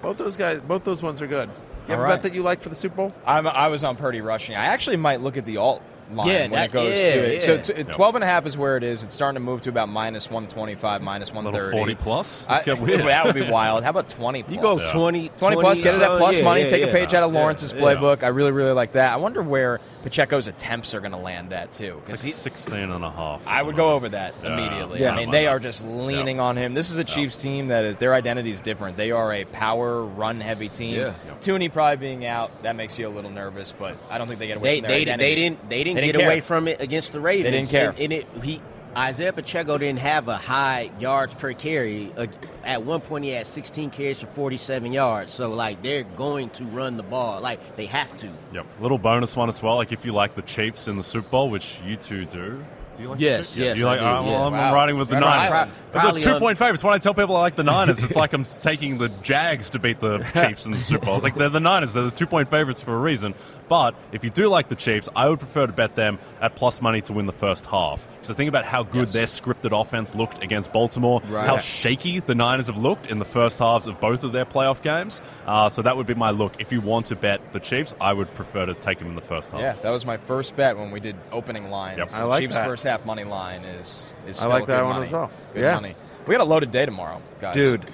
both 0.03 0.19
those 0.19 0.37
guys, 0.37 0.61
both 0.61 0.85
those 0.85 1.03
ones 1.03 1.23
are 1.23 1.27
good. 1.27 1.49
You 1.87 1.91
have 1.91 1.99
All 1.99 2.05
a 2.07 2.09
right. 2.09 2.15
bet 2.15 2.23
that 2.23 2.35
you 2.35 2.43
like 2.43 2.61
for 2.63 2.69
the 2.71 2.75
Super 2.75 2.97
Bowl? 2.97 3.13
I'm, 3.27 3.47
I 3.47 3.69
was 3.69 3.85
on 3.85 3.97
Purdy 3.97 4.21
rushing. 4.21 4.57
I 4.57 4.67
actually 4.67 4.97
might 4.97 5.21
look 5.21 5.37
at 5.37 5.45
the 5.45 5.59
alt 5.59 5.83
line 6.13 6.29
Yeah, 6.29 6.41
when 6.43 6.51
that- 6.53 6.65
it 6.71 6.73
goes 6.73 6.99
yeah, 6.99 7.13
to 7.13 7.19
it. 7.27 7.35
yeah. 7.49 7.63
So 7.63 7.75
t- 7.75 7.85
12 7.85 8.15
and 8.15 8.25
a 8.25 8.27
half 8.27 8.47
is 8.47 8.57
where 8.57 8.77
it 8.77 8.83
is. 8.83 9.03
It's 9.03 9.15
starting 9.15 9.35
to 9.37 9.41
move 9.41 9.61
to 9.63 9.69
about 9.71 9.89
minus 9.91 10.31
125, 10.31 11.03
minus 11.03 11.29
Little 11.29 11.45
130. 11.45 11.77
40 11.79 11.95
plus. 11.97 12.47
I- 12.49 12.53
Let's 12.53 12.65
get 12.65 12.79
weird. 12.81 13.01
that 13.01 13.25
would 13.27 13.35
be 13.35 13.43
wild. 13.51 13.85
How 13.85 13.91
about 13.91 14.09
20 14.09 14.43
plus? 14.45 14.55
You 14.55 14.61
go 14.63 14.79
Yeah. 14.79 14.93
20, 14.93 15.29
20 15.39 15.57
plus, 15.57 15.81
get 15.83 15.95
it 15.95 16.03
at 16.03 16.19
plus 16.19 16.39
yeah, 16.39 16.45
money. 16.45 16.61
yeah, 16.63 16.67
take 16.69 16.83
a 16.83 16.87
yeah. 16.87 16.93
page 16.93 17.13
out 17.15 17.23
of 17.23 17.33
Lawrence's 17.33 17.73
yeah. 17.73 17.81
playbook. 17.81 18.23
I 18.23 18.29
really, 18.29 18.53
really 18.53 18.73
like 18.73 18.93
that. 18.93 19.13
I 19.13 19.17
wonder 19.17 19.43
where 19.43 19.81
Pacheco's 20.05 20.47
attempts 20.47 20.95
are 20.95 21.01
going 21.01 21.13
to 21.13 21.19
land 21.19 21.53
at 21.53 21.73
too. 21.73 22.01
It's 22.03 22.11
'cause 22.11 22.25
like 22.25 22.35
he- 22.35 22.39
16 22.39 22.91
and 22.91 23.03
a 23.05 23.11
half. 23.11 23.43
I 23.49 23.63
would 23.63 23.75
go 23.75 23.95
over 23.95 24.09
that 24.11 24.35
Yeah. 24.43 24.53
immediately. 24.53 25.01
Yeah. 25.01 25.13
I 25.13 25.17
mean, 25.17 25.31
they 25.31 25.47
are 25.47 25.59
just 25.59 25.85
leaning 25.85 26.39
on 26.41 26.57
him. 26.57 26.75
This 26.75 26.91
is 26.91 26.99
a 26.99 27.05
Chiefs 27.05 27.37
team 27.37 27.69
that 27.69 27.85
is 27.85 27.97
their 27.97 28.13
identity 28.15 28.51
is 28.51 28.61
different. 28.61 28.97
They 28.97 29.11
are 29.11 29.33
a 29.33 29.45
power 29.47 30.03
run 30.05 30.41
heavy 30.41 30.69
team. 30.69 30.97
Yeah. 31.01 31.13
Toney 31.41 31.69
probably 31.71 31.97
being 31.97 32.27
out 32.27 32.63
that 32.63 32.77
makes 32.77 32.99
you 32.99 33.09
a 33.09 33.11
little 33.11 33.31
nervous, 33.31 33.73
but 33.77 33.97
I 34.11 34.19
don't 34.19 34.29
think 34.29 34.39
they 34.41 34.47
get 34.47 34.59
away 34.59 34.75
They, 34.75 34.81
from 34.81 34.89
their 34.89 34.97
they, 34.99 35.03
identity. 35.03 35.25
they 35.25 35.35
didn't 35.35 35.69
they 35.71 35.85
didn't 35.85 35.97
They 35.97 36.07
didn't 36.13 36.23
away 36.27 36.35
care. 36.37 36.43
from 36.43 36.69
it 36.69 36.81
against 36.81 37.13
the 37.13 37.21
Ravens. 37.21 37.45
They 37.45 37.51
didn't 37.51 37.71
care. 37.71 37.91
And, 37.91 37.99
and 38.01 38.13
it, 38.13 38.27
he 38.43 38.61
Isiah 38.97 39.33
Pacheco 39.33 39.79
didn't 39.79 39.99
have 40.01 40.29
a 40.29 40.37
high 40.37 40.91
yards 40.99 41.35
per 41.35 41.53
carry. 41.53 42.13
Uh, 42.17 42.27
at 42.65 42.83
one 42.85 43.01
point, 43.01 43.25
he 43.25 43.31
had 43.31 43.47
16 43.47 43.91
carries 43.91 44.21
for 44.21 44.27
47 44.29 44.93
yards. 44.93 45.33
So 45.33 45.51
like 45.51 45.83
they're 45.83 46.05
going 46.05 46.51
to 46.51 46.65
run 46.65 46.97
the 46.97 47.03
ball. 47.03 47.41
Like 47.41 47.77
they 47.77 47.87
have 47.87 48.17
to. 48.19 48.29
Yep. 48.53 48.67
Little 48.81 48.99
bonus 48.99 49.35
one 49.37 49.49
as 49.49 49.63
well. 49.63 49.77
Like 49.77 49.93
if 49.93 50.05
you 50.07 50.13
like 50.13 50.35
the 50.35 50.43
Chiefs 50.43 50.89
in 50.89 50.97
the 50.97 51.03
Super 51.03 51.29
Bowl, 51.29 51.51
which 51.51 51.81
you 51.85 51.97
two 51.97 52.25
do, 52.25 52.65
Do 52.97 53.03
you 53.03 53.09
like 53.11 53.21
Yes, 53.21 53.57
yes, 53.57 53.77
You 53.77 53.87
I 53.89 53.91
like, 53.91 53.99
do, 54.01 54.05
all 54.07 54.15
right, 54.15 54.23
well, 54.25 54.33
yeah. 54.33 54.47
I'm, 54.47 54.53
Wow. 54.53 54.75
Riding 54.75 54.99
with 54.99 55.09
the 55.09 55.17
Right 55.17 55.21
Niners. 55.21 55.53
Island. 55.53 55.73
They're 55.93 56.01
Probably 56.01 56.21
two 56.21 56.39
point 56.39 56.59
favorite. 56.59 56.75
It's 56.75 56.85
When 56.85 56.95
I 56.95 56.99
tell 56.99 57.15
people 57.15 57.35
I 57.37 57.41
like 57.41 57.57
the 57.57 57.65
Niners, 57.65 58.03
it's 58.03 58.15
like 58.17 58.33
I'm 58.33 58.45
taking 58.61 58.99
the 58.99 59.09
Jags 59.23 59.71
to 59.71 59.79
beat 59.81 59.99
the 60.01 60.19
Chiefs 60.41 60.67
in 60.67 60.73
the 60.73 60.79
Super 60.79 61.07
Bowl. 61.07 61.17
It's 61.17 61.25
like 61.25 61.35
they're 61.35 61.49
the 61.49 61.59
Niners. 61.61 61.93
They're 61.93 62.05
the 62.05 62.11
two 62.13 62.27
point 62.27 62.49
favorites 62.49 62.81
for 62.81 62.95
a 62.95 62.99
reason. 62.99 63.35
But 63.69 63.95
if 64.13 64.23
you 64.25 64.31
do 64.31 64.49
like 64.49 64.69
the 64.69 64.75
Chiefs, 64.77 65.09
I 65.17 65.29
would 65.29 65.39
prefer 65.39 65.67
to 65.67 65.73
bet 65.73 65.95
them 65.97 66.19
at 66.41 66.55
plus 66.55 66.83
money 66.83 67.01
to 67.03 67.13
win 67.15 67.25
the 67.27 67.33
first 67.33 67.65
half. 67.67 68.07
So 68.23 68.35
think 68.35 68.49
about 68.49 68.65
how 68.67 68.83
good 68.83 69.09
their 69.09 69.27
scripted 69.27 69.79
offense 69.79 70.15
looked 70.15 70.43
against 70.43 70.73
Baltimore, 70.73 71.23
Right. 71.29 71.47
how 71.47 71.57
shaky 71.57 72.21
the 72.21 72.35
Niners 72.35 72.67
have 72.67 72.77
looked 72.77 73.07
in 73.07 73.19
the 73.19 73.25
first 73.25 73.59
halves 73.59 73.87
of 73.87 74.01
both 74.01 74.23
of 74.23 74.33
their 74.33 74.45
playoff 74.45 74.83
games. 74.83 75.23
Uh, 75.47 75.69
so 75.71 75.81
that 75.83 75.97
would 75.97 76.07
be 76.07 76.15
my 76.15 76.31
look. 76.31 76.55
If 76.61 76.73
you 76.73 76.81
want 76.83 77.07
to 77.07 77.17
bet 77.17 77.41
the 77.55 77.61
Chiefs, 77.61 77.95
I 78.01 78.13
would 78.13 78.33
prefer 78.35 78.67
to 78.67 78.75
take 78.75 78.99
them 78.99 79.09
in 79.09 79.15
the 79.15 79.21
first 79.23 79.51
half. 79.51 79.61
Yeah, 79.61 79.73
that 79.83 79.91
was 79.91 80.05
my 80.05 80.19
first 80.19 80.57
bet 80.57 80.77
when 80.77 80.91
we 80.91 81.01
did 81.01 81.17
opening 81.33 81.71
lines. 81.71 81.99
Yep. 81.99 82.09
The 82.09 82.17
I 82.17 82.23
like 82.25 82.41
Chiefs' 82.43 82.55
that. 82.55 82.67
first 82.67 82.85
half 82.85 83.05
money 83.07 83.25
line 83.25 83.63
is 83.63 84.07
is 84.29 84.39
I 84.39 84.41
still 84.43 84.51
like 84.51 84.67
that 84.67 84.85
one 84.85 84.95
money. 84.95 85.07
as 85.07 85.13
well. 85.13 85.31
Good 85.55 85.63
Yeah. 85.63 85.75
money. 85.75 85.95
We 86.27 86.35
got 86.35 86.41
a 86.43 86.45
loaded 86.49 86.71
day 86.71 86.87
tomorrow, 86.87 87.21
guys. 87.41 87.55
Dude, 87.55 87.85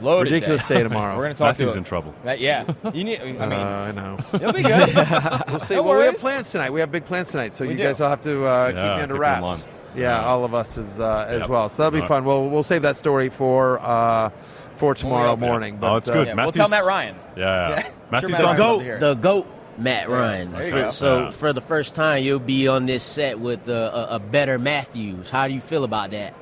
loaded 0.00 0.32
ridiculous 0.32 0.64
day 0.66 0.82
tomorrow. 0.82 1.16
We're 1.16 1.24
going 1.24 1.34
to 1.34 1.38
talk 1.38 1.48
Matthew's 1.58 1.72
to 1.72 1.78
in 1.78 1.84
trouble. 1.84 2.14
That- 2.24 2.40
yeah, 2.40 2.64
you 2.92 3.04
need. 3.04 3.20
I 3.20 3.24
mean, 3.24 3.36
uh, 3.52 3.56
I 3.56 3.92
know. 3.92 4.18
You'll 4.40 4.52
be 4.52 4.62
good. 4.64 4.94
we'll 5.48 5.58
see. 5.58 5.74
No 5.76 5.82
well, 5.82 5.98
we 5.98 6.04
have 6.06 6.16
plans 6.18 6.50
tonight. 6.50 6.70
We 6.72 6.80
have 6.80 6.90
big 6.92 7.04
plans 7.04 7.30
tonight, 7.30 7.54
so 7.54 7.64
We 7.64 7.70
you 7.72 7.76
do. 7.76 7.82
guys 7.84 8.00
will 8.00 8.08
have 8.08 8.22
to 8.22 8.44
uh, 8.44 8.66
keep 8.66 8.76
Yeah, 8.76 8.82
me 8.96 9.02
under 9.02 9.02
keep 9.02 9.08
me 9.10 9.14
in 9.14 9.20
wraps. 9.20 9.66
Yeah, 9.94 10.02
Yeah. 10.20 10.24
all 10.26 10.44
of 10.44 10.54
us 10.54 10.76
as 10.76 11.00
uh, 11.00 11.26
as 11.28 11.40
Yep. 11.42 11.48
well. 11.48 11.68
So 11.68 11.82
that'll 11.82 11.90
be 11.92 11.98
All 11.98 12.02
right. 12.02 12.08
fun. 12.08 12.24
We'll 12.24 12.48
we'll 12.50 12.62
save 12.62 12.82
that 12.82 12.96
story 12.96 13.28
for 13.30 13.78
uh, 13.80 14.30
for 14.76 14.94
tomorrow 14.94 15.30
open. 15.32 15.48
morning. 15.48 15.78
oh, 15.82 15.96
it's 15.96 16.08
uh, 16.08 16.12
good. 16.12 16.26
Yeah, 16.28 16.34
we'll 16.34 16.52
tell 16.52 16.68
Matt 16.68 16.84
Ryan. 16.84 17.16
Yeah, 17.36 17.44
yeah. 17.44 17.76
Yeah. 17.80 17.88
Matthew's 18.10 18.36
Sure, 18.36 18.46
on 18.46 18.56
Matt 18.56 18.60
Ryan's 18.60 18.88
goat. 18.88 19.00
The 19.00 19.14
GOAT, 19.14 19.46
Matt 19.78 20.08
Ryan. 20.10 20.52
there 20.52 20.64
you 20.64 20.70
For- 20.70 20.76
go. 20.82 20.90
so 20.90 21.18
Yeah. 21.24 21.30
for 21.30 21.52
the 21.54 21.60
first 21.62 21.94
time, 21.94 22.22
you'll 22.22 22.38
be 22.38 22.68
on 22.68 22.84
this 22.86 23.02
set 23.02 23.38
with 23.40 23.68
uh, 23.68 24.06
a, 24.10 24.16
a 24.16 24.18
better 24.18 24.58
Matthews. 24.58 25.30
How 25.30 25.48
do 25.48 25.54
you 25.54 25.60
feel 25.62 25.84
about 25.84 26.10
that? 26.10 26.34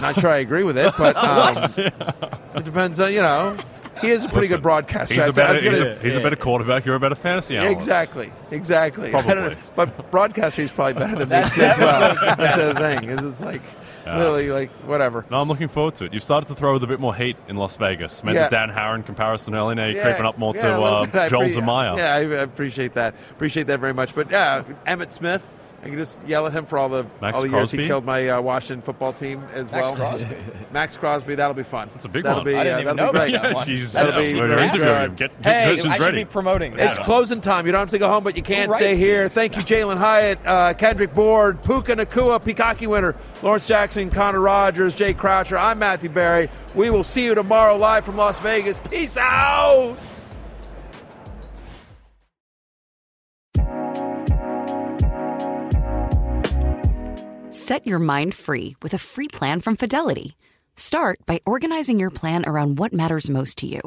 Not 0.00 0.20
sure 0.20 0.30
I 0.30 0.36
agree 0.38 0.62
with 0.62 0.78
it, 0.78 0.92
but 0.96 1.16
um, 1.16 2.29
it 2.54 2.64
depends 2.64 3.00
on 3.00 3.12
you 3.12 3.20
know. 3.20 3.56
He 4.00 4.08
is 4.08 4.24
a 4.24 4.28
pretty 4.28 4.42
Listen, 4.46 4.56
good 4.56 4.62
broadcaster. 4.62 5.14
He's 5.14 5.24
I- 5.24 5.26
a 5.26 5.28
I 5.28 5.32
better, 5.32 5.52
he's, 5.68 5.78
gonna- 5.78 5.90
a, 5.90 5.98
he's 6.02 6.16
a 6.16 6.20
better 6.20 6.36
quarterback. 6.36 6.86
You're 6.86 6.94
a 6.94 7.00
better 7.00 7.14
fantasy 7.14 7.58
analyst. 7.58 7.76
Exactly, 7.76 8.32
exactly. 8.50 9.08
I 9.08 9.20
don't 9.20 9.24
Probably. 9.24 9.50
know, 9.56 9.60
but 9.76 10.10
broadcaster 10.10 10.62
is 10.62 10.70
probably 10.70 10.94
better 10.94 11.16
than 11.16 11.28
me 11.28 11.34
That's- 11.48 11.58
as 11.58 11.76
well. 11.78 12.14
that 12.14 12.38
That's 12.38 12.68
the 12.68 12.74
thing. 12.80 13.10
Is 13.10 13.22
it's 13.22 13.40
like 13.42 13.60
Yeah. 14.06 14.16
literally 14.16 14.48
like 14.50 14.70
whatever. 14.86 15.26
No, 15.30 15.42
I'm 15.42 15.48
looking 15.48 15.68
forward 15.68 15.96
to 15.96 16.06
it. 16.06 16.14
You've 16.14 16.22
started 16.22 16.46
to 16.48 16.54
throw 16.54 16.72
with 16.72 16.82
a 16.82 16.86
bit 16.86 16.98
more 16.98 17.14
heat 17.14 17.36
in 17.46 17.56
Las 17.56 17.76
Vegas. 17.76 18.24
Made 18.24 18.36
Yeah. 18.36 18.48
the 18.48 18.56
Dan 18.56 18.70
Haren 18.70 19.04
comparison 19.04 19.54
earlier. 19.54 19.74
Now 19.74 19.84
you're 19.84 19.96
Yeah, 19.96 20.04
creeping 20.04 20.24
up 20.24 20.38
more 20.38 20.54
yeah, 20.56 20.62
to 20.62 20.80
uh, 20.80 21.28
Joel 21.28 21.42
appre- 21.42 21.56
Zumaya. 21.56 21.96
Yeah, 21.98 22.14
I 22.14 22.18
I 22.20 22.22
appreciate 22.42 22.94
that. 22.94 23.14
Appreciate 23.32 23.66
that 23.66 23.80
very 23.80 23.92
much. 23.92 24.14
But 24.14 24.30
yeah, 24.30 24.62
Emmitt 24.86 25.12
Smith. 25.12 25.46
I 25.82 25.84
can 25.88 25.96
just 25.96 26.18
yell 26.26 26.46
at 26.46 26.52
him 26.52 26.66
for 26.66 26.76
all 26.76 26.90
the 26.90 27.06
Max 27.22 27.34
all 27.36 27.42
the 27.42 27.48
years 27.48 27.70
he 27.70 27.86
killed 27.86 28.04
my 28.04 28.28
uh, 28.28 28.40
Washington 28.42 28.82
football 28.82 29.14
team 29.14 29.42
as 29.54 29.70
well. 29.70 29.80
Max 29.80 29.98
well. 29.98 30.10
Crosby. 30.10 30.36
Maxx 30.72 30.96
Crosby. 30.98 31.34
That'll 31.36 31.54
be 31.54 31.62
fun. 31.62 31.88
That's 31.92 32.04
a 32.04 32.08
big 32.10 32.22
that'll 32.24 32.40
one. 32.40 32.44
Be, 32.44 32.54
I 32.54 32.64
didn't 32.64 32.76
uh, 32.76 32.80
even 32.82 32.96
that'll 32.96 33.12
know 33.14 33.18
be 33.26 33.32
about 33.32 33.40
great. 33.40 33.42
that 33.42 33.54
one. 33.54 33.66
She's 33.66 33.92
That'll 33.94 34.20
be 34.20 34.38
we're 34.38 34.48
very 34.48 34.64
interviewing 34.64 34.84
good. 34.84 35.02
him. 35.10 35.14
Get, 35.16 35.42
get 35.42 35.52
Hey, 35.54 35.70
I 35.72 35.74
should 35.76 36.00
ready. 36.02 36.18
be 36.18 36.24
promoting 36.26 36.76
that. 36.76 36.86
It's 36.90 36.98
closing 36.98 37.40
time. 37.40 37.64
You 37.64 37.72
don't 37.72 37.78
have 37.78 37.90
to 37.90 37.98
go 37.98 38.08
home, 38.08 38.22
but 38.22 38.36
you 38.36 38.42
can 38.42 38.68
Who 38.68 38.74
stay 38.74 38.94
here. 38.94 39.22
these? 39.24 39.34
Thank 39.34 39.56
you, 39.56 39.62
Jalin 39.62 39.96
Hyatt, 39.96 40.38
uh, 40.44 40.74
Kendrick 40.74 41.14
Bourne, 41.14 41.56
Puka 41.56 41.96
Nacua, 41.96 42.42
Pikaki 42.42 42.86
winner, 42.86 43.16
Lawrence 43.42 43.66
Jackson, 43.66 44.10
Connor 44.10 44.40
Rogers, 44.40 44.94
Jay 44.94 45.14
Croucher. 45.14 45.56
I'm 45.56 45.78
Matthew 45.78 46.10
Berry. 46.10 46.50
We 46.74 46.90
will 46.90 47.04
see 47.04 47.24
you 47.24 47.34
tomorrow 47.34 47.74
live 47.76 48.04
from 48.04 48.18
Las 48.18 48.38
Vegas. 48.40 48.78
Peace 48.90 49.16
out. 49.16 49.96
Set 57.52 57.84
your 57.84 57.98
mind 57.98 58.32
free 58.32 58.76
with 58.80 58.94
a 58.94 58.98
free 58.98 59.26
plan 59.26 59.60
from 59.60 59.74
Fidelity. 59.74 60.36
Start 60.76 61.18
by 61.26 61.40
organizing 61.44 61.98
your 61.98 62.10
plan 62.10 62.44
around 62.46 62.78
what 62.78 62.92
matters 62.92 63.28
most 63.28 63.58
to 63.58 63.66
you. 63.66 63.80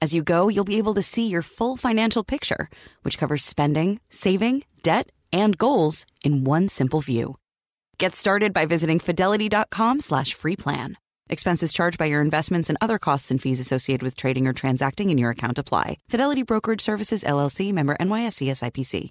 As 0.00 0.14
you 0.14 0.22
go, 0.22 0.46
you'll 0.46 0.64
be 0.64 0.78
able 0.78 0.94
to 0.94 1.02
see 1.02 1.26
your 1.26 1.42
full 1.42 1.76
financial 1.76 2.22
picture, 2.22 2.68
which 3.02 3.18
covers 3.18 3.44
spending, 3.44 3.98
saving, 4.10 4.62
debt, 4.84 5.10
and 5.32 5.58
goals 5.58 6.06
in 6.24 6.44
one 6.44 6.68
simple 6.68 7.00
view. 7.00 7.34
Get 7.98 8.14
started 8.14 8.52
by 8.52 8.64
visiting 8.64 9.00
fidelity.com 9.00 9.98
slash 9.98 10.32
free 10.32 10.54
plan. 10.54 10.96
Expenses 11.28 11.72
charged 11.72 11.98
by 11.98 12.06
your 12.06 12.20
investments 12.22 12.68
and 12.68 12.78
other 12.80 12.96
costs 12.96 13.32
and 13.32 13.42
fees 13.42 13.58
associated 13.58 14.04
with 14.04 14.14
trading 14.14 14.46
or 14.46 14.52
transacting 14.52 15.10
in 15.10 15.18
your 15.18 15.30
account 15.30 15.58
apply. 15.58 15.98
Fidelity 16.08 16.44
Brokerage 16.44 16.80
Services, 16.80 17.24
LLC, 17.24 17.72
member 17.72 17.96
NYSE 17.98 18.48
SIPC. 18.52 19.10